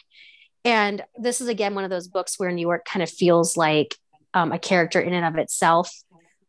And 0.64 1.03
this 1.16 1.41
is 1.41 1.49
again 1.49 1.74
one 1.74 1.85
of 1.85 1.91
those 1.91 2.09
books 2.09 2.39
where 2.39 2.51
New 2.51 2.66
York 2.66 2.85
kind 2.85 3.03
of 3.03 3.11
feels 3.11 3.57
like 3.57 3.95
um, 4.35 4.53
a 4.53 4.59
character 4.59 5.01
in 5.01 5.12
and 5.12 5.24
of 5.24 5.41
itself. 5.41 5.91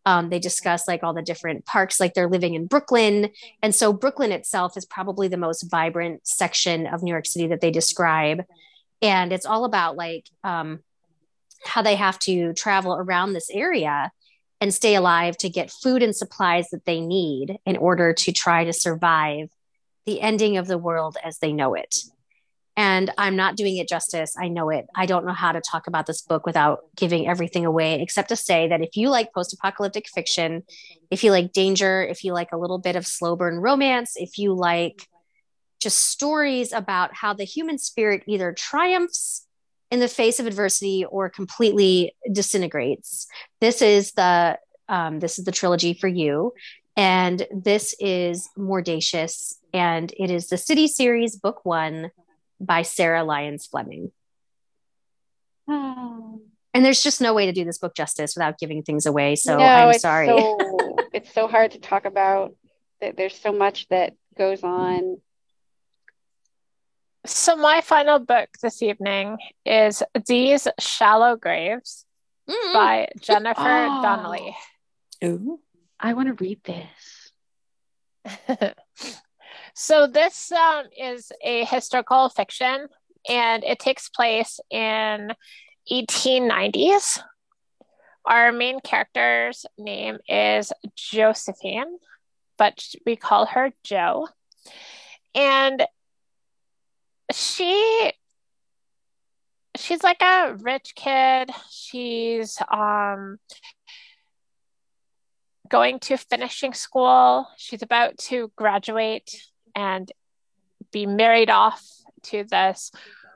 Um, 0.05 0.29
they 0.29 0.39
discuss 0.39 0.87
like 0.87 1.03
all 1.03 1.13
the 1.13 1.21
different 1.21 1.65
parks, 1.65 1.99
like 1.99 2.13
they're 2.13 2.29
living 2.29 2.53
in 2.53 2.65
Brooklyn, 2.65 3.29
and 3.61 3.75
so 3.75 3.91
Brooklyn 3.91 4.31
itself 4.31 4.77
is 4.77 4.85
probably 4.85 5.27
the 5.27 5.37
most 5.37 5.69
vibrant 5.69 6.25
section 6.25 6.87
of 6.87 7.03
New 7.03 7.11
York 7.11 7.25
City 7.25 7.47
that 7.47 7.59
they 7.59 7.71
describe, 7.71 8.43
and 9.01 9.31
it's 9.31 9.45
all 9.45 9.65
about 9.65 9.95
like 9.95 10.27
um, 10.43 10.79
how 11.63 11.81
they 11.81 11.95
have 11.95 12.19
to 12.19 12.53
travel 12.53 12.93
around 12.93 13.33
this 13.33 13.49
area 13.49 14.11
and 14.59 14.73
stay 14.73 14.95
alive 14.95 15.37
to 15.37 15.49
get 15.49 15.71
food 15.71 16.01
and 16.01 16.15
supplies 16.15 16.69
that 16.71 16.85
they 16.85 16.99
need 16.99 17.59
in 17.65 17.77
order 17.77 18.13
to 18.13 18.31
try 18.31 18.63
to 18.63 18.73
survive 18.73 19.49
the 20.05 20.21
ending 20.21 20.57
of 20.57 20.67
the 20.67 20.77
world 20.77 21.17
as 21.23 21.37
they 21.39 21.53
know 21.53 21.75
it. 21.75 21.99
And 22.75 23.11
I'm 23.17 23.35
not 23.35 23.55
doing 23.55 23.77
it 23.77 23.89
justice. 23.89 24.35
I 24.39 24.49
know 24.49 24.69
it. 24.69 24.85
I 24.95 25.07
don't 25.07 25.25
know 25.25 25.33
how 25.33 25.51
to 25.51 25.61
talk 25.61 25.87
about 25.87 26.05
this 26.05 26.21
book 26.21 26.45
without 26.45 26.85
giving 26.95 27.27
everything 27.27 27.65
away, 27.65 27.99
except 28.01 28.29
to 28.29 28.35
say 28.35 28.67
that 28.67 28.81
if 28.81 28.95
you 28.95 29.09
like 29.09 29.33
post 29.33 29.53
apocalyptic 29.53 30.07
fiction, 30.07 30.63
if 31.09 31.23
you 31.23 31.31
like 31.31 31.53
danger, 31.53 32.03
if 32.03 32.23
you 32.23 32.33
like 32.33 32.51
a 32.51 32.57
little 32.57 32.77
bit 32.77 32.95
of 32.95 33.07
slow 33.07 33.35
burn 33.35 33.57
romance, 33.57 34.13
if 34.15 34.37
you 34.37 34.53
like 34.53 35.07
just 35.79 36.05
stories 36.05 36.71
about 36.73 37.13
how 37.13 37.33
the 37.33 37.43
human 37.43 37.77
spirit 37.77 38.23
either 38.27 38.53
triumphs 38.53 39.45
in 39.91 39.99
the 39.99 40.07
face 40.07 40.39
of 40.39 40.47
adversity 40.47 41.05
or 41.05 41.29
completely 41.29 42.15
disintegrates. 42.31 43.27
This 43.61 43.81
is 43.81 44.11
the 44.13 44.59
um, 44.89 45.19
this 45.19 45.37
is 45.37 45.45
the 45.45 45.51
trilogy 45.51 45.93
for 45.93 46.07
you, 46.07 46.53
and 46.95 47.45
this 47.51 47.93
is 47.99 48.49
Mordacious, 48.57 49.55
and 49.73 50.13
it 50.17 50.31
is 50.31 50.47
the 50.47 50.57
City 50.57 50.87
series, 50.87 51.35
book 51.35 51.65
one, 51.65 52.11
by 52.59 52.81
Sarah 52.81 53.23
Lyons 53.23 53.65
Fleming. 53.65 54.11
Oh. 55.67 56.41
And 56.73 56.85
there's 56.85 57.01
just 57.01 57.21
no 57.21 57.33
way 57.33 57.47
to 57.47 57.51
do 57.51 57.65
this 57.65 57.79
book 57.79 57.95
justice 57.95 58.35
without 58.35 58.59
giving 58.59 58.83
things 58.83 59.05
away. 59.05 59.35
So 59.35 59.57
no, 59.57 59.63
I'm 59.63 59.89
it's 59.89 60.01
sorry. 60.01 60.27
So, 60.27 60.95
it's 61.13 61.33
so 61.33 61.47
hard 61.47 61.71
to 61.71 61.79
talk 61.79 62.05
about. 62.05 62.53
That. 63.01 63.17
There's 63.17 63.37
so 63.37 63.51
much 63.51 63.87
that 63.89 64.13
goes 64.37 64.63
on 64.63 65.17
so 67.27 67.55
my 67.55 67.81
final 67.81 68.19
book 68.19 68.49
this 68.61 68.81
evening 68.81 69.37
is 69.65 70.01
These 70.25 70.67
Shallow 70.79 71.35
Graves 71.35 72.05
mm-hmm. 72.49 72.73
by 72.73 73.09
Jennifer 73.19 73.59
oh. 73.59 74.01
Donnelly. 74.01 74.55
Ooh, 75.23 75.59
I 75.99 76.13
want 76.13 76.29
to 76.29 76.43
read 76.43 76.61
this. 76.63 77.31
so 79.73 80.07
this 80.07 80.51
um, 80.51 80.85
is 80.97 81.31
a 81.43 81.65
historical 81.65 82.29
fiction 82.29 82.87
and 83.27 83.63
it 83.63 83.79
takes 83.79 84.09
place 84.09 84.59
in 84.69 85.33
1890s. 85.91 87.19
Our 88.25 88.51
main 88.51 88.79
character's 88.79 89.65
name 89.77 90.17
is 90.27 90.71
Josephine, 90.95 91.97
but 92.57 92.85
we 93.05 93.15
call 93.15 93.47
her 93.47 93.71
Jo. 93.83 94.27
And 95.35 95.85
she 97.31 98.11
she's 99.75 100.03
like 100.03 100.21
a 100.21 100.55
rich 100.59 100.93
kid. 100.95 101.51
She's 101.69 102.57
um 102.69 103.37
going 105.69 105.99
to 105.99 106.17
finishing 106.17 106.73
school. 106.73 107.47
She's 107.57 107.81
about 107.81 108.17
to 108.17 108.51
graduate 108.55 109.41
and 109.75 110.11
be 110.91 111.05
married 111.05 111.49
off 111.49 111.83
to 112.23 112.43
this 112.43 112.91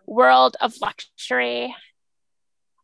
world 0.06 0.56
of 0.62 0.74
luxury. 0.82 1.76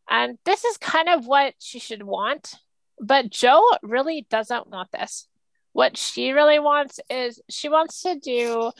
And 0.10 0.38
this 0.45 0.64
is 0.64 0.78
kind 0.78 1.10
of 1.10 1.28
what 1.28 1.53
she 1.60 1.80
should 1.80 2.03
want. 2.03 2.53
But 2.99 3.30
Joe 3.30 3.64
really 3.84 4.26
doesn't 4.30 4.68
want 4.68 4.91
this. 4.91 5.28
What 5.74 5.97
she 5.97 6.32
really 6.32 6.60
wants 6.60 6.99
is 7.10 7.41
she 7.49 7.70
wants 7.70 8.01
to 8.01 8.16
do 8.16 8.72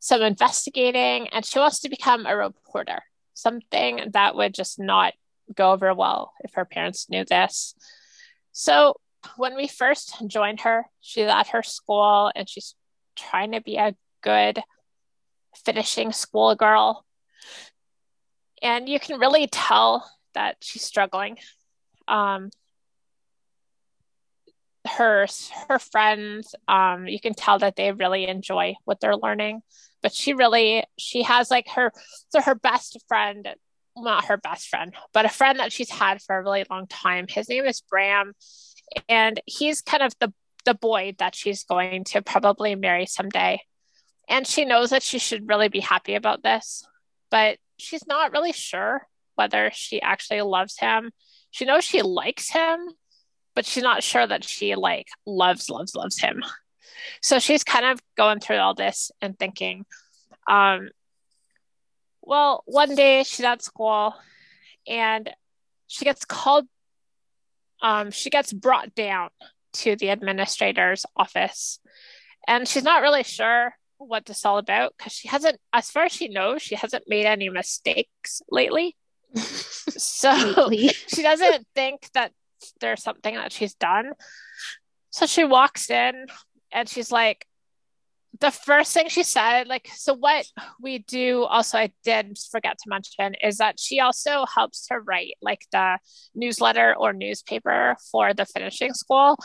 some 0.00 0.22
investigating, 0.22 1.28
and 1.28 1.44
she 1.44 1.58
wants 1.58 1.80
to 1.80 1.88
become 1.88 2.26
a 2.26 2.36
reporter, 2.36 3.02
something 3.34 4.10
that 4.12 4.34
would 4.34 4.54
just 4.54 4.80
not 4.80 5.12
go 5.54 5.72
over 5.72 5.94
well 5.94 6.32
if 6.42 6.54
her 6.54 6.64
parents 6.64 7.08
knew 7.08 7.24
this. 7.24 7.74
So 8.52 8.94
when 9.36 9.54
we 9.54 9.68
first 9.68 10.26
joined 10.26 10.60
her, 10.60 10.86
she's 11.00 11.28
at 11.28 11.48
her 11.48 11.62
school 11.62 12.32
and 12.34 12.48
she's 12.48 12.74
trying 13.14 13.52
to 13.52 13.60
be 13.60 13.76
a 13.76 13.94
good 14.22 14.60
finishing 15.64 16.12
school 16.12 16.54
girl. 16.54 17.04
And 18.62 18.88
you 18.88 18.98
can 18.98 19.20
really 19.20 19.46
tell 19.46 20.10
that 20.34 20.56
she's 20.60 20.82
struggling. 20.82 21.38
Um, 22.08 22.50
her 24.96 25.26
her 25.68 25.78
friends, 25.78 26.54
um, 26.68 27.06
you 27.06 27.20
can 27.20 27.34
tell 27.34 27.58
that 27.58 27.76
they 27.76 27.92
really 27.92 28.26
enjoy 28.26 28.74
what 28.84 29.00
they're 29.00 29.16
learning. 29.16 29.62
But 30.02 30.14
she 30.14 30.32
really 30.32 30.84
she 30.98 31.22
has 31.22 31.50
like 31.50 31.68
her 31.70 31.92
so 32.30 32.40
her 32.40 32.54
best 32.54 32.98
friend 33.08 33.48
not 33.96 34.26
her 34.26 34.36
best 34.36 34.68
friend 34.68 34.94
but 35.12 35.26
a 35.26 35.28
friend 35.28 35.58
that 35.58 35.72
she's 35.72 35.90
had 35.90 36.22
for 36.22 36.36
a 36.36 36.42
really 36.42 36.64
long 36.70 36.86
time. 36.86 37.26
His 37.28 37.48
name 37.48 37.66
is 37.66 37.82
bram 37.82 38.32
and 39.08 39.40
he's 39.46 39.82
kind 39.82 40.02
of 40.02 40.14
the 40.20 40.32
the 40.64 40.74
boy 40.74 41.14
that 41.18 41.34
she's 41.34 41.64
going 41.64 42.04
to 42.04 42.22
probably 42.22 42.74
marry 42.74 43.06
someday. 43.06 43.60
And 44.28 44.46
she 44.46 44.64
knows 44.64 44.90
that 44.90 45.02
she 45.02 45.18
should 45.18 45.48
really 45.48 45.68
be 45.68 45.80
happy 45.80 46.14
about 46.14 46.42
this 46.42 46.84
but 47.30 47.58
she's 47.78 48.06
not 48.06 48.32
really 48.32 48.52
sure 48.52 49.06
whether 49.36 49.70
she 49.72 50.02
actually 50.02 50.42
loves 50.42 50.78
him. 50.78 51.12
She 51.50 51.64
knows 51.64 51.84
she 51.84 52.02
likes 52.02 52.50
him 52.50 52.78
but 53.60 53.66
she's 53.66 53.82
not 53.82 54.02
sure 54.02 54.26
that 54.26 54.42
she 54.42 54.74
like 54.74 55.08
loves 55.26 55.68
loves 55.68 55.94
loves 55.94 56.18
him 56.18 56.42
so 57.20 57.38
she's 57.38 57.64
kind 57.64 57.84
of 57.84 58.00
going 58.16 58.40
through 58.40 58.56
all 58.56 58.74
this 58.74 59.10
and 59.20 59.38
thinking, 59.38 59.84
um, 60.48 60.90
well, 62.22 62.62
one 62.66 62.94
day 62.94 63.22
she's 63.24 63.44
at 63.44 63.62
school 63.62 64.14
and 64.86 65.30
she 65.86 66.04
gets 66.04 66.24
called, 66.24 66.66
um, 67.82 68.10
she 68.10 68.30
gets 68.30 68.52
brought 68.52 68.94
down 68.94 69.30
to 69.72 69.96
the 69.96 70.08
administrator's 70.08 71.04
office. 71.16 71.80
And 72.46 72.66
she's 72.66 72.84
not 72.84 73.02
really 73.02 73.22
sure 73.22 73.74
what 73.98 74.24
this 74.24 74.38
is 74.38 74.44
all 74.44 74.58
about 74.58 74.94
because 74.96 75.12
she 75.12 75.28
hasn't, 75.28 75.58
as 75.72 75.90
far 75.90 76.04
as 76.04 76.12
she 76.12 76.28
knows, 76.28 76.62
she 76.62 76.74
hasn't 76.74 77.04
made 77.06 77.26
any 77.26 77.48
mistakes 77.48 78.42
lately. 78.50 78.96
so 79.36 80.70
she 81.08 81.22
doesn't 81.22 81.66
think 81.74 82.08
that 82.14 82.32
there's 82.80 83.02
something 83.02 83.34
that 83.34 83.52
she's 83.52 83.74
done. 83.74 84.12
So 85.10 85.26
she 85.26 85.44
walks 85.44 85.90
in 85.90 86.26
and 86.72 86.88
she's 86.88 87.10
like 87.10 87.46
the 88.38 88.50
first 88.50 88.92
thing 88.94 89.08
she 89.08 89.22
said 89.22 89.66
like 89.66 89.88
so 89.94 90.14
what 90.14 90.46
we 90.80 90.98
do 90.98 91.42
also 91.44 91.78
i 91.78 91.90
did 92.04 92.38
forget 92.50 92.78
to 92.78 92.88
mention 92.88 93.34
is 93.42 93.58
that 93.58 93.80
she 93.80 93.98
also 93.98 94.44
helps 94.54 94.86
to 94.86 94.98
write 95.00 95.34
like 95.42 95.66
the 95.72 95.98
newsletter 96.34 96.94
or 96.96 97.12
newspaper 97.12 97.96
for 98.10 98.32
the 98.32 98.46
finishing 98.46 98.94
school 98.94 99.36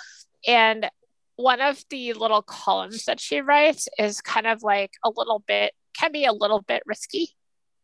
and 0.47 0.87
one 1.35 1.61
of 1.61 1.83
the 1.89 2.13
little 2.13 2.41
columns 2.41 3.05
that 3.05 3.19
she 3.19 3.41
writes 3.41 3.87
is 3.97 4.21
kind 4.21 4.47
of 4.47 4.61
like 4.61 4.91
a 5.03 5.09
little 5.15 5.43
bit 5.47 5.73
can 5.97 6.11
be 6.11 6.25
a 6.25 6.33
little 6.33 6.61
bit 6.61 6.83
risky 6.85 7.29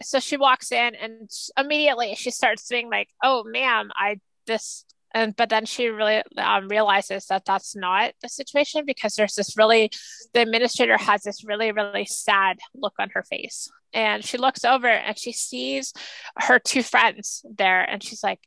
so 0.04 0.20
she 0.20 0.38
walks 0.38 0.72
in 0.72 0.96
and 0.96 1.30
immediately 1.58 2.14
she 2.16 2.30
starts 2.30 2.68
being 2.68 2.90
like 2.90 3.10
oh 3.24 3.44
ma'am 3.46 3.90
i 3.96 4.20
this 4.46 4.86
and 5.14 5.36
but 5.36 5.49
then 5.49 5.66
she 5.66 5.88
really 5.88 6.22
um, 6.38 6.68
realizes 6.68 7.26
that 7.28 7.45
that's 7.45 7.76
not 7.76 8.14
the 8.22 8.30
situation 8.30 8.84
because 8.86 9.16
there's 9.16 9.36
this 9.36 9.57
really 9.57 9.91
the 10.34 10.41
administrator 10.41 10.97
has 10.97 11.24
this 11.24 11.43
really 11.43 11.72
really 11.72 12.05
sad 12.05 12.59
look 12.74 12.93
on 12.99 13.09
her 13.14 13.24
face. 13.24 13.70
And 13.93 14.24
she 14.24 14.38
looks 14.38 14.64
over 14.64 14.88
and 14.88 15.18
she 15.18 15.34
sees 15.34 15.93
her 16.38 16.59
two 16.59 16.82
friends 16.84 17.45
there 17.57 17.82
and 17.82 18.01
she's 18.01 18.24
like 18.24 18.39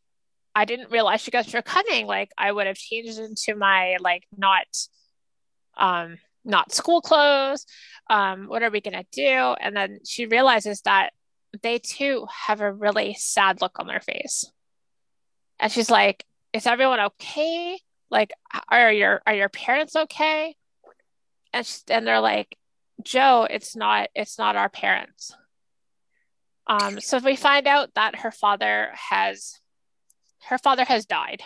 i 0.54 0.64
didn't 0.64 0.90
realize 0.90 1.26
you 1.26 1.30
guys 1.30 1.52
were 1.52 1.62
coming. 1.62 2.06
Like 2.06 2.30
i 2.38 2.50
would 2.50 2.66
have 2.66 2.76
changed 2.76 3.18
into 3.18 3.54
my 3.56 3.96
like 4.00 4.24
not 4.36 4.66
um 5.76 6.16
not 6.44 6.72
school 6.72 7.02
clothes. 7.02 7.66
Um 8.08 8.46
what 8.46 8.62
are 8.62 8.70
we 8.70 8.80
gonna 8.80 9.04
do? 9.12 9.54
And 9.60 9.76
then 9.76 10.00
she 10.06 10.26
realizes 10.26 10.80
that 10.82 11.10
they 11.62 11.78
too 11.78 12.26
have 12.46 12.60
a 12.60 12.72
really 12.72 13.14
sad 13.18 13.60
look 13.60 13.78
on 13.78 13.86
their 13.86 14.00
face. 14.00 14.50
And 15.60 15.70
she's 15.70 15.90
like 15.90 16.24
is 16.55 16.66
everyone 16.66 17.00
okay? 17.00 17.78
Like, 18.11 18.32
are 18.70 18.92
your 18.92 19.20
are 19.26 19.34
your 19.34 19.48
parents 19.48 19.96
okay? 19.96 20.55
And 21.52 21.66
she, 21.66 21.80
and 21.88 22.07
they're 22.07 22.20
like, 22.20 22.57
Jo, 23.02 23.46
it's 23.50 23.74
not 23.74 24.09
it's 24.14 24.38
not 24.38 24.57
our 24.57 24.68
parents. 24.68 25.36
Um, 26.66 27.00
so 27.00 27.18
we 27.18 27.36
find 27.36 27.66
out 27.66 27.90
that 27.94 28.20
her 28.20 28.30
father 28.30 28.90
has 28.94 29.61
her 30.44 30.57
father 30.59 30.84
has 30.84 31.05
died. 31.07 31.42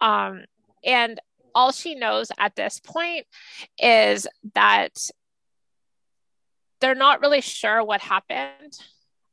Um, 0.00 0.44
And 0.84 1.20
all 1.54 1.72
she 1.72 1.94
knows 1.94 2.30
at 2.38 2.56
this 2.56 2.80
point 2.80 3.26
is 3.78 4.26
that 4.54 4.96
they're 6.80 6.94
not 6.94 7.20
really 7.20 7.40
sure 7.40 7.84
what 7.84 8.00
happened, 8.00 8.78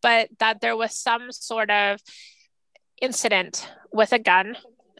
but 0.01 0.29
that 0.39 0.61
there 0.61 0.75
was 0.75 0.95
some 0.95 1.31
sort 1.31 1.69
of 1.69 1.99
incident 3.01 3.69
with 3.91 4.13
a 4.13 4.19
gun. 4.19 4.57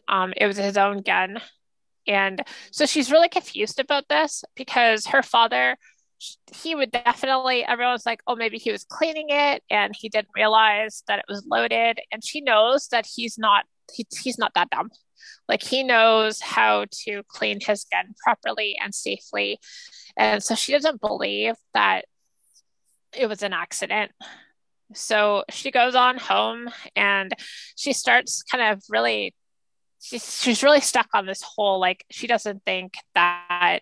Um, 0.08 0.32
it 0.36 0.46
was 0.46 0.56
his 0.56 0.76
own 0.76 1.02
gun. 1.02 1.40
And 2.06 2.42
so 2.72 2.86
she's 2.86 3.12
really 3.12 3.28
confused 3.28 3.78
about 3.78 4.08
this 4.08 4.42
because 4.56 5.06
her 5.06 5.22
father, 5.22 5.76
he 6.52 6.74
would 6.74 6.90
definitely, 6.90 7.64
everyone's 7.64 8.06
like, 8.06 8.20
oh, 8.26 8.34
maybe 8.34 8.58
he 8.58 8.72
was 8.72 8.84
cleaning 8.84 9.28
it 9.28 9.62
and 9.70 9.94
he 9.94 10.08
didn't 10.08 10.28
realize 10.34 11.02
that 11.08 11.20
it 11.20 11.26
was 11.28 11.46
loaded. 11.46 12.00
And 12.10 12.24
she 12.24 12.40
knows 12.40 12.88
that 12.88 13.06
he's 13.06 13.38
not, 13.38 13.64
he, 13.92 14.06
he's 14.22 14.38
not 14.38 14.52
that 14.54 14.70
dumb. 14.70 14.90
Like 15.48 15.62
he 15.62 15.82
knows 15.82 16.40
how 16.40 16.86
to 17.04 17.22
clean 17.28 17.60
his 17.60 17.84
gun 17.84 18.14
properly 18.24 18.76
and 18.82 18.94
safely. 18.94 19.58
And 20.16 20.42
so 20.42 20.54
she 20.54 20.72
doesn't 20.72 21.00
believe 21.00 21.54
that 21.74 22.06
it 23.16 23.28
was 23.28 23.42
an 23.42 23.52
accident. 23.52 24.12
So 24.92 25.44
she 25.50 25.70
goes 25.70 25.94
on 25.94 26.18
home 26.18 26.68
and 26.96 27.32
she 27.76 27.92
starts 27.92 28.42
kind 28.42 28.72
of 28.72 28.82
really 28.88 29.34
she's 30.00 30.40
she's 30.40 30.62
really 30.62 30.80
stuck 30.80 31.08
on 31.14 31.26
this 31.26 31.42
whole 31.42 31.78
like 31.78 32.04
she 32.10 32.26
doesn't 32.26 32.64
think 32.64 32.94
that 33.14 33.80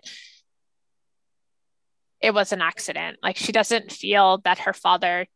it 2.21 2.35
was 2.35 2.53
an 2.53 2.61
accident. 2.61 3.19
Like 3.23 3.37
she 3.37 3.53
doesn't 3.53 3.93
feel 3.93 4.39
that 4.45 4.61
her 4.61 4.73
father 4.73 5.27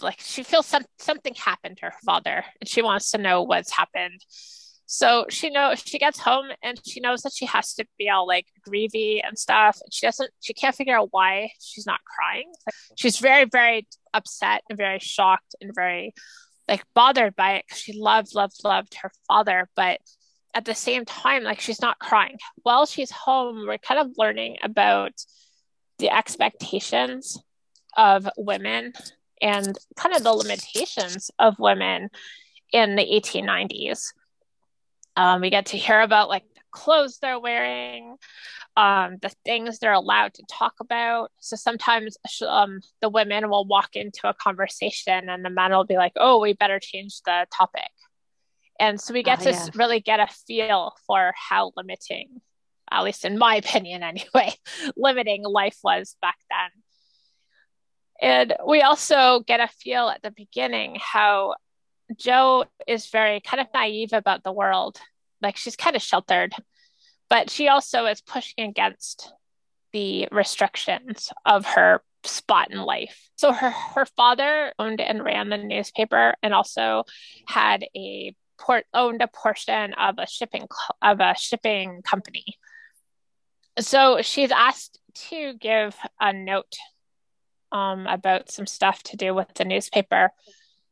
like 0.00 0.20
she 0.20 0.42
feels 0.42 0.66
some 0.66 0.84
something 0.98 1.34
happened 1.34 1.76
to 1.78 1.86
her 1.86 1.94
father 2.04 2.44
and 2.60 2.68
she 2.68 2.82
wants 2.82 3.10
to 3.10 3.18
know 3.18 3.42
what's 3.42 3.72
happened 3.72 4.20
so 4.90 5.26
she 5.28 5.50
knows 5.50 5.82
she 5.84 5.98
gets 5.98 6.18
home 6.18 6.46
and 6.62 6.80
she 6.82 7.00
knows 7.00 7.20
that 7.20 7.34
she 7.34 7.44
has 7.44 7.74
to 7.74 7.84
be 7.98 8.08
all 8.08 8.26
like 8.26 8.46
grievy 8.66 9.22
and 9.22 9.38
stuff. 9.38 9.78
And 9.84 9.92
she 9.92 10.06
doesn't, 10.06 10.30
she 10.40 10.54
can't 10.54 10.74
figure 10.74 10.96
out 10.96 11.10
why 11.10 11.50
she's 11.60 11.84
not 11.84 12.00
crying. 12.06 12.50
She's 12.96 13.18
very, 13.18 13.44
very 13.44 13.86
upset 14.14 14.62
and 14.70 14.78
very 14.78 14.98
shocked 14.98 15.54
and 15.60 15.72
very 15.74 16.14
like 16.66 16.84
bothered 16.94 17.36
by 17.36 17.56
it 17.56 17.66
because 17.68 17.82
she 17.82 18.00
loved, 18.00 18.34
loved, 18.34 18.64
loved 18.64 18.94
her 19.02 19.10
father. 19.26 19.68
But 19.76 20.00
at 20.54 20.64
the 20.64 20.74
same 20.74 21.04
time, 21.04 21.44
like 21.44 21.60
she's 21.60 21.82
not 21.82 21.98
crying. 21.98 22.38
While 22.62 22.86
she's 22.86 23.10
home, 23.10 23.66
we're 23.66 23.76
kind 23.76 24.00
of 24.00 24.14
learning 24.16 24.56
about 24.62 25.12
the 25.98 26.08
expectations 26.08 27.38
of 27.94 28.26
women 28.38 28.94
and 29.42 29.78
kind 29.96 30.16
of 30.16 30.22
the 30.22 30.32
limitations 30.32 31.30
of 31.38 31.58
women 31.58 32.08
in 32.72 32.96
the 32.96 33.04
1890s 33.04 34.14
um, 35.18 35.40
we 35.40 35.50
get 35.50 35.66
to 35.66 35.76
hear 35.76 36.00
about 36.00 36.28
like 36.28 36.44
the 36.54 36.60
clothes 36.70 37.18
they're 37.20 37.40
wearing, 37.40 38.16
um, 38.76 39.16
the 39.20 39.32
things 39.44 39.80
they're 39.80 39.92
allowed 39.92 40.32
to 40.34 40.44
talk 40.48 40.74
about. 40.80 41.32
So 41.40 41.56
sometimes 41.56 42.16
um, 42.46 42.78
the 43.02 43.08
women 43.08 43.50
will 43.50 43.64
walk 43.64 43.96
into 43.96 44.28
a 44.28 44.34
conversation 44.34 45.28
and 45.28 45.44
the 45.44 45.50
men 45.50 45.72
will 45.72 45.84
be 45.84 45.96
like, 45.96 46.12
oh, 46.14 46.38
we 46.38 46.52
better 46.52 46.78
change 46.78 47.20
the 47.26 47.46
topic. 47.52 47.90
And 48.78 49.00
so 49.00 49.12
we 49.12 49.24
get 49.24 49.44
uh, 49.44 49.52
to 49.52 49.72
really 49.74 49.98
get 49.98 50.20
a 50.20 50.28
feel 50.46 50.92
for 51.04 51.32
how 51.36 51.72
limiting, 51.76 52.40
at 52.88 53.02
least 53.02 53.24
in 53.24 53.38
my 53.38 53.56
opinion 53.64 54.04
anyway, 54.04 54.54
limiting 54.96 55.42
life 55.42 55.78
was 55.82 56.16
back 56.22 56.36
then. 56.48 56.70
And 58.20 58.54
we 58.68 58.82
also 58.82 59.40
get 59.48 59.58
a 59.58 59.66
feel 59.66 60.08
at 60.08 60.22
the 60.22 60.30
beginning 60.30 60.96
how 61.00 61.54
Jo 62.16 62.64
is 62.86 63.08
very 63.08 63.40
kind 63.40 63.60
of 63.60 63.66
naive 63.74 64.12
about 64.12 64.44
the 64.44 64.52
world. 64.52 64.98
Like 65.42 65.56
she's 65.56 65.76
kind 65.76 65.96
of 65.96 66.02
sheltered, 66.02 66.54
but 67.28 67.50
she 67.50 67.68
also 67.68 68.06
is 68.06 68.20
pushing 68.20 68.68
against 68.68 69.32
the 69.92 70.28
restrictions 70.32 71.30
of 71.44 71.64
her 71.64 72.02
spot 72.24 72.70
in 72.70 72.78
life. 72.78 73.28
So 73.36 73.52
her 73.52 73.70
her 73.70 74.06
father 74.06 74.72
owned 74.78 75.00
and 75.00 75.24
ran 75.24 75.48
the 75.48 75.58
newspaper 75.58 76.34
and 76.42 76.52
also 76.52 77.04
had 77.46 77.84
a 77.96 78.34
port 78.58 78.86
owned 78.92 79.22
a 79.22 79.28
portion 79.28 79.94
of 79.94 80.16
a 80.18 80.26
shipping 80.26 80.66
of 81.00 81.20
a 81.20 81.34
shipping 81.38 82.02
company. 82.02 82.58
So 83.78 84.22
she's 84.22 84.50
asked 84.50 84.98
to 85.28 85.54
give 85.54 85.96
a 86.20 86.32
note 86.32 86.76
um, 87.70 88.06
about 88.06 88.50
some 88.50 88.66
stuff 88.66 89.02
to 89.04 89.16
do 89.16 89.34
with 89.34 89.54
the 89.54 89.64
newspaper 89.64 90.32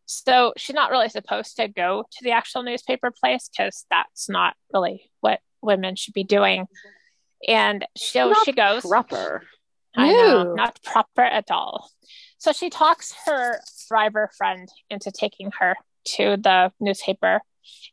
so 0.06 0.52
she's 0.56 0.74
not 0.74 0.90
really 0.90 1.08
supposed 1.08 1.56
to 1.56 1.68
go 1.68 2.04
to 2.10 2.24
the 2.24 2.30
actual 2.30 2.62
newspaper 2.62 3.10
place 3.10 3.50
because 3.50 3.84
that's 3.90 4.28
not 4.28 4.54
really 4.72 5.10
what 5.20 5.40
women 5.60 5.96
should 5.96 6.14
be 6.14 6.24
doing. 6.24 6.66
And 7.46 7.84
so 7.96 8.32
she 8.44 8.52
goes 8.52 8.86
proper. 8.86 9.42
I 9.96 10.12
know, 10.12 10.54
not 10.54 10.80
proper 10.82 11.22
at 11.22 11.50
all. 11.50 11.90
So 12.38 12.52
she 12.52 12.70
talks 12.70 13.14
her 13.26 13.60
driver 13.88 14.30
friend 14.36 14.68
into 14.90 15.10
taking 15.10 15.50
her 15.58 15.74
to 16.04 16.36
the 16.36 16.70
newspaper 16.78 17.40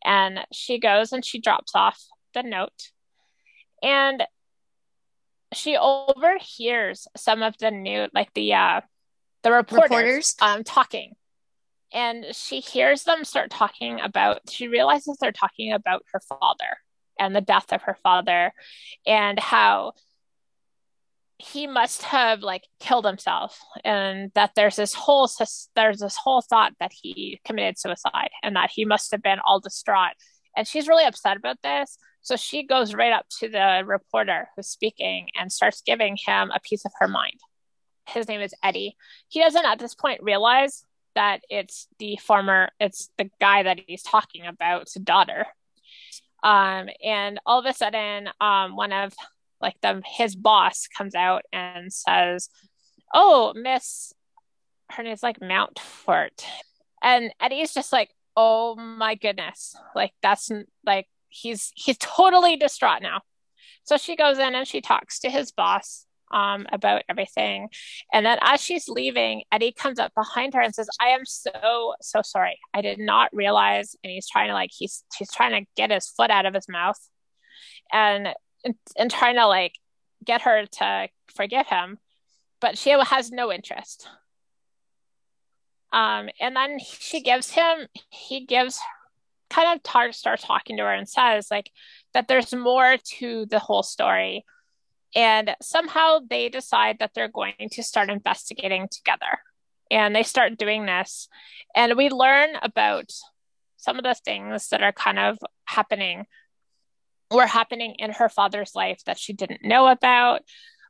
and 0.05 0.41
she 0.51 0.80
goes 0.80 1.11
and 1.11 1.26
she 1.26 1.39
drops 1.39 1.72
off 1.74 1.99
the 2.34 2.43
note 2.43 2.91
and 3.82 4.24
she 5.53 5.78
overhears 5.78 7.07
some 7.16 7.41
of 7.41 7.57
the 7.57 7.72
new 7.72 8.07
like 8.14 8.34
the 8.34 8.53
uh 8.53 8.82
the 9.43 9.51
reporters, 9.51 9.84
reporters? 9.89 10.36
um 10.41 10.64
talking 10.64 11.14
and 11.93 12.25
she 12.33 12.59
hears 12.59 13.03
them 13.03 13.23
start 13.23 13.51
talking 13.51 13.99
about 14.01 14.41
she 14.49 14.67
realizes 14.67 15.17
they're 15.19 15.31
talking 15.31 15.71
about 15.71 16.03
her 16.11 16.19
father 16.19 16.77
and 17.19 17.35
the 17.35 17.41
death 17.41 17.71
of 17.71 17.83
her 17.83 17.97
father 18.03 18.51
and 19.05 19.39
how 19.39 19.93
he 21.43 21.67
must 21.67 22.03
have 22.03 22.41
like 22.41 22.63
killed 22.79 23.05
himself 23.05 23.59
and 23.83 24.31
that 24.33 24.51
there's 24.55 24.77
this 24.77 24.93
whole 24.93 25.29
there's 25.75 25.99
this 25.99 26.15
whole 26.15 26.41
thought 26.41 26.73
that 26.79 26.91
he 26.93 27.39
committed 27.43 27.77
suicide 27.77 28.29
and 28.41 28.55
that 28.55 28.71
he 28.73 28.85
must 28.85 29.11
have 29.11 29.21
been 29.21 29.39
all 29.45 29.59
distraught. 29.59 30.13
And 30.55 30.67
she's 30.67 30.87
really 30.87 31.03
upset 31.03 31.35
about 31.35 31.57
this. 31.61 31.97
So 32.21 32.37
she 32.37 32.65
goes 32.65 32.93
right 32.93 33.11
up 33.11 33.25
to 33.39 33.49
the 33.49 33.81
reporter 33.85 34.47
who's 34.55 34.67
speaking 34.67 35.27
and 35.37 35.51
starts 35.51 35.81
giving 35.85 36.17
him 36.25 36.51
a 36.51 36.61
piece 36.61 36.85
of 36.85 36.93
her 36.99 37.07
mind. 37.07 37.39
His 38.07 38.27
name 38.27 38.41
is 38.41 38.53
eddie. 38.63 38.95
He 39.27 39.41
doesn't 39.41 39.65
at 39.65 39.79
this 39.79 39.95
point 39.95 40.23
realize 40.23 40.85
that 41.16 41.41
it's 41.49 41.88
the 41.99 42.18
former, 42.18 42.70
it's 42.80 43.09
the 43.18 43.30
guy 43.39 43.64
that 43.64 43.80
he's 43.88 44.03
talking 44.03 44.45
about's 44.45 44.93
daughter. 44.95 45.45
Um, 46.43 46.89
and 47.03 47.39
all 47.45 47.59
of 47.59 47.66
a 47.66 47.74
sudden, 47.74 48.30
um, 48.41 48.76
one 48.76 48.91
of 48.91 49.14
like 49.61 49.76
the 49.82 50.01
his 50.05 50.36
boss 50.36 50.88
comes 50.88 51.16
out 51.16 51.43
and 51.53 51.91
says, 51.91 52.49
"Oh, 53.14 53.53
Miss, 53.55 54.14
her 54.91 55.03
name's 55.03 55.24
like 55.24 55.41
Montfort," 55.41 56.45
and 57.01 57.34
Eddie's 57.39 57.74
just 57.74 57.93
like, 57.93 58.09
"Oh 58.36 58.76
my 58.76 59.16
goodness!" 59.16 59.76
Like 59.95 60.11
that's 60.22 60.51
like 60.86 61.07
he's 61.30 61.72
he's 61.76 61.97
totally 61.97 62.57
distraught 62.57 63.01
now. 63.01 63.22
So 63.86 63.97
she 63.97 64.16
goes 64.16 64.38
in 64.38 64.53
and 64.55 64.68
she 64.68 64.82
talks 64.82 65.20
to 65.20 65.30
his 65.30 65.51
boss 65.51 66.05
um, 66.34 66.65
about 66.71 67.03
everything. 67.07 67.69
And 68.11 68.25
then 68.25 68.39
as 68.41 68.59
she's 68.59 68.89
leaving, 68.89 69.43
Eddie 69.51 69.71
comes 69.71 69.99
up 69.99 70.13
behind 70.15 70.53
her 70.55 70.61
and 70.61 70.73
says, 70.73 70.89
I 70.99 71.09
am 71.09 71.25
so, 71.25 71.93
so 72.01 72.21
sorry. 72.23 72.59
I 72.73 72.81
did 72.81 72.99
not 72.99 73.29
realize. 73.34 73.95
And 74.03 74.11
he's 74.11 74.27
trying 74.27 74.47
to 74.49 74.53
like, 74.53 74.71
he's, 74.75 75.03
he's 75.17 75.31
trying 75.31 75.51
to 75.63 75.69
get 75.77 75.91
his 75.91 76.09
foot 76.09 76.31
out 76.31 76.45
of 76.45 76.53
his 76.53 76.67
mouth 76.67 76.99
and, 77.91 78.29
and, 78.97 79.11
trying 79.11 79.36
to 79.36 79.45
like 79.45 79.75
get 80.25 80.41
her 80.41 80.65
to 80.65 81.07
forgive 81.36 81.67
him. 81.67 81.99
But 82.59 82.77
she 82.77 82.89
has 82.89 83.31
no 83.31 83.51
interest. 83.51 84.07
Um, 85.91 86.29
and 86.41 86.55
then 86.55 86.79
she 86.79 87.21
gives 87.21 87.51
him, 87.51 87.88
he 88.09 88.45
gives 88.45 88.79
kind 89.51 89.75
of 89.75 89.84
tar- 89.84 90.11
starts 90.13 90.43
talking 90.43 90.77
to 90.77 90.84
her 90.84 90.91
and 90.91 91.07
says 91.07 91.49
like 91.51 91.69
that 92.15 92.27
there's 92.27 92.55
more 92.55 92.97
to 93.03 93.45
the 93.45 93.59
whole 93.59 93.84
story 93.84 94.43
and 95.16 95.55
somehow 95.61 96.20
they 96.28 96.49
decide 96.49 96.97
that 96.99 97.11
they're 97.14 97.28
going 97.28 97.70
to 97.72 97.84
start 97.84 98.09
investigating 98.09 98.88
together. 98.89 99.39
And 99.91 100.16
they 100.16 100.24
start 100.24 100.57
doing 100.57 100.86
this. 100.86 101.28
And 101.76 101.95
we 101.95 102.09
learn 102.09 102.49
about 102.61 103.11
some 103.78 103.97
of 103.97 104.03
the 104.03 104.16
things 104.16 104.70
that 104.70 104.82
are 104.82 104.93
kind 104.93 105.20
of 105.20 105.38
happening 105.66 106.26
were 107.30 107.45
happening 107.45 107.95
in 107.99 108.11
her 108.11 108.30
father's 108.30 108.76
life 108.76 109.01
that 109.05 109.20
she 109.20 109.34
didn't 109.34 109.64
know 109.64 109.88
about. 109.88 110.41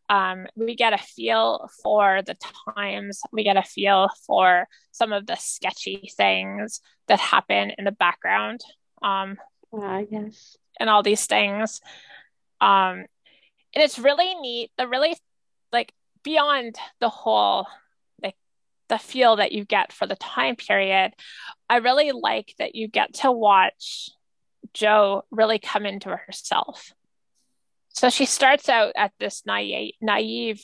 Um, 0.10 0.48
we 0.56 0.76
get 0.76 0.94
a 0.94 0.98
feel 0.98 1.70
for 1.82 2.22
the 2.26 2.36
times, 2.76 3.22
we 3.32 3.44
get 3.44 3.58
a 3.58 3.64
feel 3.64 4.10
for 4.28 4.68
some 4.92 5.14
of 5.14 5.26
the 5.26 5.36
sketchy 5.36 6.12
things 6.16 6.82
that 7.08 7.20
happen 7.20 7.72
in 7.78 7.86
the 7.86 7.92
background. 7.92 8.62
Um, 9.02 9.38
uh, 9.74 10.04
yes. 10.10 10.58
And 10.80 10.90
all 10.90 11.04
these 11.04 11.26
things. 11.26 11.82
Um, 12.62 13.06
and 13.76 13.84
it's 13.84 14.00
really 14.00 14.36
neat 14.36 14.72
the 14.78 14.88
really 14.88 15.16
like 15.72 15.94
beyond 16.24 16.76
the 17.00 17.10
whole 17.10 17.68
like 18.22 18.36
the 18.90 18.98
feel 18.98 19.38
that 19.38 19.52
you 19.52 19.66
get 19.66 19.92
for 19.92 20.08
the 20.08 20.16
time 20.16 20.56
period 20.56 21.12
i 21.70 21.78
really 21.78 22.12
like 22.12 22.54
that 22.60 22.76
you 22.76 22.88
get 22.88 23.14
to 23.14 23.32
watch 23.32 24.10
joe 24.74 25.24
really 25.32 25.60
come 25.60 25.86
into 25.86 26.10
herself. 26.10 26.94
So 27.90 28.10
she 28.10 28.26
starts 28.26 28.70
out 28.70 28.94
at 28.96 29.12
this 29.20 29.44
naive, 29.46 29.94
naive 30.02 30.64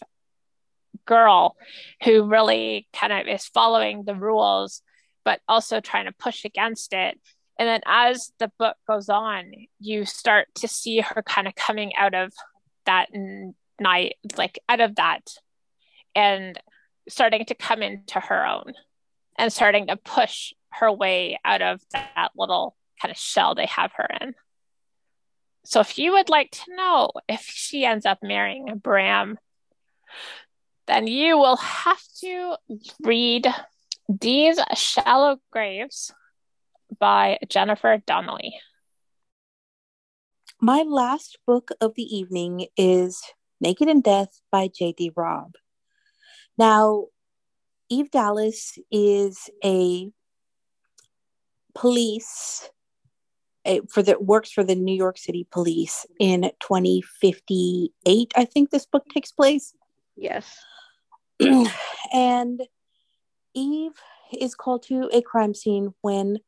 girl 1.06 1.56
who 2.04 2.24
really 2.24 2.88
kind 2.94 3.14
of 3.14 3.28
is 3.28 3.46
following 3.46 4.04
the 4.04 4.16
rules, 4.16 4.82
but 5.24 5.40
also 5.48 5.80
trying 5.80 6.06
to 6.06 6.12
push 6.12 6.44
against 6.44 6.94
it. 6.94 7.20
And 7.60 7.68
then 7.68 7.82
as 7.86 8.32
the 8.40 8.52
book 8.58 8.78
goes 8.88 9.10
on, 9.10 9.52
you 9.80 10.06
start 10.06 10.48
to 10.56 10.68
see 10.68 11.02
her 11.02 11.22
kind 11.22 11.48
of 11.48 11.56
coming 11.56 11.96
out 11.96 12.16
of 12.16 12.32
that 12.90 13.10
night, 13.80 14.16
like 14.36 14.60
out 14.68 14.80
of 14.80 14.96
that, 14.96 15.22
and 16.16 16.60
starting 17.08 17.46
to 17.46 17.54
come 17.54 17.84
into 17.84 18.20
her 18.20 18.46
own 18.48 18.74
and 19.38 19.54
starting 19.54 19.88
to 19.88 19.96
push 19.96 20.54
her 20.70 20.92
way 20.92 21.40
out 21.46 21.62
of 21.62 21.80
that 21.94 22.30
little 22.36 22.76
kind 23.00 23.12
of 23.12 23.18
shell 23.18 23.54
they 23.54 23.68
have 23.68 23.92
her 23.96 24.08
in. 24.22 24.34
So 25.66 25.82
if 25.82 26.00
you 26.00 26.14
would 26.14 26.30
like 26.30 26.50
to 26.52 26.76
know 26.76 27.12
if 27.28 27.42
she 27.42 27.86
ends 27.86 28.08
up 28.08 28.20
marrying 28.24 28.80
Bram, 28.82 29.38
then 30.88 31.06
you 31.06 31.38
will 31.38 31.58
have 31.58 32.02
to 32.22 32.56
read 33.04 33.48
These 34.08 34.60
Shallow 34.74 35.38
Graves 35.52 36.12
by 36.98 37.38
Jennifer 37.48 38.02
Donnelly. 38.08 38.60
My 40.62 40.82
last 40.82 41.38
book 41.48 41.72
of 41.80 41.96
the 41.96 42.04
evening 42.04 42.68
is 42.76 43.22
Naked 43.62 43.88
in 43.88 44.02
Death 44.02 44.42
by 44.52 44.68
J.D. 44.68 45.14
Robb. 45.16 45.54
Now, 46.58 47.06
Eve 47.90 48.12
Dallas 48.12 48.78
is 48.92 49.50
a 49.64 50.12
police 51.74 52.70
for 53.90 54.04
the 54.04 54.20
works 54.20 54.52
for 54.52 54.66
the 54.66 54.76
New 54.76 54.96
York 54.96 55.18
City 55.18 55.48
Police 55.50 56.06
in 56.20 56.52
2058. 56.60 58.34
I 58.36 58.46
think 58.46 58.70
this 58.70 58.86
book 58.86 59.06
takes 59.14 59.32
place. 59.32 59.74
Yes. 60.18 60.58
and 62.14 62.62
Eve 63.54 63.94
is 64.38 64.56
called 64.56 64.84
to 64.84 65.10
a 65.14 65.22
crime 65.22 65.54
scene 65.54 65.94
when 66.02 66.40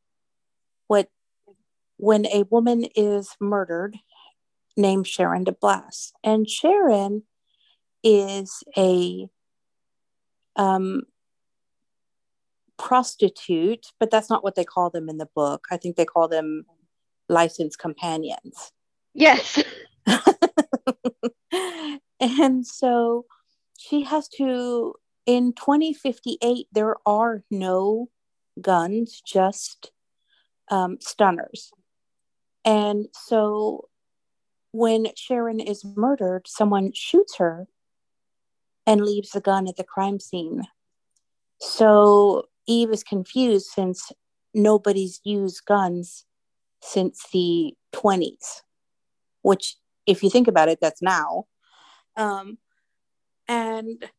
when 2.01 2.25
a 2.25 2.43
woman 2.49 2.83
is 2.95 3.35
murdered 3.39 3.95
named 4.75 5.05
Sharon 5.05 5.45
DeBlass. 5.45 6.13
And 6.23 6.49
Sharon 6.49 7.21
is 8.03 8.63
a 8.75 9.29
um, 10.55 11.03
prostitute, 12.79 13.85
but 13.99 14.09
that's 14.09 14.31
not 14.31 14.43
what 14.43 14.55
they 14.55 14.65
call 14.65 14.89
them 14.89 15.09
in 15.09 15.19
the 15.19 15.29
book. 15.35 15.67
I 15.69 15.77
think 15.77 15.95
they 15.95 16.05
call 16.05 16.27
them 16.27 16.65
licensed 17.29 17.77
companions. 17.77 18.71
Yes. 19.13 19.61
and 22.19 22.65
so 22.65 23.25
she 23.77 24.01
has 24.05 24.27
to, 24.39 24.95
in 25.27 25.53
2058, 25.53 26.65
there 26.71 26.95
are 27.05 27.43
no 27.51 28.09
guns, 28.59 29.21
just 29.23 29.91
um, 30.71 30.97
stunners. 30.99 31.71
And 32.63 33.07
so 33.13 33.89
when 34.71 35.07
Sharon 35.15 35.59
is 35.59 35.83
murdered, 35.83 36.47
someone 36.47 36.91
shoots 36.93 37.37
her 37.37 37.67
and 38.85 39.01
leaves 39.01 39.31
the 39.31 39.41
gun 39.41 39.67
at 39.67 39.75
the 39.75 39.83
crime 39.83 40.19
scene. 40.19 40.63
So 41.59 42.45
Eve 42.67 42.91
is 42.91 43.03
confused 43.03 43.67
since 43.67 44.11
nobody's 44.53 45.19
used 45.23 45.65
guns 45.65 46.25
since 46.81 47.25
the 47.31 47.73
20s, 47.93 48.61
which, 49.43 49.75
if 50.07 50.23
you 50.23 50.29
think 50.29 50.47
about 50.47 50.69
it, 50.69 50.79
that's 50.81 51.01
now. 51.01 51.45
Um, 52.17 52.57
and 53.47 54.09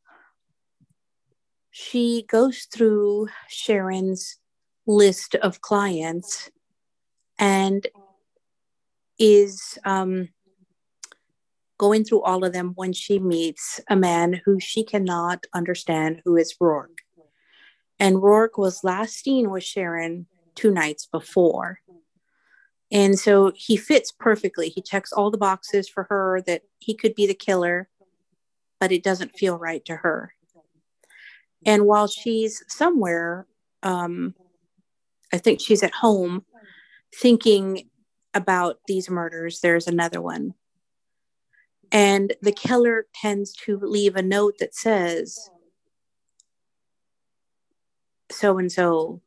she 1.71 2.25
goes 2.29 2.67
through 2.73 3.29
Sharon's 3.49 4.39
list 4.87 5.35
of 5.37 5.61
clients 5.61 6.51
and 7.39 7.87
is 9.19 9.79
um, 9.85 10.29
going 11.79 12.05
through 12.05 12.23
all 12.23 12.45
of 12.45 12.53
them 12.53 12.73
when 12.77 12.93
she 12.93 13.19
meets 13.19 13.81
a 13.89 13.97
man 13.97 14.41
who 14.45 14.61
she 14.61 14.85
cannot 14.85 15.47
understand, 15.53 16.23
who 16.25 16.37
is 16.37 16.55
Roarke. 16.61 17.01
And 17.99 18.17
Roarke 18.17 18.59
was 18.59 18.85
last 18.85 19.15
seen 19.15 19.51
with 19.51 19.65
Sharon 19.65 20.27
two 20.55 20.71
nights 20.71 21.07
before. 21.07 21.81
And 22.91 23.19
so 23.19 23.53
he 23.55 23.77
fits 23.77 24.13
perfectly. 24.13 24.69
He 24.69 24.83
checks 24.83 25.13
all 25.13 25.31
the 25.31 25.39
boxes 25.39 25.89
for 25.89 26.05
her 26.05 26.43
that 26.47 26.63
he 26.79 26.95
could 26.95 27.15
be 27.15 27.27
the 27.27 27.35
killer, 27.35 27.89
but 28.79 28.93
it 28.93 29.03
doesn't 29.03 29.37
feel 29.37 29.59
right 29.59 29.85
to 29.87 29.97
her. 29.97 30.35
And 31.65 31.87
while 31.87 32.07
she's 32.07 32.63
somewhere, 32.69 33.47
um, 33.83 34.35
I 35.33 35.39
think 35.39 35.61
she's 35.61 35.83
at 35.83 35.95
home 35.95 36.45
thinking 37.15 37.89
about 38.35 38.79
these 38.87 39.11
murders, 39.11 39.61
there's 39.61 39.87
another 39.87 40.21
one. 40.21 40.55
And 41.91 42.35
the 42.41 42.53
killer 42.53 43.07
tends 43.15 43.53
to 43.65 43.79
leave 43.79 44.17
a 44.17 44.23
note 44.23 44.55
that 44.61 44.75
says, 44.75 45.51
so 48.31 48.59
and 48.59 48.73
so 48.73 49.21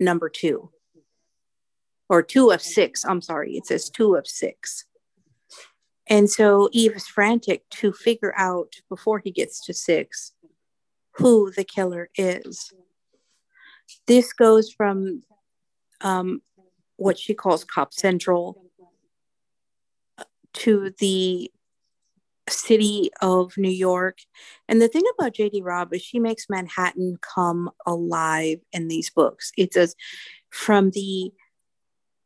number 0.00 0.28
two. 0.28 0.70
Or 2.08 2.22
two 2.22 2.50
of 2.52 2.62
six 2.62 3.04
i'm 3.04 3.20
sorry 3.20 3.56
it 3.56 3.66
says 3.66 3.90
two 3.90 4.14
of 4.14 4.26
six. 4.26 4.84
And 6.08 6.30
so 6.30 6.68
eve 6.72 6.94
is 6.94 7.06
frantic 7.06 7.68
to 7.70 7.92
figure 7.92 8.34
out 8.36 8.74
before 8.88 9.18
he 9.18 9.30
gets 9.30 9.64
to 9.66 9.74
six 9.74 10.32
who 11.16 11.50
the 11.50 11.64
killer 11.64 12.10
is. 12.16 12.72
This 14.06 14.32
goes 14.32 14.70
from 14.70 15.22
um, 16.00 16.42
what 16.96 17.18
she 17.18 17.34
calls 17.34 17.64
cop 17.64 17.92
central 17.92 18.62
to 20.54 20.92
the 20.98 21.50
city 22.48 23.10
of 23.20 23.56
New 23.56 23.70
York. 23.70 24.18
And 24.68 24.80
the 24.80 24.88
thing 24.88 25.02
about 25.18 25.34
JD 25.34 25.64
Robb 25.64 25.92
is 25.92 26.02
she 26.02 26.18
makes 26.18 26.48
Manhattan 26.48 27.18
come 27.20 27.70
alive 27.86 28.58
in 28.72 28.88
these 28.88 29.10
books. 29.10 29.52
It's 29.56 29.76
as 29.76 29.94
from 30.50 30.90
the 30.90 31.32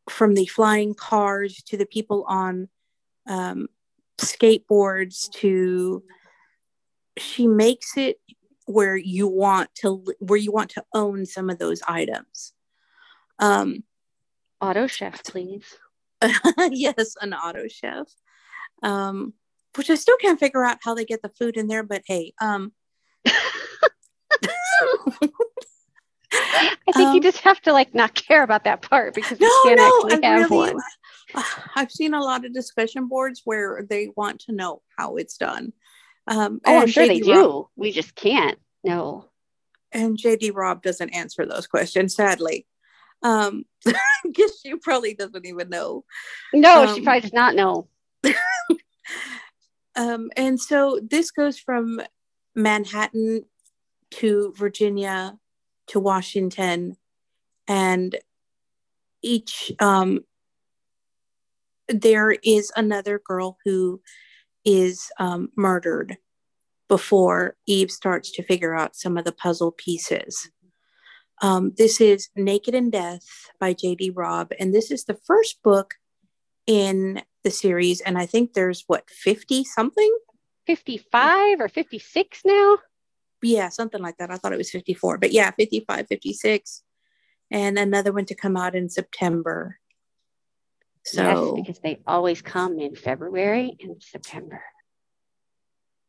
from 0.08 0.34
the 0.34 0.46
flying 0.46 0.94
cars 0.94 1.62
to 1.66 1.76
the 1.76 1.86
people 1.86 2.24
on 2.26 2.68
um, 3.28 3.68
skateboards 4.18 5.30
to 5.32 6.02
she 7.16 7.46
makes 7.46 7.96
it 7.96 8.18
where 8.66 8.96
you 8.96 9.26
want 9.26 9.74
to 9.76 10.04
where 10.18 10.38
you 10.38 10.52
want 10.52 10.70
to 10.70 10.84
own 10.94 11.26
some 11.26 11.50
of 11.50 11.58
those 11.58 11.82
items. 11.86 12.52
Um, 13.38 13.84
auto 14.60 14.86
chef, 14.86 15.24
please. 15.24 15.64
yes, 16.70 17.16
an 17.20 17.32
auto 17.34 17.66
chef. 17.68 18.06
Um, 18.82 19.34
which 19.76 19.90
I 19.90 19.94
still 19.94 20.16
can't 20.16 20.40
figure 20.40 20.64
out 20.64 20.78
how 20.82 20.94
they 20.94 21.04
get 21.04 21.22
the 21.22 21.28
food 21.28 21.56
in 21.56 21.68
there, 21.68 21.82
but 21.82 22.02
hey, 22.06 22.32
um 22.40 22.72
I 26.32 26.92
think 26.92 27.08
um, 27.08 27.14
you 27.14 27.20
just 27.20 27.38
have 27.38 27.60
to 27.62 27.72
like 27.72 27.94
not 27.94 28.14
care 28.14 28.42
about 28.42 28.64
that 28.64 28.82
part 28.82 29.14
because 29.14 29.38
no, 29.40 29.46
you 29.46 29.60
can't 29.64 29.78
no, 29.78 30.02
actually 30.04 30.24
I 30.24 30.38
have 30.38 30.50
really, 30.50 30.74
one. 30.74 31.44
I've 31.76 31.90
seen 31.90 32.14
a 32.14 32.20
lot 32.20 32.44
of 32.44 32.52
discussion 32.52 33.08
boards 33.08 33.42
where 33.44 33.86
they 33.88 34.10
want 34.16 34.40
to 34.42 34.52
know 34.52 34.82
how 34.96 35.16
it's 35.16 35.36
done. 35.36 35.72
Um, 36.26 36.60
oh, 36.66 36.78
I'm 36.78 36.88
sure 36.88 37.06
they 37.06 37.20
do. 37.20 37.68
we 37.76 37.92
just 37.92 38.14
can't. 38.14 38.58
No. 38.84 39.26
And 39.92 40.16
JD 40.16 40.54
Robb 40.54 40.82
doesn't 40.82 41.10
answer 41.10 41.46
those 41.46 41.66
questions, 41.66 42.14
sadly. 42.14 42.66
Um, 43.22 43.64
I 43.86 43.94
guess 44.32 44.60
she 44.60 44.74
probably 44.76 45.14
doesn't 45.14 45.46
even 45.46 45.68
know. 45.68 46.04
No, 46.52 46.84
um, 46.84 46.94
she 46.94 47.02
probably 47.02 47.20
does 47.20 47.32
not 47.32 47.54
know. 47.54 47.88
Um, 49.96 50.30
and 50.36 50.60
so 50.60 51.00
this 51.02 51.30
goes 51.30 51.58
from 51.58 52.00
Manhattan 52.54 53.44
to 54.12 54.54
Virginia 54.56 55.38
to 55.88 56.00
Washington, 56.00 56.96
and 57.66 58.16
each 59.22 59.72
um, 59.80 60.20
there 61.88 62.30
is 62.30 62.72
another 62.76 63.20
girl 63.24 63.58
who 63.64 64.00
is 64.64 65.10
um, 65.18 65.50
murdered 65.56 66.16
before 66.88 67.56
Eve 67.66 67.90
starts 67.90 68.30
to 68.32 68.42
figure 68.42 68.74
out 68.74 68.96
some 68.96 69.16
of 69.16 69.24
the 69.24 69.32
puzzle 69.32 69.72
pieces. 69.72 70.50
Um, 71.40 71.72
this 71.76 72.00
is 72.00 72.28
Naked 72.36 72.74
in 72.74 72.90
Death 72.90 73.50
by 73.58 73.72
J.D. 73.72 74.10
Robb, 74.10 74.52
and 74.58 74.74
this 74.74 74.90
is 74.90 75.04
the 75.04 75.14
first 75.14 75.62
book 75.62 75.94
in 76.66 77.22
the 77.44 77.50
series, 77.50 78.00
and 78.00 78.18
I 78.18 78.26
think 78.26 78.52
there's 78.52 78.84
what 78.86 79.08
50 79.08 79.64
something, 79.64 80.18
55 80.66 81.60
or 81.60 81.68
56 81.68 82.40
now. 82.44 82.78
Yeah, 83.42 83.70
something 83.70 84.02
like 84.02 84.18
that. 84.18 84.30
I 84.30 84.36
thought 84.36 84.52
it 84.52 84.58
was 84.58 84.70
54, 84.70 85.18
but 85.18 85.32
yeah, 85.32 85.50
55, 85.52 86.06
56, 86.08 86.82
and 87.50 87.78
another 87.78 88.12
one 88.12 88.26
to 88.26 88.34
come 88.34 88.56
out 88.56 88.74
in 88.74 88.90
September. 88.90 89.78
So, 91.04 91.56
yes, 91.56 91.66
because 91.66 91.80
they 91.82 92.00
always 92.06 92.42
come 92.42 92.78
in 92.78 92.94
February 92.94 93.76
and 93.80 94.02
September. 94.02 94.62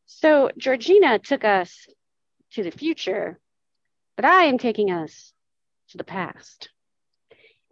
So, 0.07 0.51
Georgina 0.57 1.19
took 1.19 1.45
us 1.45 1.87
to 2.51 2.63
the 2.63 2.71
future, 2.71 3.39
but 4.21 4.29
I 4.29 4.43
am 4.43 4.59
taking 4.59 4.91
us 4.91 5.33
to 5.89 5.97
the 5.97 6.03
past. 6.03 6.69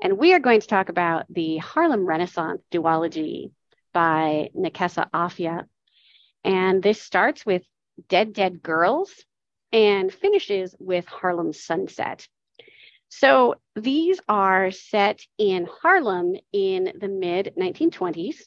And 0.02 0.18
we 0.18 0.34
are 0.34 0.40
going 0.40 0.62
to 0.62 0.68
talk 0.68 0.90
about 0.90 1.32
the 1.32 1.58
Harlem 1.58 2.08
Renaissance 2.08 2.64
duology 2.72 3.52
by 3.94 4.50
Nekesa 4.58 5.12
Afia. 5.12 5.66
And 6.44 6.82
this 6.82 7.04
starts 7.04 7.46
with 7.46 7.62
Dead 8.08 8.34
Dead 8.34 8.64
Girls 8.64 9.14
and 9.72 10.12
finishes 10.12 10.74
with 10.80 11.06
Harlem 11.06 11.54
Sunset. 11.54 12.28
So 13.10 13.58
these 13.76 14.20
are 14.28 14.72
set 14.72 15.20
in 15.38 15.68
Harlem 15.84 16.34
in 16.52 16.94
the 17.00 17.10
mid 17.10 17.54
1920s. 17.60 18.38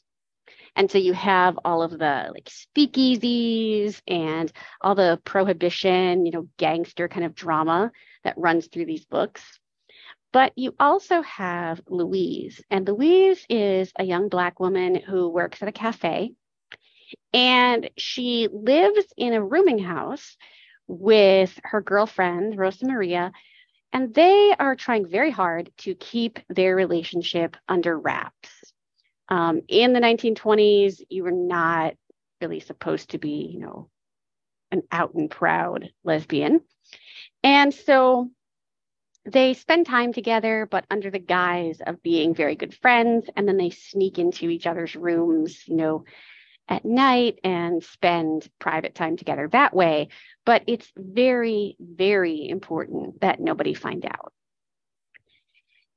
And 0.74 0.90
so 0.90 0.98
you 0.98 1.12
have 1.12 1.58
all 1.64 1.82
of 1.82 1.90
the 1.90 2.30
like 2.32 2.50
speakeasies 2.50 4.00
and 4.06 4.50
all 4.80 4.94
the 4.94 5.20
prohibition, 5.24 6.24
you 6.24 6.32
know, 6.32 6.48
gangster 6.56 7.08
kind 7.08 7.26
of 7.26 7.34
drama 7.34 7.92
that 8.24 8.38
runs 8.38 8.66
through 8.68 8.86
these 8.86 9.04
books. 9.04 9.42
But 10.32 10.52
you 10.56 10.74
also 10.80 11.20
have 11.22 11.82
Louise, 11.88 12.62
and 12.70 12.88
Louise 12.88 13.44
is 13.50 13.92
a 13.98 14.04
young 14.04 14.30
Black 14.30 14.60
woman 14.60 14.94
who 14.94 15.28
works 15.28 15.60
at 15.62 15.68
a 15.68 15.72
cafe. 15.72 16.32
And 17.34 17.90
she 17.98 18.48
lives 18.50 19.04
in 19.18 19.34
a 19.34 19.44
rooming 19.44 19.78
house 19.78 20.38
with 20.86 21.58
her 21.64 21.82
girlfriend, 21.82 22.56
Rosa 22.56 22.86
Maria, 22.86 23.32
and 23.92 24.14
they 24.14 24.54
are 24.58 24.74
trying 24.74 25.06
very 25.06 25.30
hard 25.30 25.70
to 25.78 25.94
keep 25.94 26.38
their 26.48 26.74
relationship 26.74 27.56
under 27.68 27.98
wraps. 27.98 28.48
Um, 29.28 29.62
in 29.68 29.92
the 29.92 30.00
1920s, 30.00 31.00
you 31.08 31.24
were 31.24 31.30
not 31.30 31.94
really 32.40 32.60
supposed 32.60 33.10
to 33.10 33.18
be, 33.18 33.50
you 33.52 33.60
know, 33.60 33.88
an 34.70 34.82
out 34.90 35.14
and 35.14 35.30
proud 35.30 35.90
lesbian. 36.04 36.60
And 37.42 37.72
so 37.72 38.30
they 39.24 39.54
spend 39.54 39.86
time 39.86 40.12
together, 40.12 40.66
but 40.70 40.84
under 40.90 41.10
the 41.10 41.18
guise 41.18 41.80
of 41.86 42.02
being 42.02 42.34
very 42.34 42.56
good 42.56 42.74
friends. 42.74 43.28
And 43.36 43.46
then 43.46 43.56
they 43.56 43.70
sneak 43.70 44.18
into 44.18 44.48
each 44.48 44.66
other's 44.66 44.96
rooms, 44.96 45.66
you 45.66 45.76
know, 45.76 46.04
at 46.68 46.84
night 46.84 47.38
and 47.44 47.82
spend 47.82 48.48
private 48.58 48.94
time 48.94 49.16
together 49.16 49.48
that 49.48 49.74
way. 49.74 50.08
But 50.44 50.64
it's 50.66 50.90
very, 50.96 51.76
very 51.78 52.48
important 52.48 53.20
that 53.20 53.40
nobody 53.40 53.74
find 53.74 54.04
out. 54.04 54.32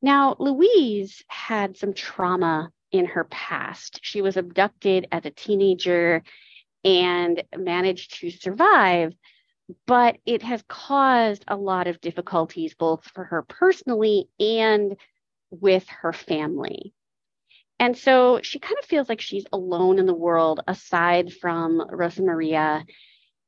Now, 0.02 0.36
Louise 0.38 1.24
had 1.28 1.78
some 1.78 1.94
trauma 1.94 2.70
in 2.92 3.06
her 3.06 3.26
past. 3.26 4.00
She 4.02 4.22
was 4.22 4.38
abducted 4.38 5.08
as 5.12 5.26
a 5.26 5.32
teenager 5.32 6.24
and 6.84 7.44
managed 7.58 8.20
to 8.20 8.30
survive, 8.30 9.14
but 9.88 10.18
it 10.26 10.44
has 10.44 10.64
caused 10.68 11.44
a 11.48 11.56
lot 11.56 11.88
of 11.88 12.02
difficulties 12.02 12.76
both 12.76 13.04
for 13.06 13.24
her 13.24 13.42
personally 13.44 14.30
and 14.40 14.96
with 15.50 15.88
her 15.90 16.14
family. 16.14 16.94
And 17.80 17.98
so 17.98 18.40
she 18.42 18.60
kind 18.60 18.78
of 18.80 18.86
feels 18.86 19.10
like 19.10 19.20
she's 19.20 19.46
alone 19.52 20.00
in 20.00 20.06
the 20.06 20.14
world 20.14 20.62
aside 20.68 21.34
from 21.34 21.86
Rosa 21.90 22.22
Maria 22.22 22.86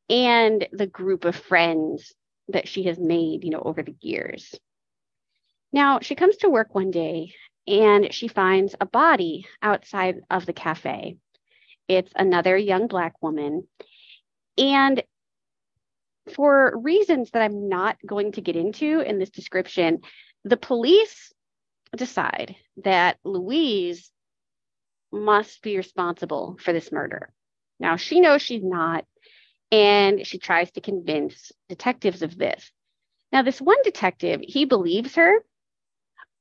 and 0.09 0.67
the 0.71 0.87
group 0.87 1.25
of 1.25 1.35
friends 1.35 2.13
that 2.49 2.67
she 2.67 2.83
has 2.83 2.99
made, 2.99 3.43
you 3.43 3.51
know, 3.51 3.61
over 3.63 3.83
the 3.83 3.95
years. 4.01 4.55
Now, 5.71 5.99
she 5.99 6.15
comes 6.15 6.37
to 6.37 6.49
work 6.49 6.73
one 6.73 6.91
day 6.91 7.33
and 7.67 8.13
she 8.13 8.27
finds 8.27 8.75
a 8.79 8.85
body 8.85 9.45
outside 9.61 10.21
of 10.29 10.45
the 10.45 10.53
cafe. 10.53 11.17
It's 11.87 12.11
another 12.15 12.57
young 12.57 12.87
Black 12.87 13.21
woman. 13.21 13.67
And 14.57 15.03
for 16.33 16.77
reasons 16.77 17.31
that 17.31 17.41
I'm 17.41 17.69
not 17.69 17.97
going 18.05 18.33
to 18.33 18.41
get 18.41 18.55
into 18.55 19.01
in 19.01 19.19
this 19.19 19.29
description, 19.29 20.01
the 20.43 20.57
police 20.57 21.31
decide 21.95 22.55
that 22.83 23.17
Louise 23.23 24.11
must 25.11 25.61
be 25.61 25.77
responsible 25.77 26.57
for 26.61 26.73
this 26.73 26.91
murder. 26.91 27.29
Now, 27.79 27.95
she 27.95 28.19
knows 28.19 28.41
she's 28.41 28.63
not, 28.63 29.05
and 29.71 30.25
she 30.25 30.37
tries 30.37 30.71
to 30.71 30.81
convince 30.81 31.51
detectives 31.69 32.21
of 32.21 32.37
this. 32.37 32.71
Now, 33.31 33.41
this 33.41 33.61
one 33.61 33.81
detective, 33.83 34.41
he 34.41 34.65
believes 34.65 35.15
her, 35.15 35.39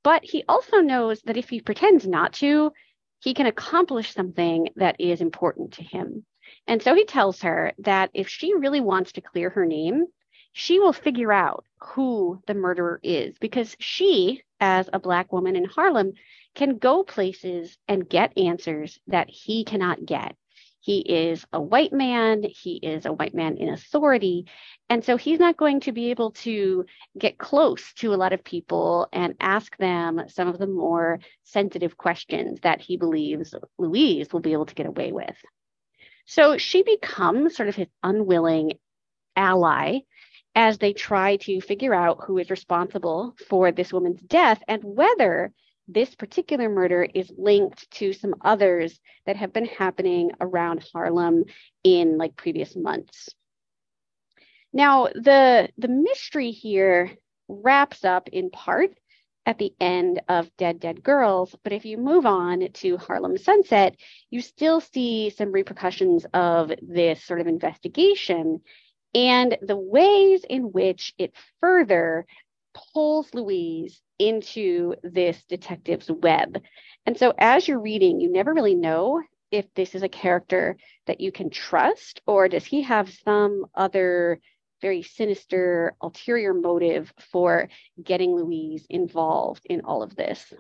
but 0.07 0.25
he 0.25 0.45
also 0.49 0.77
knows 0.77 1.21
that 1.23 1.37
if 1.37 1.49
he 1.49 1.61
pretends 1.61 2.07
not 2.07 2.33
to, 2.33 2.71
he 3.19 3.35
can 3.35 3.47
accomplish 3.47 4.15
something 4.15 4.69
that 4.77 4.95
is 5.01 5.21
important 5.21 5.73
to 5.73 5.83
him. 5.83 6.25
And 6.69 6.81
so 6.81 6.95
he 6.95 7.05
tells 7.05 7.43
her 7.43 7.73
that 7.79 8.11
if 8.15 8.29
she 8.29 8.55
really 8.55 8.79
wants 8.79 9.11
to 9.13 9.21
clear 9.21 9.51
her 9.51 9.67
name, 9.67 10.07
she 10.53 10.79
will 10.79 10.93
figure 10.93 11.33
out 11.33 11.65
who 11.81 12.41
the 12.47 12.55
murderer 12.55 13.01
is 13.03 13.37
because 13.41 13.75
she, 13.81 14.45
as 14.61 14.89
a 14.93 15.01
Black 15.01 15.33
woman 15.33 15.57
in 15.57 15.65
Harlem, 15.65 16.13
can 16.55 16.79
go 16.79 17.03
places 17.03 17.77
and 17.89 18.09
get 18.09 18.39
answers 18.39 19.01
that 19.09 19.29
he 19.29 19.65
cannot 19.65 20.07
get. 20.07 20.37
He 20.87 21.01
is 21.01 21.45
a 21.53 21.61
white 21.61 21.93
man, 21.93 22.45
he 22.45 22.77
is 22.77 23.07
a 23.07 23.13
white 23.13 23.35
man 23.35 23.57
in 23.57 23.71
authority. 23.71 24.47
And 24.89 25.03
so 25.03 25.17
he's 25.17 25.41
not 25.41 25.57
going 25.57 25.81
to 25.81 25.91
be 25.91 26.11
able 26.13 26.31
to 26.47 26.87
get 27.19 27.39
close 27.39 27.93
to 27.95 28.15
a 28.15 28.21
lot 28.23 28.33
of 28.33 28.45
people 28.45 29.09
and 29.13 29.35
ask 29.41 29.77
them 29.79 30.23
some 30.29 30.47
of 30.47 30.59
the 30.59 30.69
more 30.69 31.19
sensitive 31.43 31.97
questions 31.97 32.61
that 32.61 32.81
he 32.81 32.97
believes 32.97 33.53
Louise 33.79 34.33
will 34.33 34.39
be 34.39 34.53
able 34.53 34.67
to 34.67 34.77
get 34.77 34.87
away 34.87 35.11
with. 35.11 35.35
So 36.25 36.57
she 36.57 36.85
becomes 36.85 37.57
sort 37.57 37.69
of 37.69 37.75
his 37.75 37.89
unwilling 38.05 38.75
ally 39.35 40.03
as 40.55 40.79
they 40.79 40.93
try 40.93 41.35
to 41.39 41.61
figure 41.61 41.95
out 41.95 42.23
who 42.25 42.39
is 42.39 42.49
responsible 42.49 43.35
for 43.49 43.73
this 43.73 43.93
woman's 43.93 44.23
death 44.23 44.63
and 44.69 44.85
whether 44.85 45.53
this 45.89 46.15
particular 46.15 46.69
murder 46.69 47.07
is 47.15 47.33
linked 47.37 47.91
to 47.93 48.13
some 48.13 48.35
others 48.41 48.99
that 49.27 49.37
have 49.37 49.53
been 49.53 49.67
happening 49.67 50.33
around 50.41 50.85
Harlem 50.93 51.45
in 51.85 52.19
like 52.19 52.37
previous 52.37 52.75
months. 52.75 53.29
Now, 54.73 55.07
the 55.07 55.69
the 55.79 55.89
mystery 55.89 56.51
here 56.51 57.13
wraps 57.49 58.05
up 58.05 58.29
in 58.29 58.51
part 58.51 58.91
at 59.47 59.59
the 59.59 59.73
end 59.81 60.21
of 60.29 60.55
Dead 60.57 60.81
Dead 60.81 61.03
Girls. 61.03 61.55
But 61.63 61.73
if 61.73 61.85
you 61.85 61.97
move 61.97 62.27
on 62.27 62.69
to 62.75 62.97
Harlem 62.99 63.39
Sunset, 63.39 63.97
you 64.29 64.41
still 64.41 64.81
see 64.81 65.31
some 65.31 65.53
repercussions 65.53 66.27
of 66.35 66.73
this 66.83 67.25
sort 67.25 67.41
of 67.41 67.47
investigation 67.47 68.61
and 69.15 69.57
the 69.63 69.77
ways 69.77 70.45
in 70.49 70.73
which 70.73 71.15
it 71.17 71.33
further 71.61 72.27
pulls 72.93 73.33
Louise 73.33 74.03
into 74.19 74.95
this 75.03 75.43
detective's 75.49 76.11
web. 76.11 76.63
And 77.05 77.17
so 77.17 77.35
as 77.39 77.69
you're 77.69 77.81
reading, 77.81 78.21
you 78.21 78.31
never 78.31 78.53
really 78.53 78.75
know 78.75 79.23
if 79.51 79.73
this 79.75 79.95
is 79.95 80.03
a 80.03 80.09
character 80.09 80.77
that 81.07 81.21
you 81.21 81.31
can 81.31 81.51
trust 81.51 82.21
or 82.27 82.49
does 82.49 82.65
he 82.65 82.83
have 82.83 83.13
some 83.25 83.67
other 83.75 84.41
very 84.81 85.03
sinister 85.03 85.95
ulterior 86.01 86.55
motive 86.55 87.13
for 87.33 87.69
getting 88.03 88.35
Louise 88.35 88.87
involved 88.91 89.63
in 89.65 89.83
all 89.83 90.03
of 90.03 90.17
this. 90.17 90.53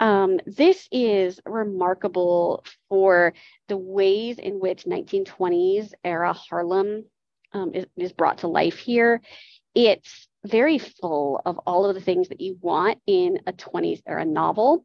Um, 0.00 0.38
this 0.46 0.88
is 0.92 1.40
remarkable 1.44 2.64
for 2.88 3.34
the 3.66 3.76
ways 3.76 4.38
in 4.38 4.60
which 4.60 4.84
1920s 4.84 5.92
era 6.04 6.32
Harlem 6.32 7.04
um, 7.52 7.72
is, 7.74 7.86
is 7.96 8.12
brought 8.12 8.38
to 8.38 8.48
life 8.48 8.78
here. 8.78 9.20
It's 9.74 10.27
very 10.48 10.78
full 10.78 11.40
of 11.44 11.58
all 11.66 11.86
of 11.86 11.94
the 11.94 12.00
things 12.00 12.28
that 12.28 12.40
you 12.40 12.58
want 12.60 12.98
in 13.06 13.40
a 13.46 13.52
20s 13.52 14.02
era 14.06 14.24
novel 14.24 14.84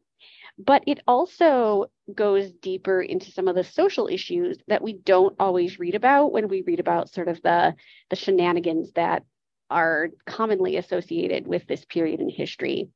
but 0.58 0.84
it 0.86 1.00
also 1.06 1.86
goes 2.14 2.52
deeper 2.52 3.02
into 3.02 3.32
some 3.32 3.48
of 3.48 3.56
the 3.56 3.64
social 3.64 4.08
issues 4.08 4.58
that 4.68 4.82
we 4.82 4.92
don't 4.92 5.34
always 5.40 5.78
read 5.78 5.94
about 5.94 6.32
when 6.32 6.48
we 6.48 6.62
read 6.62 6.80
about 6.80 7.10
sort 7.10 7.28
of 7.28 7.42
the 7.42 7.74
the 8.10 8.16
shenanigans 8.16 8.92
that 8.92 9.24
are 9.70 10.10
commonly 10.26 10.76
associated 10.76 11.46
with 11.46 11.66
this 11.66 11.84
period 11.84 12.20
in 12.20 12.28
history. 12.28 12.88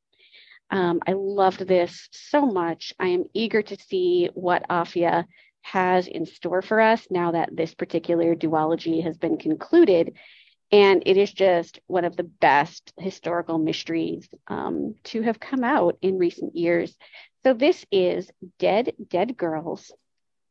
Um, 0.70 1.00
I 1.06 1.12
loved 1.12 1.66
this 1.66 2.08
so 2.12 2.46
much. 2.46 2.92
I 3.00 3.08
am 3.08 3.24
eager 3.32 3.62
to 3.62 3.76
see 3.76 4.28
what 4.34 4.68
Afia 4.68 5.24
has 5.62 6.06
in 6.06 6.26
store 6.26 6.62
for 6.62 6.80
us 6.80 7.06
now 7.10 7.32
that 7.32 7.54
this 7.54 7.74
particular 7.74 8.36
duology 8.36 9.02
has 9.02 9.16
been 9.16 9.38
concluded. 9.38 10.14
And 10.70 11.02
it 11.06 11.16
is 11.16 11.32
just 11.32 11.80
one 11.86 12.04
of 12.04 12.16
the 12.16 12.24
best 12.24 12.92
historical 12.98 13.58
mysteries 13.58 14.28
um, 14.48 14.94
to 15.04 15.22
have 15.22 15.40
come 15.40 15.64
out 15.64 15.96
in 16.02 16.18
recent 16.18 16.54
years. 16.54 16.96
So 17.44 17.54
this 17.54 17.86
is 17.90 18.30
Dead 18.58 18.92
Dead 19.08 19.36
Girls, 19.36 19.92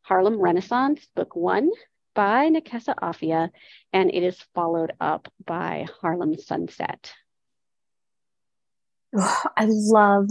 Harlem 0.01 0.39
Renaissance, 0.39 1.07
Book 1.15 1.35
One 1.35 1.69
by 2.15 2.49
Nekesa 2.49 2.95
Afia, 2.95 3.49
and 3.93 4.09
it 4.11 4.23
is 4.23 4.43
followed 4.55 4.93
up 4.99 5.27
by 5.45 5.85
Harlem 6.01 6.35
Sunset. 6.35 7.13
I 9.15 9.67
love 9.67 10.29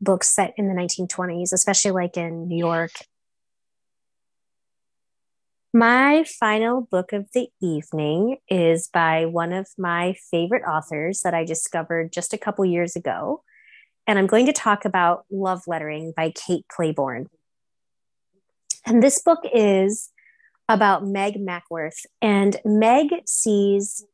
books 0.00 0.28
set 0.28 0.54
in 0.56 0.68
the 0.68 0.74
1920s, 0.74 1.52
especially 1.52 1.90
like 1.90 2.16
in 2.16 2.46
New 2.46 2.58
York. 2.58 2.92
My 5.72 6.24
final 6.24 6.80
book 6.80 7.12
of 7.12 7.28
the 7.32 7.48
evening 7.62 8.38
is 8.48 8.88
by 8.92 9.26
one 9.26 9.52
of 9.52 9.68
my 9.78 10.16
favorite 10.28 10.64
authors 10.64 11.20
that 11.20 11.32
I 11.32 11.44
discovered 11.44 12.12
just 12.12 12.32
a 12.32 12.38
couple 12.38 12.64
years 12.64 12.96
ago. 12.96 13.44
And 14.04 14.18
I'm 14.18 14.26
going 14.26 14.46
to 14.46 14.52
talk 14.52 14.84
about 14.84 15.26
Love 15.30 15.62
Lettering 15.68 16.12
by 16.16 16.32
Kate 16.32 16.66
Clayborn. 16.68 17.26
And 18.84 19.00
this 19.00 19.22
book 19.22 19.38
is 19.54 20.10
about 20.68 21.06
Meg 21.06 21.40
Mackworth. 21.40 22.04
And 22.20 22.56
Meg 22.64 23.10
sees 23.24 24.04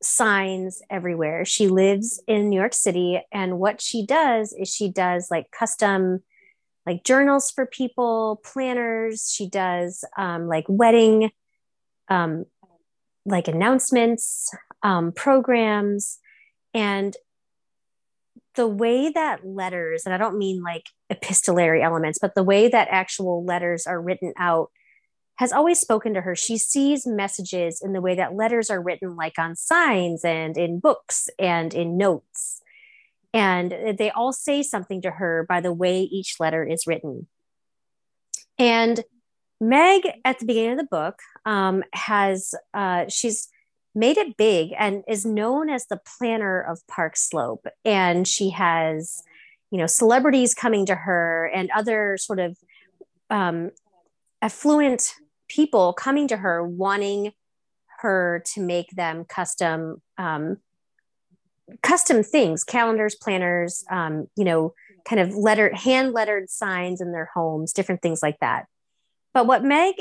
signs 0.00 0.80
everywhere. 0.88 1.44
She 1.44 1.68
lives 1.68 2.22
in 2.26 2.48
New 2.48 2.58
York 2.58 2.72
City. 2.72 3.20
And 3.30 3.58
what 3.58 3.82
she 3.82 4.06
does 4.06 4.54
is 4.58 4.72
she 4.72 4.90
does 4.90 5.28
like 5.30 5.50
custom 5.50 6.22
like 6.88 7.04
journals 7.04 7.50
for 7.50 7.66
people, 7.66 8.40
planners. 8.42 9.30
She 9.30 9.46
does 9.46 10.04
um, 10.16 10.48
like 10.48 10.64
wedding, 10.68 11.30
um, 12.08 12.46
like 13.26 13.46
announcements, 13.46 14.50
um, 14.82 15.12
programs. 15.12 16.18
And 16.72 17.14
the 18.54 18.66
way 18.66 19.10
that 19.10 19.46
letters, 19.46 20.04
and 20.06 20.14
I 20.14 20.18
don't 20.18 20.38
mean 20.38 20.62
like 20.62 20.84
epistolary 21.10 21.82
elements, 21.82 22.18
but 22.18 22.34
the 22.34 22.42
way 22.42 22.68
that 22.68 22.88
actual 22.90 23.44
letters 23.44 23.86
are 23.86 24.00
written 24.00 24.32
out 24.38 24.70
has 25.36 25.52
always 25.52 25.78
spoken 25.78 26.14
to 26.14 26.22
her. 26.22 26.34
She 26.34 26.56
sees 26.56 27.06
messages 27.06 27.82
in 27.84 27.92
the 27.92 28.00
way 28.00 28.14
that 28.14 28.34
letters 28.34 28.70
are 28.70 28.80
written, 28.80 29.14
like 29.14 29.38
on 29.38 29.56
signs 29.56 30.24
and 30.24 30.56
in 30.56 30.80
books 30.80 31.28
and 31.38 31.74
in 31.74 31.98
notes. 31.98 32.57
And 33.38 33.96
they 33.98 34.10
all 34.10 34.32
say 34.32 34.64
something 34.64 35.00
to 35.02 35.12
her 35.12 35.46
by 35.48 35.60
the 35.60 35.72
way 35.72 36.00
each 36.02 36.40
letter 36.40 36.64
is 36.64 36.88
written. 36.88 37.28
And 38.58 39.04
Meg, 39.60 40.08
at 40.24 40.40
the 40.40 40.44
beginning 40.44 40.72
of 40.72 40.78
the 40.78 40.88
book, 40.90 41.20
um, 41.46 41.84
has 41.92 42.52
uh, 42.74 43.04
she's 43.08 43.48
made 43.94 44.16
it 44.16 44.36
big 44.36 44.72
and 44.76 45.04
is 45.06 45.24
known 45.24 45.70
as 45.70 45.86
the 45.86 46.00
planner 46.18 46.60
of 46.60 46.84
Park 46.88 47.16
Slope. 47.16 47.68
And 47.84 48.26
she 48.26 48.50
has, 48.50 49.22
you 49.70 49.78
know, 49.78 49.86
celebrities 49.86 50.52
coming 50.52 50.86
to 50.86 50.96
her 50.96 51.48
and 51.54 51.70
other 51.70 52.16
sort 52.16 52.40
of 52.40 52.58
um, 53.30 53.70
affluent 54.42 55.14
people 55.48 55.92
coming 55.92 56.26
to 56.26 56.38
her 56.38 56.66
wanting 56.66 57.32
her 58.00 58.42
to 58.54 58.60
make 58.60 58.90
them 58.90 59.24
custom 59.24 60.02
um, 60.18 60.56
custom 61.82 62.22
things 62.22 62.64
calendars 62.64 63.14
planners 63.14 63.84
um, 63.90 64.26
you 64.36 64.44
know 64.44 64.74
kind 65.08 65.20
of 65.20 65.34
letter 65.34 65.74
hand 65.74 66.12
lettered 66.12 66.50
signs 66.50 67.00
in 67.00 67.12
their 67.12 67.30
homes 67.34 67.72
different 67.72 68.02
things 68.02 68.22
like 68.22 68.38
that. 68.40 68.66
But 69.34 69.46
what 69.46 69.64
meg 69.64 69.94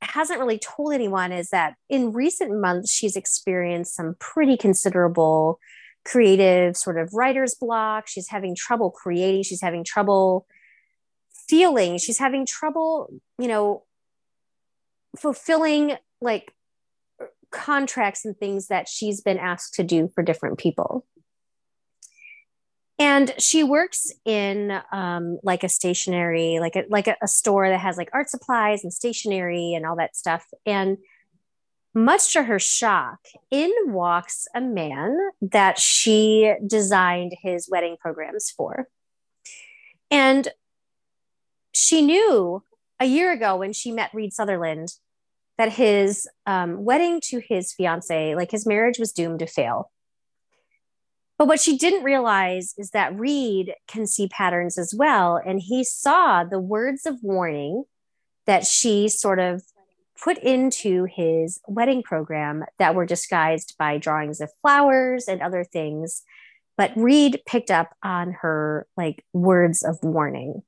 hasn't 0.00 0.40
really 0.40 0.58
told 0.58 0.92
anyone 0.92 1.32
is 1.32 1.50
that 1.50 1.74
in 1.88 2.12
recent 2.12 2.60
months 2.60 2.92
she's 2.92 3.16
experienced 3.16 3.94
some 3.94 4.16
pretty 4.18 4.56
considerable 4.56 5.58
creative 6.04 6.76
sort 6.76 6.98
of 6.98 7.10
writer's 7.12 7.54
block. 7.54 8.08
She's 8.08 8.28
having 8.28 8.56
trouble 8.56 8.90
creating. 8.90 9.44
She's 9.44 9.60
having 9.60 9.84
trouble 9.84 10.46
feeling. 11.48 11.98
She's 11.98 12.18
having 12.18 12.46
trouble 12.46 13.12
you 13.38 13.48
know 13.48 13.84
fulfilling 15.16 15.96
like 16.20 16.52
contracts 17.52 18.24
and 18.24 18.36
things 18.36 18.68
that 18.68 18.88
she's 18.88 19.20
been 19.20 19.38
asked 19.38 19.74
to 19.74 19.84
do 19.84 20.10
for 20.14 20.22
different 20.22 20.58
people. 20.58 21.06
And 22.98 23.34
she 23.38 23.64
works 23.64 24.12
in 24.24 24.80
um, 24.92 25.38
like 25.42 25.64
a 25.64 25.68
stationery 25.68 26.58
like 26.60 26.76
a 26.76 26.84
like 26.88 27.08
a, 27.08 27.16
a 27.22 27.28
store 27.28 27.68
that 27.68 27.80
has 27.80 27.96
like 27.96 28.10
art 28.12 28.30
supplies 28.30 28.84
and 28.84 28.92
stationery 28.92 29.74
and 29.74 29.86
all 29.86 29.96
that 29.96 30.16
stuff. 30.16 30.46
And 30.66 30.98
much 31.94 32.32
to 32.32 32.44
her 32.44 32.58
shock 32.58 33.18
in 33.50 33.70
walks 33.86 34.46
a 34.54 34.60
man 34.60 35.16
that 35.40 35.78
she 35.78 36.54
designed 36.66 37.34
his 37.42 37.68
wedding 37.68 37.96
programs 38.00 38.50
for. 38.50 38.88
And 40.10 40.48
she 41.72 42.02
knew 42.02 42.62
a 43.00 43.04
year 43.04 43.32
ago 43.32 43.56
when 43.56 43.72
she 43.72 43.90
met 43.90 44.14
Reed 44.14 44.32
Sutherland 44.32 44.94
that 45.58 45.72
his 45.72 46.28
um, 46.46 46.84
wedding 46.84 47.20
to 47.24 47.40
his 47.40 47.72
fiance, 47.72 48.34
like 48.34 48.50
his 48.50 48.66
marriage 48.66 48.98
was 48.98 49.12
doomed 49.12 49.40
to 49.40 49.46
fail. 49.46 49.90
But 51.38 51.48
what 51.48 51.60
she 51.60 51.76
didn't 51.76 52.04
realize 52.04 52.74
is 52.78 52.90
that 52.90 53.18
Reed 53.18 53.74
can 53.88 54.06
see 54.06 54.28
patterns 54.28 54.78
as 54.78 54.94
well. 54.96 55.40
And 55.44 55.60
he 55.60 55.82
saw 55.82 56.44
the 56.44 56.60
words 56.60 57.04
of 57.04 57.22
warning 57.22 57.84
that 58.46 58.64
she 58.64 59.08
sort 59.08 59.38
of 59.38 59.62
put 60.22 60.38
into 60.38 61.04
his 61.04 61.60
wedding 61.66 62.02
program 62.02 62.64
that 62.78 62.94
were 62.94 63.06
disguised 63.06 63.74
by 63.78 63.98
drawings 63.98 64.40
of 64.40 64.52
flowers 64.60 65.26
and 65.26 65.42
other 65.42 65.64
things. 65.64 66.22
But 66.76 66.92
Reed 66.96 67.40
picked 67.44 67.70
up 67.70 67.94
on 68.02 68.36
her 68.42 68.86
like 68.96 69.24
words 69.32 69.82
of 69.82 69.98
warning. 70.02 70.62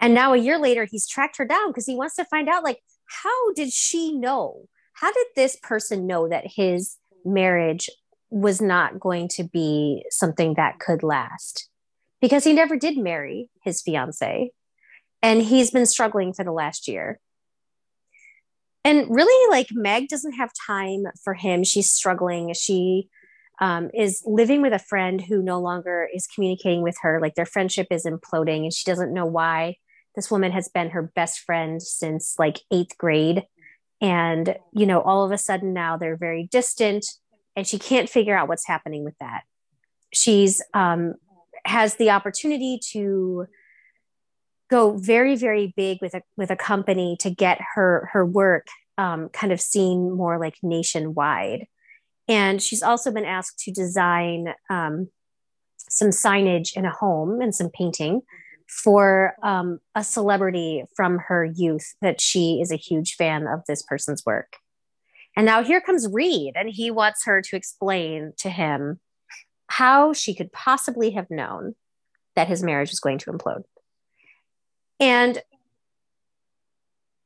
And 0.00 0.14
now 0.14 0.32
a 0.32 0.38
year 0.38 0.58
later, 0.58 0.84
he's 0.84 1.06
tracked 1.06 1.36
her 1.36 1.44
down 1.44 1.68
because 1.68 1.86
he 1.86 1.94
wants 1.94 2.16
to 2.16 2.24
find 2.24 2.48
out 2.48 2.64
like, 2.64 2.80
how 3.22 3.52
did 3.52 3.72
she 3.72 4.16
know? 4.16 4.68
How 4.94 5.12
did 5.12 5.26
this 5.36 5.56
person 5.56 6.06
know 6.06 6.28
that 6.28 6.46
his 6.46 6.96
marriage 7.24 7.90
was 8.30 8.60
not 8.60 9.00
going 9.00 9.28
to 9.28 9.44
be 9.44 10.04
something 10.10 10.54
that 10.54 10.78
could 10.78 11.02
last? 11.02 11.68
Because 12.20 12.44
he 12.44 12.52
never 12.52 12.76
did 12.76 12.96
marry 12.96 13.50
his 13.62 13.82
fiance. 13.82 14.50
And 15.22 15.42
he's 15.42 15.70
been 15.70 15.86
struggling 15.86 16.32
for 16.32 16.44
the 16.44 16.52
last 16.52 16.86
year. 16.88 17.18
And 18.84 19.06
really, 19.08 19.50
like, 19.50 19.68
Meg 19.72 20.08
doesn't 20.08 20.34
have 20.34 20.50
time 20.66 21.04
for 21.22 21.34
him. 21.34 21.64
She's 21.64 21.90
struggling. 21.90 22.52
She 22.52 23.08
um, 23.60 23.90
is 23.94 24.22
living 24.26 24.60
with 24.60 24.74
a 24.74 24.78
friend 24.78 25.22
who 25.22 25.42
no 25.42 25.58
longer 25.60 26.06
is 26.12 26.26
communicating 26.26 26.82
with 26.82 26.96
her. 27.00 27.18
Like, 27.20 27.34
their 27.34 27.46
friendship 27.46 27.86
is 27.90 28.04
imploding, 28.04 28.64
and 28.64 28.74
she 28.74 28.84
doesn't 28.84 29.14
know 29.14 29.24
why 29.24 29.76
this 30.14 30.30
woman 30.30 30.52
has 30.52 30.68
been 30.68 30.90
her 30.90 31.02
best 31.02 31.40
friend 31.40 31.82
since 31.82 32.36
like 32.38 32.60
eighth 32.72 32.96
grade. 32.98 33.44
And 34.00 34.56
you 34.72 34.86
know 34.86 35.00
all 35.00 35.24
of 35.24 35.32
a 35.32 35.38
sudden 35.38 35.72
now 35.72 35.96
they're 35.96 36.16
very 36.16 36.48
distant 36.50 37.06
and 37.56 37.66
she 37.66 37.78
can't 37.78 38.10
figure 38.10 38.36
out 38.36 38.48
what's 38.48 38.66
happening 38.66 39.04
with 39.04 39.14
that. 39.20 39.42
She's 40.12 40.62
um, 40.74 41.14
has 41.64 41.96
the 41.96 42.10
opportunity 42.10 42.78
to 42.92 43.46
go 44.70 44.96
very 44.96 45.36
very 45.36 45.72
big 45.76 45.98
with 46.00 46.14
a 46.14 46.22
with 46.36 46.50
a 46.50 46.56
company 46.56 47.16
to 47.20 47.30
get 47.30 47.60
her 47.74 48.10
her 48.12 48.26
work 48.26 48.66
um, 48.98 49.28
kind 49.30 49.52
of 49.52 49.60
seen 49.60 50.12
more 50.12 50.38
like 50.38 50.56
nationwide. 50.62 51.66
And 52.28 52.62
she's 52.62 52.82
also 52.82 53.10
been 53.12 53.24
asked 53.24 53.58
to 53.60 53.72
design 53.72 54.54
um, 54.70 55.08
some 55.78 56.08
signage 56.08 56.76
in 56.76 56.84
a 56.84 56.90
home 56.90 57.40
and 57.40 57.54
some 57.54 57.70
painting 57.70 58.22
for 58.68 59.34
um, 59.42 59.80
a 59.94 60.02
celebrity 60.02 60.84
from 60.96 61.18
her 61.28 61.44
youth 61.44 61.94
that 62.00 62.20
she 62.20 62.60
is 62.60 62.72
a 62.72 62.76
huge 62.76 63.14
fan 63.14 63.46
of 63.46 63.60
this 63.66 63.82
person's 63.82 64.24
work. 64.24 64.56
And 65.36 65.46
now 65.46 65.62
here 65.62 65.80
comes 65.80 66.08
Reed, 66.10 66.54
and 66.56 66.70
he 66.70 66.90
wants 66.90 67.24
her 67.24 67.42
to 67.42 67.56
explain 67.56 68.32
to 68.38 68.50
him 68.50 69.00
how 69.68 70.12
she 70.12 70.34
could 70.34 70.52
possibly 70.52 71.10
have 71.10 71.30
known 71.30 71.74
that 72.36 72.48
his 72.48 72.62
marriage 72.62 72.90
was 72.90 73.00
going 73.00 73.18
to 73.18 73.32
implode. 73.32 73.64
And 75.00 75.42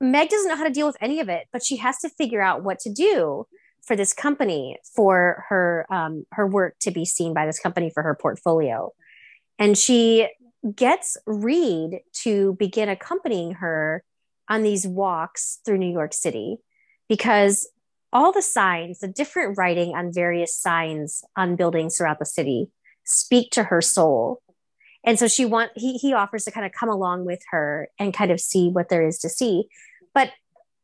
Meg 0.01 0.29
doesn't 0.29 0.49
know 0.49 0.57
how 0.57 0.65
to 0.65 0.71
deal 0.71 0.87
with 0.87 0.97
any 1.01 1.21
of 1.21 1.29
it, 1.29 1.49
but 1.53 1.65
she 1.65 1.77
has 1.77 1.99
to 1.99 2.09
figure 2.09 2.41
out 2.41 2.63
what 2.63 2.79
to 2.81 2.93
do 2.93 3.47
for 3.83 3.97
this 3.97 4.13
company 4.13 4.77
for 4.95 5.45
her 5.49 5.87
um, 5.91 6.25
her 6.33 6.47
work 6.47 6.77
to 6.81 6.91
be 6.91 7.05
seen 7.05 7.35
by 7.35 7.47
this 7.47 7.59
company 7.59 7.91
for 7.91 8.03
her 8.03 8.15
portfolio. 8.15 8.93
And 9.59 9.77
she 9.77 10.29
gets 10.75 11.17
Reed 11.27 12.01
to 12.23 12.55
begin 12.59 12.89
accompanying 12.89 13.55
her 13.55 14.05
on 14.49 14.63
these 14.63 14.87
walks 14.87 15.61
through 15.65 15.79
New 15.79 15.93
York 15.93 16.13
City 16.13 16.59
because 17.09 17.69
all 18.13 18.33
the 18.33 18.43
signs, 18.43 19.01
the 19.01 19.09
different 19.09 19.59
writing 19.59 19.95
on 19.95 20.13
various 20.13 20.55
signs 20.55 21.23
on 21.37 21.57
buildings 21.57 21.97
throughout 21.97 22.19
the 22.19 22.27
city 22.27 22.71
speak 23.05 23.51
to 23.53 23.65
her 23.65 23.81
soul. 23.81 24.41
And 25.05 25.19
so 25.19 25.29
she 25.29 25.45
want 25.45 25.71
he 25.77 25.95
he 25.95 26.13
offers 26.13 26.45
to 26.45 26.51
kind 26.51 26.67
of 26.67 26.73
come 26.73 26.89
along 26.89 27.25
with 27.25 27.41
her 27.51 27.89
and 27.99 28.13
kind 28.13 28.31
of 28.31 28.41
see 28.41 28.69
what 28.69 28.89
there 28.89 29.07
is 29.07 29.19
to 29.19 29.29
see. 29.29 29.69
But 30.15 30.33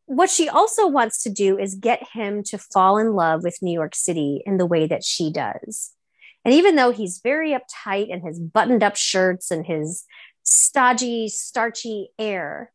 what 0.06 0.30
she 0.30 0.48
also 0.48 0.86
wants 0.86 1.22
to 1.22 1.30
do 1.30 1.58
is 1.58 1.74
get 1.74 2.06
him 2.12 2.42
to 2.44 2.58
fall 2.58 2.98
in 2.98 3.14
love 3.14 3.42
with 3.42 3.58
New 3.62 3.72
York 3.72 3.94
City 3.94 4.42
in 4.44 4.58
the 4.58 4.66
way 4.66 4.86
that 4.86 5.02
she 5.02 5.32
does. 5.32 5.93
And 6.44 6.52
even 6.54 6.76
though 6.76 6.92
he's 6.92 7.20
very 7.22 7.52
uptight 7.52 8.12
and 8.12 8.22
his 8.22 8.38
buttoned 8.38 8.82
up 8.82 8.96
shirts 8.96 9.50
and 9.50 9.64
his 9.64 10.04
stodgy, 10.42 11.28
starchy 11.28 12.10
air, 12.18 12.70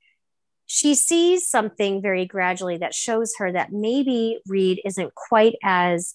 she 0.66 0.96
sees 0.96 1.48
something 1.48 2.02
very 2.02 2.26
gradually 2.26 2.78
that 2.78 2.94
shows 2.94 3.34
her 3.38 3.52
that 3.52 3.72
maybe 3.72 4.40
Reed 4.48 4.82
isn't 4.86 5.16
quite 5.16 5.56
as 5.64 6.14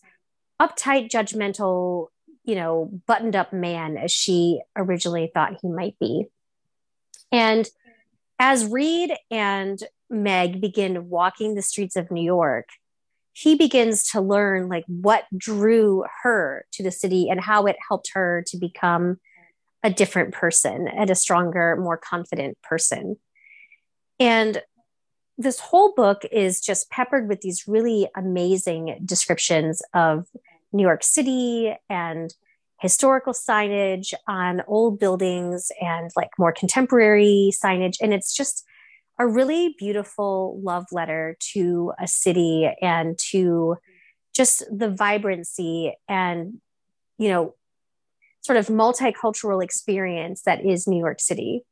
uptight, 0.61 1.11
judgmental, 1.11 2.09
you 2.45 2.55
know, 2.55 2.91
buttoned 3.07 3.37
up 3.37 3.53
man 3.53 3.97
as 3.97 4.13
she 4.13 4.61
originally 4.77 5.31
thought 5.33 5.59
he 5.61 5.69
might 5.69 5.99
be. 5.99 6.27
And 7.33 7.69
as 8.39 8.67
Reed 8.67 9.13
and 9.31 9.83
Meg 10.09 10.61
begin 10.61 11.09
walking 11.09 11.55
the 11.55 11.63
streets 11.63 11.97
of 11.97 12.11
New 12.11 12.23
York, 12.23 12.69
he 13.35 13.57
begins 13.57 14.09
to 14.11 14.21
learn 14.21 14.69
like 14.69 14.85
what 14.87 15.25
drew 15.37 16.05
her 16.23 16.65
to 16.73 16.83
the 16.83 16.93
city 16.93 17.29
and 17.29 17.41
how 17.41 17.67
it 17.67 17.77
helped 17.87 18.11
her 18.15 18.45
to 18.47 18.57
become 18.57 19.19
a 19.83 19.91
different 19.91 20.33
person 20.33 20.89
and 20.89 21.11
a 21.11 21.17
stronger, 21.17 21.77
more 21.77 21.97
confident 21.99 22.57
person. 22.63 23.17
And 24.21 24.63
this 25.37 25.59
whole 25.59 25.93
book 25.95 26.25
is 26.31 26.61
just 26.61 26.89
peppered 26.91 27.29
with 27.29 27.41
these 27.41 27.67
really 27.67 28.09
amazing 28.17 29.01
descriptions 29.05 29.83
of 29.93 30.27
New 30.73 30.85
York 30.85 31.03
City 31.03 31.75
and 31.91 32.33
historical 32.81 33.33
signage 33.33 34.15
on 34.29 34.63
old 34.69 35.01
buildings 35.01 35.73
and 35.81 36.11
like 36.15 36.31
more 36.39 36.53
contemporary 36.53 37.51
signage. 37.53 37.97
And 38.01 38.15
it's 38.15 38.35
just 38.35 38.65
a 39.19 39.27
really 39.27 39.75
beautiful 39.79 40.61
love 40.63 40.87
letter 40.91 41.37
to 41.53 41.93
a 42.01 42.07
city 42.07 42.71
and 42.83 43.19
to 43.31 43.77
just 44.35 44.65
the 44.71 44.91
vibrancy 44.91 45.95
and, 46.09 46.61
you 47.19 47.29
know, 47.29 47.55
sort 48.41 48.59
of 48.59 48.67
multicultural 48.67 49.63
experience 49.63 50.43
that 50.43 50.65
is 50.65 50.87
New 50.87 50.99
York 50.99 51.21
City. 51.21 51.63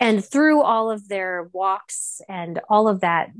And 0.00 0.24
through 0.24 0.62
all 0.62 0.90
of 0.90 1.08
their 1.08 1.48
walks 1.52 2.20
and 2.28 2.60
all 2.68 2.88
of 2.88 3.00
that, 3.00 3.30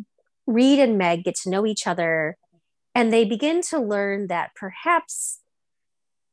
Reed 0.46 0.78
and 0.78 0.96
Meg 0.96 1.24
get 1.24 1.34
to 1.36 1.50
know 1.50 1.66
each 1.66 1.86
other 1.86 2.36
and 2.94 3.12
they 3.12 3.24
begin 3.24 3.62
to 3.62 3.78
learn 3.78 4.28
that 4.28 4.50
perhaps, 4.54 5.40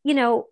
you 0.03 0.13
know, 0.13 0.47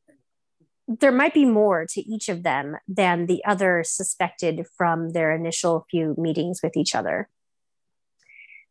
there 0.87 1.11
might 1.11 1.33
be 1.33 1.45
more 1.45 1.85
to 1.89 2.01
each 2.01 2.29
of 2.29 2.43
them 2.43 2.77
than 2.87 3.25
the 3.25 3.43
other 3.45 3.83
suspected 3.83 4.65
from 4.77 5.11
their 5.11 5.33
initial 5.33 5.85
few 5.89 6.15
meetings 6.17 6.59
with 6.61 6.77
each 6.77 6.93
other. 6.93 7.29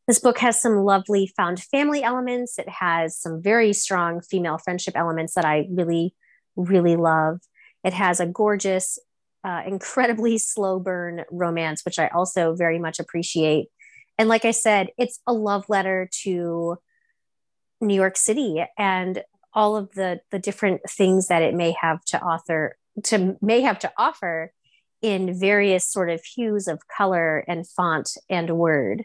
This 0.07 0.19
book 0.19 0.39
has 0.39 0.61
some 0.61 0.77
lovely 0.77 1.33
found 1.37 1.61
family 1.61 2.03
elements. 2.03 2.59
It 2.59 2.69
has 2.69 3.17
some 3.17 3.43
very 3.43 3.73
strong 3.73 4.21
female 4.21 4.59
friendship 4.59 4.97
elements 4.97 5.35
that 5.35 5.45
I 5.45 5.67
really, 5.71 6.15
really 6.57 6.97
love. 6.97 7.41
It 7.83 7.95
has 7.95 8.21
a 8.21 8.27
gorgeous, 8.27 8.99
uh, 9.43 9.63
incredibly 9.67 10.39
slow 10.39 10.79
burn 10.79 11.25
romance, 11.31 11.85
which 11.85 11.99
I 11.99 12.09
also 12.09 12.55
very 12.55 12.79
much 12.79 13.01
appreciate. 13.01 13.69
And 14.19 14.29
like 14.29 14.45
I 14.45 14.53
said, 14.53 14.89
it's 14.99 15.21
a 15.27 15.33
love 15.33 15.65
letter 15.69 16.09
to 16.23 16.77
New 17.81 17.95
York 17.95 18.17
City 18.17 18.65
and 18.79 19.23
all 19.55 19.77
of 19.77 19.93
the 19.95 20.21
the 20.31 20.39
different 20.39 20.83
things 20.89 21.29
that 21.29 21.43
it 21.43 21.55
may 21.55 21.75
have 21.81 22.05
to 22.07 22.21
author 22.21 22.77
to 23.05 23.37
may 23.41 23.61
have 23.61 23.79
to 23.81 23.93
offer 23.99 24.53
in 25.03 25.39
various 25.39 25.85
sort 25.85 26.09
of 26.09 26.25
hues 26.25 26.67
of 26.67 26.89
color 26.89 27.45
and 27.47 27.69
font 27.69 28.17
and 28.31 28.57
word. 28.57 29.05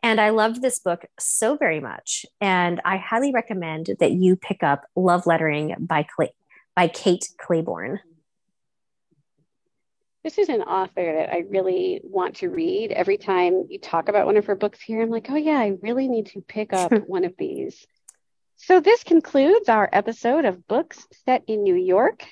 And 0.00 0.20
I 0.20 0.28
loved 0.28 0.62
this 0.62 0.78
book 0.78 1.06
so 1.18 1.56
very 1.56 1.80
much. 1.80 2.26
And 2.40 2.80
I 2.84 2.98
highly 2.98 3.32
recommend 3.32 3.88
that 4.00 4.12
you 4.12 4.36
pick 4.36 4.62
up 4.62 4.84
Love 4.94 5.26
Lettering 5.26 5.74
by, 5.80 6.04
Clay- 6.04 6.34
by 6.76 6.88
Kate 6.88 7.26
Clayborn. 7.42 7.98
This 10.22 10.38
is 10.38 10.50
an 10.50 10.60
author 10.62 11.16
that 11.16 11.32
I 11.32 11.44
really 11.48 12.00
want 12.04 12.36
to 12.36 12.50
read. 12.50 12.92
Every 12.92 13.16
time 13.16 13.64
you 13.70 13.78
talk 13.78 14.08
about 14.08 14.26
one 14.26 14.36
of 14.36 14.46
her 14.46 14.54
books 14.54 14.80
here, 14.80 15.02
I'm 15.02 15.10
like, 15.10 15.30
oh, 15.30 15.36
yeah, 15.36 15.58
I 15.58 15.78
really 15.82 16.06
need 16.06 16.26
to 16.26 16.42
pick 16.42 16.72
up 16.72 16.92
one 17.06 17.24
of 17.24 17.34
these. 17.38 17.86
So 18.56 18.80
this 18.80 19.04
concludes 19.04 19.68
our 19.68 19.88
episode 19.92 20.44
of 20.44 20.66
Books 20.66 21.06
Set 21.24 21.44
in 21.46 21.62
New 21.62 21.74
York. 21.74 22.26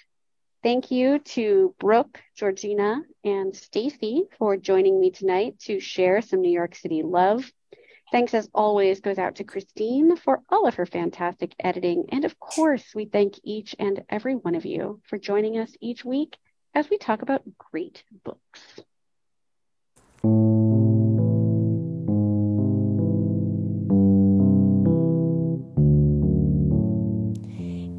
Thank 0.62 0.90
you 0.90 1.18
to 1.18 1.74
Brooke, 1.78 2.20
Georgina, 2.36 3.02
and 3.24 3.54
Stacy 3.54 4.24
for 4.38 4.56
joining 4.56 5.00
me 5.00 5.10
tonight 5.10 5.58
to 5.60 5.80
share 5.80 6.22
some 6.22 6.40
New 6.40 6.52
York 6.52 6.76
City 6.76 7.02
love. 7.02 7.50
Thanks 8.12 8.34
as 8.34 8.48
always 8.54 9.00
goes 9.00 9.18
out 9.18 9.36
to 9.36 9.44
Christine 9.44 10.16
for 10.16 10.42
all 10.48 10.66
of 10.66 10.76
her 10.76 10.86
fantastic 10.86 11.54
editing. 11.58 12.04
And 12.10 12.24
of 12.24 12.38
course, 12.38 12.94
we 12.94 13.06
thank 13.06 13.40
each 13.42 13.74
and 13.78 14.04
every 14.08 14.36
one 14.36 14.54
of 14.54 14.64
you 14.64 15.00
for 15.08 15.18
joining 15.18 15.58
us 15.58 15.74
each 15.80 16.04
week 16.04 16.36
as 16.74 16.88
we 16.88 16.98
talk 16.98 17.22
about 17.22 17.42
great 17.58 18.04
books. 18.24 18.80